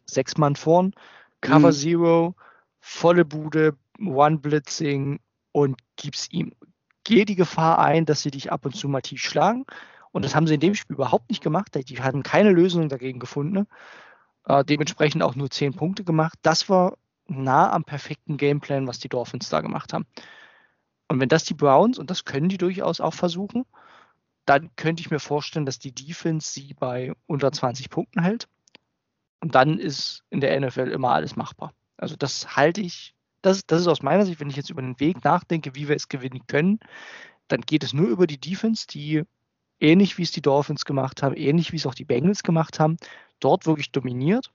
Sechs 0.05 0.37
Mann 0.37 0.57
vorn, 0.57 0.93
Cover 1.41 1.69
mhm. 1.69 1.73
Zero, 1.73 2.35
volle 2.81 3.25
Bude, 3.25 3.79
One 3.99 4.39
Blitzing 4.39 5.21
und 5.53 5.81
gib's 5.97 6.29
ihm. 6.31 6.53
Geh 7.05 7.25
die 7.25 7.35
Gefahr 7.35 7.79
ein, 7.79 8.05
dass 8.05 8.21
sie 8.21 8.31
dich 8.31 8.53
ab 8.53 8.67
und 8.67 8.77
zu 8.77 8.89
mal 8.89 9.01
tief 9.01 9.23
schlagen 9.23 9.65
und 10.15 10.25
das 10.25 10.37
haben 10.37 10.47
sie 10.47 10.55
in 10.55 10.61
dem 10.61 10.77
Spiel 10.77 10.95
überhaupt 10.95 11.29
nicht 11.29 11.43
gemacht. 11.43 11.75
Die 11.75 12.01
hatten 12.01 12.23
keine 12.23 12.53
Lösung 12.53 12.89
dagegen 12.89 13.19
gefunden. 13.19 13.67
Äh, 14.47 14.65
dementsprechend 14.65 15.25
auch 15.25 15.35
nur 15.35 15.51
zehn 15.51 15.75
Punkte 15.75 16.05
gemacht. 16.05 16.39
Das 16.43 16.69
war 16.69 16.97
nah 17.27 17.73
am 17.73 17.83
perfekten 17.83 18.37
Gameplan, 18.37 18.87
was 18.87 19.01
die 19.01 19.09
Dolphins 19.09 19.49
da 19.49 19.61
gemacht 19.61 19.93
haben. 19.93 20.07
Und 21.09 21.19
wenn 21.19 21.29
das 21.29 21.43
die 21.43 21.55
Browns, 21.55 21.99
und 21.99 22.11
das 22.11 22.25
können 22.25 22.49
die 22.49 22.59
durchaus 22.59 23.01
auch 23.01 23.13
versuchen, 23.13 23.65
dann 24.47 24.71
könnte 24.77 25.01
ich 25.01 25.11
mir 25.11 25.19
vorstellen, 25.19 25.67
dass 25.67 25.81
die 25.81 25.93
Defense 25.93 26.53
sie 26.53 26.75
bei 26.75 27.13
unter 27.27 27.51
20 27.51 27.91
Punkten 27.91 28.23
hält. 28.23 28.47
Und 29.41 29.57
dann 29.57 29.81
ist 29.81 30.23
in 30.31 30.41
der 30.41 30.61
NFL 30.61 30.93
immer 30.93 31.11
alles 31.11 31.35
machbar. 31.35 31.73
Also 31.97 32.15
das 32.15 32.57
halte 32.57 32.81
ich, 32.81 33.17
das, 33.43 33.67
das 33.67 33.81
ist 33.81 33.89
aus 33.89 34.03
meiner 34.03 34.27
Sicht, 34.27 34.39
wenn 34.39 34.49
ich 34.49 34.57
jetzt 34.57 34.71
über 34.71 34.83
den 34.83 35.01
Weg 35.01 35.25
nachdenke, 35.25 35.75
wie 35.75 35.89
wir 35.89 35.97
es 35.97 36.09
gewinnen 36.09 36.47
können, 36.47 36.79
dann 37.49 37.63
geht 37.63 37.83
es 37.83 37.93
nur 37.93 38.07
über 38.07 38.29
die 38.29 38.39
Defense, 38.39 38.87
die 38.87 39.25
ähnlich 39.81 40.19
wie 40.19 40.23
es 40.23 40.33
die 40.33 40.43
Dolphins 40.43 40.85
gemacht 40.85 41.23
haben, 41.23 41.37
ähnlich 41.37 41.73
wie 41.73 41.77
es 41.77 41.87
auch 41.87 41.95
die 41.95 42.05
Bengals 42.05 42.43
gemacht 42.43 42.81
haben, 42.81 42.97
dort 43.41 43.67
wirklich 43.67 43.93
dominiert. 43.93 44.51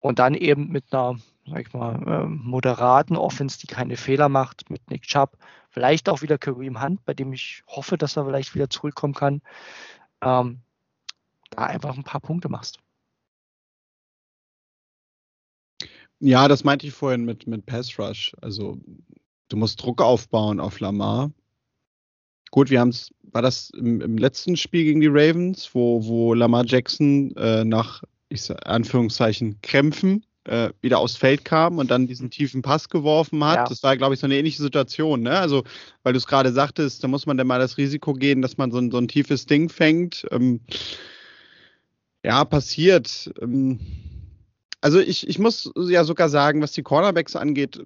Und 0.00 0.18
dann 0.18 0.34
eben 0.34 0.68
mit 0.68 0.92
einer, 0.92 1.18
sag 1.46 1.66
ich 1.66 1.72
mal, 1.72 2.02
äh, 2.06 2.26
moderaten 2.26 3.16
Offense, 3.16 3.58
die 3.58 3.66
keine 3.66 3.96
Fehler 3.96 4.28
macht, 4.28 4.68
mit 4.68 4.90
Nick 4.90 5.02
Chubb, 5.02 5.38
vielleicht 5.70 6.08
auch 6.08 6.20
wieder 6.20 6.36
Kareem 6.36 6.82
Hunt, 6.82 7.04
bei 7.04 7.14
dem 7.14 7.32
ich 7.32 7.62
hoffe, 7.66 7.96
dass 7.96 8.16
er 8.16 8.26
vielleicht 8.26 8.54
wieder 8.54 8.68
zurückkommen 8.68 9.14
kann, 9.14 9.40
ähm, 10.20 10.60
da 11.50 11.64
einfach 11.64 11.96
ein 11.96 12.04
paar 12.04 12.20
Punkte 12.20 12.48
machst. 12.48 12.80
Ja, 16.20 16.48
das 16.48 16.64
meinte 16.64 16.86
ich 16.86 16.94
vorhin 16.94 17.24
mit, 17.24 17.46
mit 17.46 17.66
Pass 17.66 17.98
Rush. 17.98 18.34
Also 18.40 18.78
du 19.48 19.56
musst 19.56 19.82
Druck 19.82 20.00
aufbauen 20.00 20.60
auf 20.60 20.80
Lamar. 20.80 21.30
Gut, 22.54 22.70
wir 22.70 22.78
haben 22.78 22.90
es, 22.90 23.10
war 23.32 23.42
das 23.42 23.70
im, 23.70 24.00
im, 24.00 24.16
letzten 24.16 24.56
Spiel 24.56 24.84
gegen 24.84 25.00
die 25.00 25.08
Ravens, 25.08 25.70
wo, 25.72 26.06
wo 26.06 26.34
Lamar 26.34 26.64
Jackson 26.64 27.34
äh, 27.34 27.64
nach, 27.64 28.04
ich 28.28 28.42
sag, 28.42 28.64
Anführungszeichen, 28.64 29.58
Krämpfen 29.60 30.24
äh, 30.44 30.70
wieder 30.80 31.00
aufs 31.00 31.16
Feld 31.16 31.44
kam 31.44 31.78
und 31.78 31.90
dann 31.90 32.06
diesen 32.06 32.30
tiefen 32.30 32.62
Pass 32.62 32.88
geworfen 32.88 33.42
hat. 33.42 33.56
Ja. 33.56 33.64
Das 33.64 33.82
war, 33.82 33.96
glaube 33.96 34.14
ich, 34.14 34.20
so 34.20 34.26
eine 34.26 34.36
ähnliche 34.38 34.62
Situation. 34.62 35.22
Ne? 35.22 35.36
Also, 35.36 35.64
weil 36.04 36.12
du 36.12 36.18
es 36.18 36.28
gerade 36.28 36.52
sagtest, 36.52 37.02
da 37.02 37.08
muss 37.08 37.26
man 37.26 37.36
dann 37.36 37.48
mal 37.48 37.58
das 37.58 37.76
Risiko 37.76 38.12
gehen, 38.12 38.40
dass 38.40 38.56
man 38.56 38.70
so 38.70 38.78
ein, 38.78 38.92
so 38.92 38.98
ein 38.98 39.08
tiefes 39.08 39.46
Ding 39.46 39.68
fängt. 39.68 40.24
Ähm, 40.30 40.60
ja, 42.24 42.44
passiert. 42.44 43.34
Ähm, 43.42 43.80
also 44.80 45.00
ich, 45.00 45.26
ich 45.26 45.40
muss 45.40 45.72
ja 45.88 46.04
sogar 46.04 46.28
sagen, 46.28 46.62
was 46.62 46.70
die 46.70 46.84
Cornerbacks 46.84 47.34
angeht, 47.34 47.82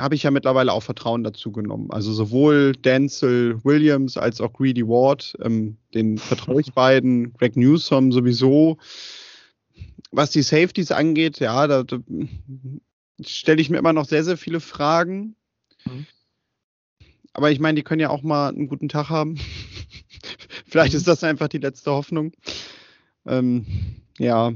habe 0.00 0.14
ich 0.14 0.22
ja 0.22 0.30
mittlerweile 0.30 0.72
auch 0.72 0.82
Vertrauen 0.82 1.24
dazu 1.24 1.52
genommen. 1.52 1.90
Also 1.90 2.12
sowohl 2.12 2.72
Denzel 2.72 3.62
Williams 3.64 4.16
als 4.16 4.40
auch 4.40 4.52
Greedy 4.52 4.86
Ward, 4.86 5.36
ähm, 5.42 5.76
den 5.94 6.18
vertraue 6.18 6.60
ich 6.60 6.72
beiden. 6.74 7.32
Greg 7.34 7.56
Newsom 7.56 8.12
sowieso. 8.12 8.78
Was 10.12 10.30
die 10.30 10.42
Safeties 10.42 10.90
angeht, 10.90 11.38
ja, 11.38 11.66
da, 11.66 11.84
da 11.84 11.98
stelle 13.20 13.60
ich 13.60 13.70
mir 13.70 13.78
immer 13.78 13.92
noch 13.92 14.06
sehr, 14.06 14.24
sehr 14.24 14.36
viele 14.36 14.60
Fragen. 14.60 15.36
Mhm. 15.84 16.06
Aber 17.32 17.50
ich 17.50 17.60
meine, 17.60 17.76
die 17.76 17.82
können 17.82 18.00
ja 18.00 18.10
auch 18.10 18.22
mal 18.22 18.48
einen 18.48 18.66
guten 18.66 18.88
Tag 18.88 19.08
haben. 19.08 19.38
Vielleicht 20.66 20.94
ist 20.94 21.06
mhm. 21.06 21.10
das 21.10 21.24
einfach 21.24 21.48
die 21.48 21.58
letzte 21.58 21.92
Hoffnung. 21.92 22.32
Ähm, 23.26 23.66
ja, 24.18 24.52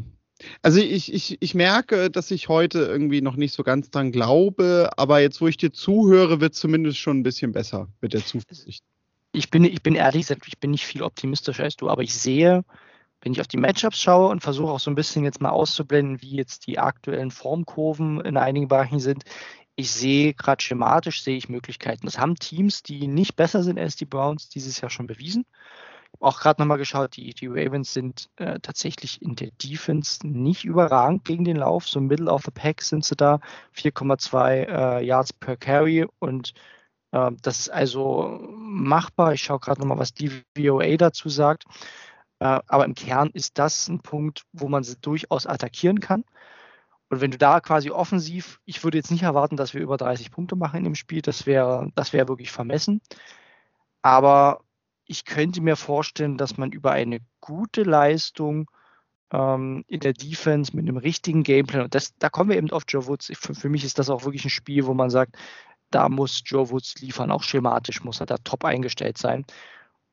also 0.62 0.80
ich, 0.80 1.12
ich, 1.12 1.36
ich 1.40 1.54
merke, 1.54 2.10
dass 2.10 2.30
ich 2.30 2.48
heute 2.48 2.80
irgendwie 2.80 3.20
noch 3.20 3.36
nicht 3.36 3.52
so 3.52 3.62
ganz 3.62 3.90
dran 3.90 4.12
glaube, 4.12 4.90
aber 4.96 5.20
jetzt, 5.20 5.40
wo 5.40 5.46
ich 5.46 5.56
dir 5.56 5.72
zuhöre, 5.72 6.40
wird 6.40 6.54
es 6.54 6.60
zumindest 6.60 6.98
schon 6.98 7.18
ein 7.18 7.22
bisschen 7.22 7.52
besser 7.52 7.88
mit 8.00 8.12
der 8.12 8.24
Zuversicht. 8.24 8.82
Ich 9.32 9.50
bin, 9.50 9.64
ich 9.64 9.82
bin 9.82 9.94
ehrlich 9.94 10.22
gesagt, 10.22 10.46
ich 10.46 10.58
bin 10.58 10.70
nicht 10.70 10.86
viel 10.86 11.02
optimistischer 11.02 11.64
als 11.64 11.76
du, 11.76 11.88
aber 11.88 12.02
ich 12.02 12.14
sehe, 12.14 12.64
wenn 13.20 13.32
ich 13.32 13.40
auf 13.40 13.48
die 13.48 13.56
Matchups 13.56 14.00
schaue 14.00 14.28
und 14.28 14.42
versuche 14.42 14.70
auch 14.70 14.80
so 14.80 14.90
ein 14.90 14.94
bisschen 14.94 15.24
jetzt 15.24 15.40
mal 15.40 15.50
auszublenden, 15.50 16.22
wie 16.22 16.36
jetzt 16.36 16.66
die 16.66 16.78
aktuellen 16.78 17.30
Formkurven 17.30 18.20
in 18.20 18.36
einigen 18.36 18.68
Bereichen 18.68 19.00
sind, 19.00 19.24
ich 19.76 19.90
sehe 19.90 20.34
gerade 20.34 20.62
schematisch 20.62 21.24
sehe 21.24 21.36
ich 21.36 21.48
Möglichkeiten. 21.48 22.06
Das 22.06 22.18
haben 22.18 22.36
Teams, 22.36 22.84
die 22.84 23.08
nicht 23.08 23.34
besser 23.34 23.64
sind 23.64 23.78
als 23.78 23.96
die 23.96 24.04
Browns, 24.04 24.48
dieses 24.48 24.80
Jahr 24.80 24.90
schon 24.90 25.08
bewiesen 25.08 25.46
auch 26.20 26.40
gerade 26.40 26.60
nochmal 26.60 26.78
geschaut, 26.78 27.16
die, 27.16 27.34
die 27.34 27.46
Ravens 27.46 27.92
sind 27.92 28.30
äh, 28.36 28.60
tatsächlich 28.60 29.20
in 29.22 29.36
der 29.36 29.50
Defense 29.62 30.26
nicht 30.26 30.64
überragend 30.64 31.24
gegen 31.24 31.44
den 31.44 31.56
Lauf. 31.56 31.88
So 31.88 32.00
Middle 32.00 32.30
of 32.30 32.42
the 32.44 32.50
Pack 32.50 32.82
sind 32.82 33.04
sie 33.04 33.16
da, 33.16 33.40
4,2 33.76 34.50
äh, 34.68 35.04
Yards 35.04 35.32
per 35.32 35.56
Carry 35.56 36.06
und 36.18 36.54
äh, 37.12 37.30
das 37.42 37.60
ist 37.60 37.68
also 37.70 38.38
machbar. 38.50 39.34
Ich 39.34 39.42
schaue 39.42 39.60
gerade 39.60 39.80
nochmal, 39.80 39.98
was 39.98 40.14
die 40.14 40.30
VOA 40.56 40.96
dazu 40.96 41.28
sagt. 41.28 41.64
Äh, 42.40 42.60
aber 42.66 42.84
im 42.84 42.94
Kern 42.94 43.30
ist 43.32 43.58
das 43.58 43.88
ein 43.88 44.00
Punkt, 44.00 44.44
wo 44.52 44.68
man 44.68 44.84
sie 44.84 44.96
durchaus 45.00 45.46
attackieren 45.46 46.00
kann. 46.00 46.24
Und 47.10 47.20
wenn 47.20 47.30
du 47.30 47.38
da 47.38 47.60
quasi 47.60 47.90
offensiv, 47.90 48.60
ich 48.64 48.82
würde 48.82 48.98
jetzt 48.98 49.10
nicht 49.10 49.22
erwarten, 49.22 49.56
dass 49.56 49.74
wir 49.74 49.80
über 49.80 49.96
30 49.96 50.30
Punkte 50.30 50.56
machen 50.56 50.78
in 50.78 50.84
dem 50.84 50.94
Spiel, 50.94 51.22
das 51.22 51.46
wäre 51.46 51.90
das 51.94 52.12
wäre 52.12 52.28
wirklich 52.28 52.50
vermessen. 52.50 53.00
Aber 54.02 54.63
ich 55.06 55.24
könnte 55.24 55.60
mir 55.60 55.76
vorstellen, 55.76 56.36
dass 56.38 56.56
man 56.56 56.72
über 56.72 56.92
eine 56.92 57.20
gute 57.40 57.82
Leistung 57.82 58.70
ähm, 59.32 59.84
in 59.86 60.00
der 60.00 60.12
Defense 60.12 60.74
mit 60.74 60.88
einem 60.88 60.96
richtigen 60.96 61.42
Gameplan, 61.42 61.84
und 61.84 61.94
das, 61.94 62.16
da 62.18 62.30
kommen 62.30 62.50
wir 62.50 62.56
eben 62.56 62.70
auf 62.70 62.84
Joe 62.88 63.06
Woods. 63.06 63.30
Für, 63.34 63.54
für, 63.54 63.68
mich 63.68 63.84
ist 63.84 63.98
das 63.98 64.10
auch 64.10 64.24
wirklich 64.24 64.44
ein 64.44 64.50
Spiel, 64.50 64.86
wo 64.86 64.94
man 64.94 65.10
sagt, 65.10 65.36
da 65.90 66.08
muss 66.08 66.42
Joe 66.44 66.70
Woods 66.70 67.00
liefern, 67.00 67.30
auch 67.30 67.42
schematisch 67.42 68.02
muss 68.02 68.20
er 68.20 68.26
da 68.26 68.36
top 68.38 68.64
eingestellt 68.64 69.18
sein. 69.18 69.44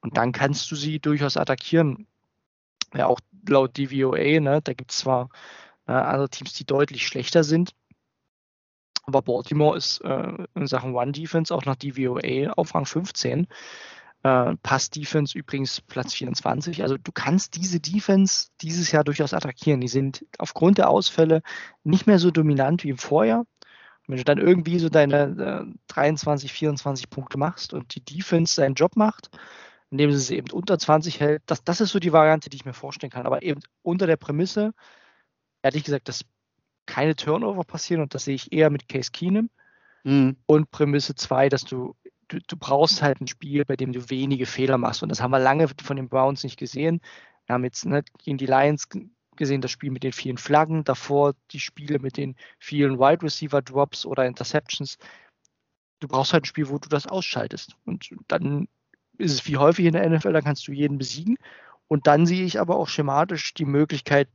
Und 0.02 0.18
dann 0.18 0.32
kannst 0.32 0.70
du 0.72 0.76
sie 0.76 1.00
durchaus 1.00 1.38
attackieren. 1.38 2.08
Ja, 2.94 3.08
auch 3.08 3.20
laut 3.48 3.78
DVOA, 3.78 4.40
ne, 4.42 4.62
da 4.62 4.74
gibt 4.74 4.92
es 4.92 4.98
zwar 4.98 5.30
äh, 5.88 5.94
andere 5.94 6.30
Teams, 6.30 6.54
die 6.54 6.66
deutlich 6.66 7.08
schlechter 7.08 7.44
sind, 7.44 7.74
aber 9.04 9.22
Baltimore 9.22 9.78
ist 9.78 10.02
äh, 10.02 10.34
in 10.56 10.68
Sachen 10.68 10.94
One-Defense 10.94 11.54
auch 11.54 11.66
nach 11.66 11.76
DVOA 11.76 12.52
auf 12.54 12.76
Rang 12.76 12.86
15. 12.86 13.48
Äh, 14.24 14.56
Pass-Defense 14.62 15.38
übrigens 15.38 15.82
Platz 15.82 16.14
24. 16.14 16.84
Also 16.84 16.98
du 16.98 17.12
kannst 17.12 17.56
diese 17.56 17.80
Defense 17.80 18.48
dieses 18.62 18.92
Jahr 18.92 19.04
durchaus 19.04 19.34
attackieren. 19.34 19.82
Die 19.82 19.88
sind 19.88 20.26
aufgrund 20.38 20.78
der 20.78 20.90
Ausfälle 20.90 21.42
nicht 21.84 22.06
mehr 22.06 22.20
so 22.20 22.30
dominant 22.30 22.84
wie 22.84 22.90
im 22.90 22.98
Vorjahr. 23.00 23.46
wenn 24.08 24.18
du 24.18 24.24
dann 24.24 24.38
irgendwie 24.38 24.80
so 24.80 24.90
deine 24.90 25.66
äh, 25.68 25.78
23, 25.88 26.52
24 26.54 27.10
Punkte 27.10 27.38
machst 27.38 27.74
und 27.74 27.96
die 27.96 28.04
Defense 28.04 28.56
seinen 28.56 28.76
Job 28.76 28.96
macht, 28.96 29.30
indem 29.90 30.12
sie 30.12 30.18
es 30.18 30.30
eben 30.32 30.52
unter 30.52 30.78
20 30.78 31.20
hält, 31.20 31.44
das, 31.48 31.64
das 31.64 31.82
ist 31.82 31.92
so 31.92 32.00
die 32.00 32.14
Variante, 32.14 32.50
die 32.50 32.58
ich 32.58 32.66
mir 32.66 32.74
vorstellen 32.74 33.12
kann. 33.12 33.26
Aber 33.26 33.42
eben 33.44 33.62
unter 33.82 34.08
der 34.08 34.18
Prämisse, 34.18 34.74
ehrlich 35.64 35.84
gesagt, 35.84 36.10
dass 36.10 36.26
keine 36.86 37.16
Turnover 37.16 37.64
passieren 37.64 38.04
und 38.04 38.14
das 38.14 38.26
sehe 38.26 38.36
ich 38.36 38.52
eher 38.52 38.70
mit 38.70 38.88
Case 38.90 39.12
Keenum. 39.12 39.50
Mhm. 40.04 40.38
Und 40.46 40.72
Prämisse 40.72 41.16
2, 41.16 41.50
dass 41.50 41.64
du 41.64 41.96
du, 42.32 42.40
du 42.40 42.58
brauchst 42.58 43.02
halt 43.02 43.22
ein 43.22 43.28
Spiel, 43.28 43.66
bei 43.66 43.76
dem 43.76 43.92
du 43.92 44.10
wenige 44.10 44.46
Fehler 44.46 44.78
machst. 44.78 45.04
Und 45.04 45.10
das 45.10 45.22
haben 45.22 45.32
wir 45.32 45.40
lange 45.40 45.68
von 45.82 45.98
den 45.98 46.10
Browns 46.10 46.44
nicht 46.44 46.58
gesehen. 46.58 47.02
Wir 47.46 47.54
haben 47.54 47.64
jetzt 47.64 47.86
ne, 47.86 48.04
gegen 48.20 48.38
die 48.38 48.46
Lions 48.46 48.88
gesehen, 49.36 49.62
das 49.62 49.72
Spiel 49.72 49.92
mit 49.92 50.04
den 50.04 50.14
vielen 50.14 50.38
Flaggen, 50.38 50.84
davor 50.84 51.34
die 51.52 51.60
Spiele 51.60 52.00
mit 52.00 52.18
den 52.18 52.36
vielen 52.60 53.00
Wide 53.00 53.24
Receiver 53.24 53.62
Drops 53.62 54.06
oder 54.06 54.26
Interceptions. 54.26 54.98
Du 56.00 56.08
brauchst 56.08 56.34
halt 56.34 56.44
ein 56.44 56.48
Spiel, 56.48 56.70
wo 56.70 56.78
du 56.78 56.90
das 56.90 57.08
ausschaltest. 57.08 57.76
Und 57.86 58.10
dann 58.28 58.68
ist 59.18 59.34
es 59.34 59.48
wie 59.48 59.58
häufig 59.58 59.86
in 59.86 59.94
der 59.94 60.10
NFL, 60.10 60.34
dann 60.34 60.44
kannst 60.44 60.68
du 60.68 60.72
jeden 60.72 60.98
besiegen. 60.98 61.38
Und 61.88 62.08
dann 62.08 62.26
sehe 62.26 62.46
ich 62.46 62.60
aber 62.60 62.78
auch 62.78 62.88
schematisch 62.88 63.54
die 63.54 63.66
Möglichkeit, 63.66 64.30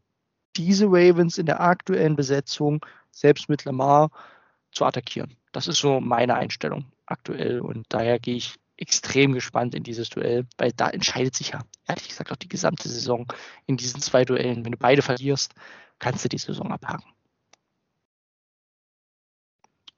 diese 0.57 0.87
Ravens 0.87 1.39
in 1.39 1.47
der 1.47 1.61
aktuellen 1.61 2.17
Besetzung, 2.17 2.85
selbst 3.11 3.49
mit 3.49 3.65
Lamar, 3.65 4.11
zu 4.73 4.85
attackieren. 4.85 5.37
Das 5.53 5.69
ist 5.69 5.79
so 5.79 6.01
meine 6.01 6.35
Einstellung 6.35 6.85
aktuell 7.07 7.61
und 7.61 7.87
daher 7.89 8.19
gehe 8.19 8.37
ich 8.37 8.55
extrem 8.77 9.33
gespannt 9.33 9.75
in 9.75 9.83
dieses 9.83 10.11
Duell, 10.11 10.47
weil 10.59 10.73
da 10.73 10.89
entscheidet 10.89 11.35
sich 11.35 11.51
ja, 11.51 11.61
ehrlich 11.89 12.09
gesagt, 12.09 12.31
auch 12.31 12.37
die 12.37 12.49
gesamte 12.49 12.89
Saison 12.89 13.27
in 13.67 13.77
diesen 13.77 14.01
zwei 14.03 14.25
Duellen. 14.25 14.65
Wenn 14.65 14.73
du 14.73 14.79
beide 14.79 15.03
verlierst, 15.03 15.55
kannst 15.99 16.25
du 16.25 16.29
die 16.29 16.39
Saison 16.39 16.71
abhaken. 16.73 17.11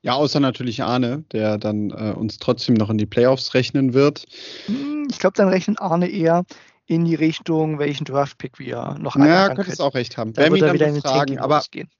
Ja, 0.01 0.13
außer 0.13 0.39
natürlich 0.39 0.83
Arne, 0.83 1.25
der 1.33 1.59
dann 1.59 1.91
äh, 1.91 2.15
uns 2.17 2.39
trotzdem 2.39 2.75
noch 2.75 2.89
in 2.89 2.99
die 2.99 3.07
Playoffs 3.07 3.55
rechnen 3.55 3.95
wird. 3.95 4.27
Hm, 4.67 5.09
ich 5.11 5.19
glaube, 5.19 5.35
dann 5.35 5.49
rechnet 5.49 5.81
Arne 5.81 6.09
eher 6.09 6.45
in 6.87 7.05
die 7.05 7.17
Richtung, 7.17 7.79
welchen 7.79 8.05
Draft-Pick 8.05 8.59
wir 8.61 8.97
noch 8.99 9.17
Ja, 9.17 9.49
könnte 9.49 9.73
es 9.73 9.81
auch 9.81 9.95
recht 9.95 10.17
haben. 10.17 10.33
Da 10.33 10.51
wird 10.51 10.63
er 10.63 10.73
wieder 10.73 10.87
in 10.87 10.95
den 10.95 11.03
fragen, 11.03 11.39
aber 11.39 11.63
gehen. 11.71 11.91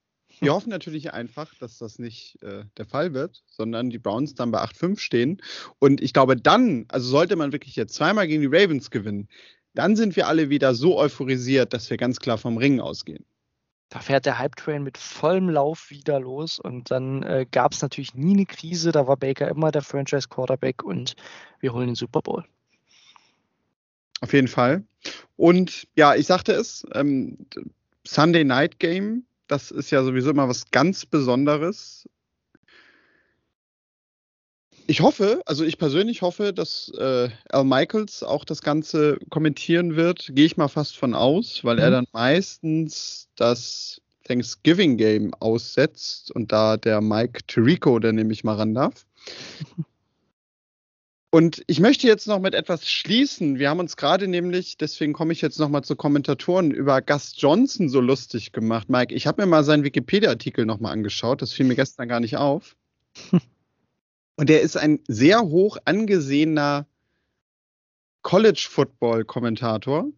Wir 0.41 0.55
hoffen 0.55 0.71
natürlich 0.71 1.13
einfach, 1.13 1.55
dass 1.61 1.79
das 1.79 1.99
nicht 1.99 2.43
äh, 2.43 2.65
der 2.77 2.87
Fall 2.87 3.15
wird, 3.15 3.43
sondern 3.49 3.91
die 3.91 3.99
Browns 3.99 4.35
dann 4.35 4.51
bei 4.51 4.63
8-5 4.63 4.99
stehen. 4.99 5.43
Und 5.79 6.01
ich 6.01 6.13
glaube, 6.13 6.37
dann, 6.37 6.87
also 6.89 7.09
sollte 7.09 7.37
man 7.37 7.53
wirklich 7.53 7.77
jetzt 7.77 7.95
zweimal 7.95 8.27
gegen 8.29 8.43
die 8.43 8.57
Ravens 8.57 8.91
gewinnen, 8.91 9.29
dann 9.75 9.97
sind 9.97 10.17
wir 10.17 10.27
alle 10.27 10.51
wieder 10.51 10.75
so 10.75 10.99
euphorisiert, 10.99 11.73
dass 11.73 11.91
wir 11.91 11.97
ganz 11.97 12.19
klar 12.19 12.39
vom 12.39 12.57
Ring 12.57 12.81
ausgehen. 12.81 13.25
Da 13.91 14.01
fährt 14.01 14.27
der 14.27 14.39
Hype-Train 14.39 14.83
mit 14.83 14.99
vollem 14.99 15.49
Lauf 15.49 15.89
wieder 15.89 16.21
los 16.21 16.59
und 16.59 16.91
dann 16.91 17.23
äh, 17.23 17.47
gab 17.51 17.73
es 17.73 17.81
natürlich 17.81 18.15
nie 18.15 18.35
eine 18.35 18.45
Krise. 18.45 18.93
Da 18.93 19.07
war 19.07 19.17
Baker 19.17 19.49
immer 19.49 19.71
der 19.71 19.83
Franchise-Quarterback 19.83 20.83
und 20.83 21.15
wir 21.61 21.73
holen 21.73 21.87
den 21.87 21.95
Super 21.95 22.21
Bowl. 22.21 22.45
Auf 24.21 24.33
jeden 24.33 24.49
Fall. 24.49 24.85
Und 25.37 25.87
ja, 25.97 26.15
ich 26.15 26.27
sagte 26.27 26.53
es, 26.53 26.85
ähm, 26.93 27.39
Sunday 28.07 28.45
Night 28.45 28.79
Game 28.79 29.25
das 29.49 29.71
ist 29.71 29.91
ja 29.91 30.03
sowieso 30.05 30.31
immer 30.31 30.49
was 30.49 30.71
ganz 30.71 31.05
Besonderes. 31.07 32.09
ich 34.89 35.03
hoffe, 35.03 35.43
also 35.45 35.65
ich 35.65 35.77
persönlich 35.77 36.23
hoffe, 36.23 36.55
dass 36.55 36.91
äh, 36.97 37.29
Al 37.51 37.65
Michaels 37.65 38.23
auch 38.23 38.47
das 38.47 38.63
Ganze 38.63 39.19
kommentieren 39.29 39.97
wird. 39.97 40.31
Gehe 40.33 40.47
ich 40.47 40.57
mal 40.57 40.69
fast 40.69 40.97
von 40.97 41.15
aus, 41.15 41.63
weil 41.63 41.77
mhm. 41.77 41.83
er 41.83 41.91
dann 41.91 42.07
meistens 42.13 43.29
das 43.37 44.01
Thanksgiving 44.25 44.97
Game 44.97 45.35
aussetzt 45.41 46.31
und 46.31 46.53
da 46.53 46.79
der 46.79 47.03
Mike 47.03 47.41
Tirico, 47.47 47.99
der 47.99 48.15
nehme 48.15 48.33
ich 48.33 48.45
mal 48.45 48.55
ran 48.55 48.75
darf. 48.75 49.05
Und 51.31 51.63
ich 51.67 51.79
möchte 51.81 52.07
jetzt 52.07 52.27
noch 52.27 52.41
mit 52.41 52.55
etwas 52.55 52.89
schließen. 52.89 53.59
Wir 53.59 53.69
haben 53.69 53.81
uns 53.81 53.99
gerade 53.99 54.29
nämlich, 54.29 54.79
deswegen 54.79 55.13
komme 55.13 55.35
ich 55.35 55.43
jetzt 55.43 55.59
noch 55.59 55.69
mal 55.69 55.83
zu 55.83 55.95
Kommentatoren, 55.95 56.71
über 56.71 57.03
Gus 57.03 57.35
Johnson 57.37 57.91
so 57.91 58.01
lustig 58.01 58.53
gemacht. 58.53 58.89
Mike, 58.89 59.15
ich 59.15 59.27
habe 59.27 59.43
mir 59.43 59.47
mal 59.47 59.63
seinen 59.63 59.85
Wikipedia-Artikel 59.85 60.65
noch 60.65 60.81
mal 60.81 60.91
angeschaut. 60.91 61.43
Das 61.43 61.53
fiel 61.53 61.67
mir 61.67 61.77
gestern 61.77 62.09
gar 62.09 62.21
nicht 62.21 62.39
auf. 62.39 62.77
Und 64.37 64.49
er 64.49 64.63
ist 64.63 64.77
ein 64.77 65.01
sehr 65.07 65.43
hoch 65.43 65.77
angesehener 65.85 66.87
College-Football-Kommentator. 68.23 70.09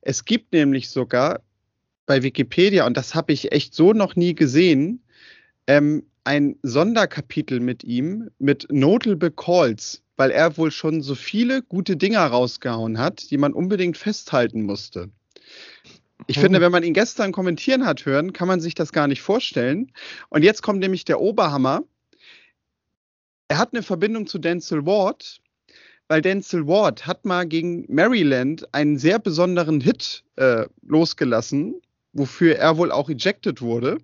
Es 0.00 0.24
gibt 0.24 0.52
nämlich 0.52 0.90
sogar 0.90 1.40
bei 2.06 2.22
Wikipedia, 2.22 2.86
und 2.86 2.96
das 2.96 3.14
habe 3.14 3.32
ich 3.32 3.52
echt 3.52 3.74
so 3.74 3.92
noch 3.92 4.16
nie 4.16 4.34
gesehen, 4.34 5.02
ähm, 5.66 6.04
ein 6.24 6.56
Sonderkapitel 6.62 7.60
mit 7.60 7.84
ihm 7.84 8.30
mit 8.38 8.66
Notable 8.70 9.30
Calls, 9.30 10.02
weil 10.16 10.30
er 10.30 10.56
wohl 10.56 10.70
schon 10.70 11.02
so 11.02 11.14
viele 11.14 11.62
gute 11.62 11.96
Dinger 11.96 12.26
rausgehauen 12.26 12.98
hat, 12.98 13.30
die 13.30 13.38
man 13.38 13.52
unbedingt 13.52 13.96
festhalten 13.96 14.62
musste. 14.62 15.10
Ich 16.28 16.38
finde, 16.38 16.60
wenn 16.60 16.70
man 16.70 16.84
ihn 16.84 16.94
gestern 16.94 17.32
kommentieren 17.32 17.84
hat 17.84 18.06
hören, 18.06 18.32
kann 18.32 18.46
man 18.46 18.60
sich 18.60 18.74
das 18.74 18.92
gar 18.92 19.08
nicht 19.08 19.22
vorstellen. 19.22 19.90
Und 20.28 20.44
jetzt 20.44 20.62
kommt 20.62 20.78
nämlich 20.78 21.04
der 21.04 21.20
Oberhammer 21.20 21.82
er 23.52 23.58
hat 23.58 23.74
eine 23.74 23.82
Verbindung 23.82 24.26
zu 24.26 24.38
Denzel 24.38 24.86
Ward, 24.86 25.42
weil 26.08 26.22
Denzel 26.22 26.66
Ward 26.66 27.06
hat 27.06 27.26
mal 27.26 27.46
gegen 27.46 27.84
Maryland 27.86 28.66
einen 28.72 28.96
sehr 28.96 29.18
besonderen 29.18 29.82
Hit 29.82 30.24
äh, 30.36 30.64
losgelassen, 30.80 31.74
wofür 32.14 32.56
er 32.56 32.78
wohl 32.78 32.90
auch 32.90 33.10
ejected 33.10 33.60
wurde. 33.60 33.98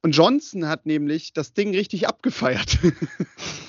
Und 0.00 0.12
Johnson 0.12 0.66
hat 0.66 0.86
nämlich 0.86 1.34
das 1.34 1.52
Ding 1.52 1.74
richtig 1.74 2.08
abgefeiert. 2.08 2.78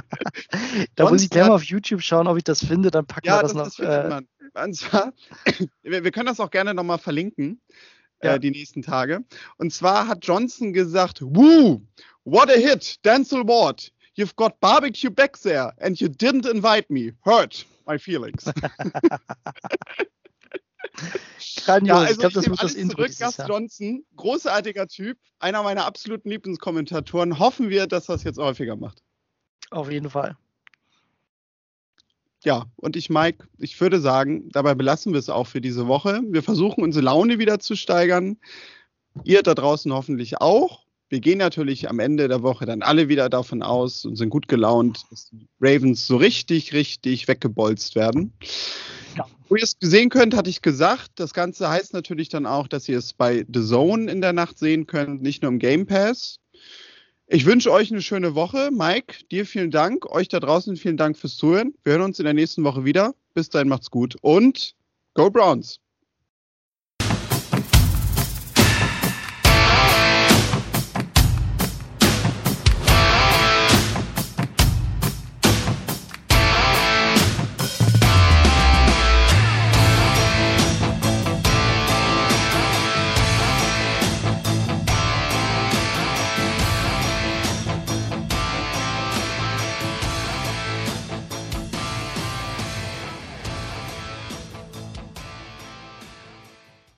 da 0.94 1.08
muss 1.08 1.22
ich 1.22 1.30
gleich 1.30 1.46
mal 1.46 1.54
auf 1.54 1.64
YouTube 1.64 2.02
schauen, 2.02 2.26
ob 2.26 2.36
ich 2.36 2.44
das 2.44 2.64
finde, 2.64 2.90
dann 2.90 3.06
packen 3.06 3.26
ja, 3.26 3.38
wir 3.38 3.42
das, 3.42 3.54
das 3.54 3.78
noch. 3.78 3.86
Das 3.86 4.20
äh... 4.20 4.62
Und 4.62 4.74
zwar, 4.74 5.12
wir, 5.82 6.04
wir, 6.04 6.10
können 6.10 6.26
das 6.26 6.40
auch 6.40 6.50
gerne 6.50 6.74
nochmal 6.74 6.98
verlinken, 6.98 7.60
äh, 8.20 8.26
ja. 8.26 8.34
äh, 8.34 8.40
die 8.40 8.50
nächsten 8.50 8.82
Tage. 8.82 9.24
Und 9.56 9.72
zwar 9.72 10.08
hat 10.08 10.26
Johnson 10.26 10.72
gesagt, 10.72 11.20
Woo, 11.22 11.82
what 12.24 12.50
a 12.50 12.54
hit, 12.54 13.04
Denzel 13.04 13.46
Ward. 13.46 13.92
You've 14.16 14.34
got 14.34 14.58
barbecue 14.60 15.10
back 15.10 15.38
there 15.40 15.72
and 15.78 16.00
you 16.00 16.08
didn't 16.08 16.44
invite 16.50 16.90
me. 16.90 17.12
Hurt 17.24 17.64
my 17.86 17.98
feelings. 17.98 18.44
Grandios. 21.64 21.96
Ja, 21.96 22.00
also 22.00 22.12
ich 22.12 22.18
glaube, 22.18 22.34
das 22.34 22.48
muss 22.48 22.58
das 22.58 22.74
Intro 22.74 23.06
zurück. 23.06 23.12
Gus 23.18 23.36
Johnson, 23.46 24.04
großartiger 24.16 24.88
Typ, 24.88 25.18
einer 25.38 25.62
meiner 25.62 25.84
absoluten 25.86 26.30
Lieblingskommentatoren. 26.30 27.38
Hoffen 27.38 27.68
wir, 27.70 27.86
dass 27.86 28.08
er 28.08 28.16
es 28.16 28.24
jetzt 28.24 28.38
häufiger 28.38 28.74
macht. 28.74 29.02
Auf 29.70 29.90
jeden 29.90 30.10
Fall. 30.10 30.36
Ja, 32.44 32.66
und 32.76 32.96
ich, 32.96 33.10
Mike, 33.10 33.48
ich 33.58 33.80
würde 33.80 34.00
sagen, 34.00 34.48
dabei 34.50 34.74
belassen 34.74 35.12
wir 35.12 35.18
es 35.18 35.28
auch 35.28 35.46
für 35.46 35.60
diese 35.60 35.88
Woche. 35.88 36.20
Wir 36.28 36.42
versuchen, 36.42 36.84
unsere 36.84 37.04
Laune 37.04 37.38
wieder 37.38 37.58
zu 37.58 37.74
steigern. 37.74 38.36
Ihr 39.24 39.42
da 39.42 39.54
draußen 39.54 39.92
hoffentlich 39.92 40.40
auch 40.40 40.86
wir 41.10 41.20
gehen 41.20 41.38
natürlich 41.38 41.88
am 41.88 42.00
Ende 42.00 42.28
der 42.28 42.42
Woche 42.42 42.66
dann 42.66 42.82
alle 42.82 43.08
wieder 43.08 43.30
davon 43.30 43.62
aus 43.62 44.04
und 44.04 44.16
sind 44.16 44.28
gut 44.28 44.48
gelaunt, 44.48 45.04
dass 45.10 45.30
die 45.30 45.48
Ravens 45.60 46.06
so 46.06 46.16
richtig, 46.16 46.72
richtig 46.74 47.28
weggebolzt 47.28 47.94
werden. 47.94 48.32
Ja. 49.16 49.26
Wo 49.48 49.56
ihr 49.56 49.62
es 49.62 49.78
gesehen 49.78 50.10
könnt, 50.10 50.36
hatte 50.36 50.50
ich 50.50 50.60
gesagt, 50.60 51.12
das 51.16 51.32
Ganze 51.32 51.70
heißt 51.70 51.94
natürlich 51.94 52.28
dann 52.28 52.44
auch, 52.44 52.68
dass 52.68 52.88
ihr 52.88 52.98
es 52.98 53.14
bei 53.14 53.46
The 53.52 53.64
Zone 53.64 54.10
in 54.10 54.20
der 54.20 54.34
Nacht 54.34 54.58
sehen 54.58 54.86
könnt, 54.86 55.22
nicht 55.22 55.42
nur 55.42 55.50
im 55.50 55.58
Game 55.58 55.86
Pass. 55.86 56.40
Ich 57.30 57.44
wünsche 57.44 57.70
euch 57.70 57.90
eine 57.90 58.00
schöne 58.00 58.34
Woche. 58.34 58.70
Mike, 58.72 59.26
dir 59.30 59.44
vielen 59.44 59.70
Dank. 59.70 60.10
Euch 60.10 60.28
da 60.28 60.40
draußen 60.40 60.78
vielen 60.78 60.96
Dank 60.96 61.14
fürs 61.14 61.36
Zuhören. 61.36 61.74
Wir 61.84 61.92
hören 61.92 62.02
uns 62.02 62.18
in 62.18 62.24
der 62.24 62.32
nächsten 62.32 62.64
Woche 62.64 62.86
wieder. 62.86 63.14
Bis 63.34 63.50
dahin 63.50 63.68
macht's 63.68 63.90
gut 63.90 64.16
und 64.22 64.74
Go 65.12 65.28
Browns! 65.28 65.78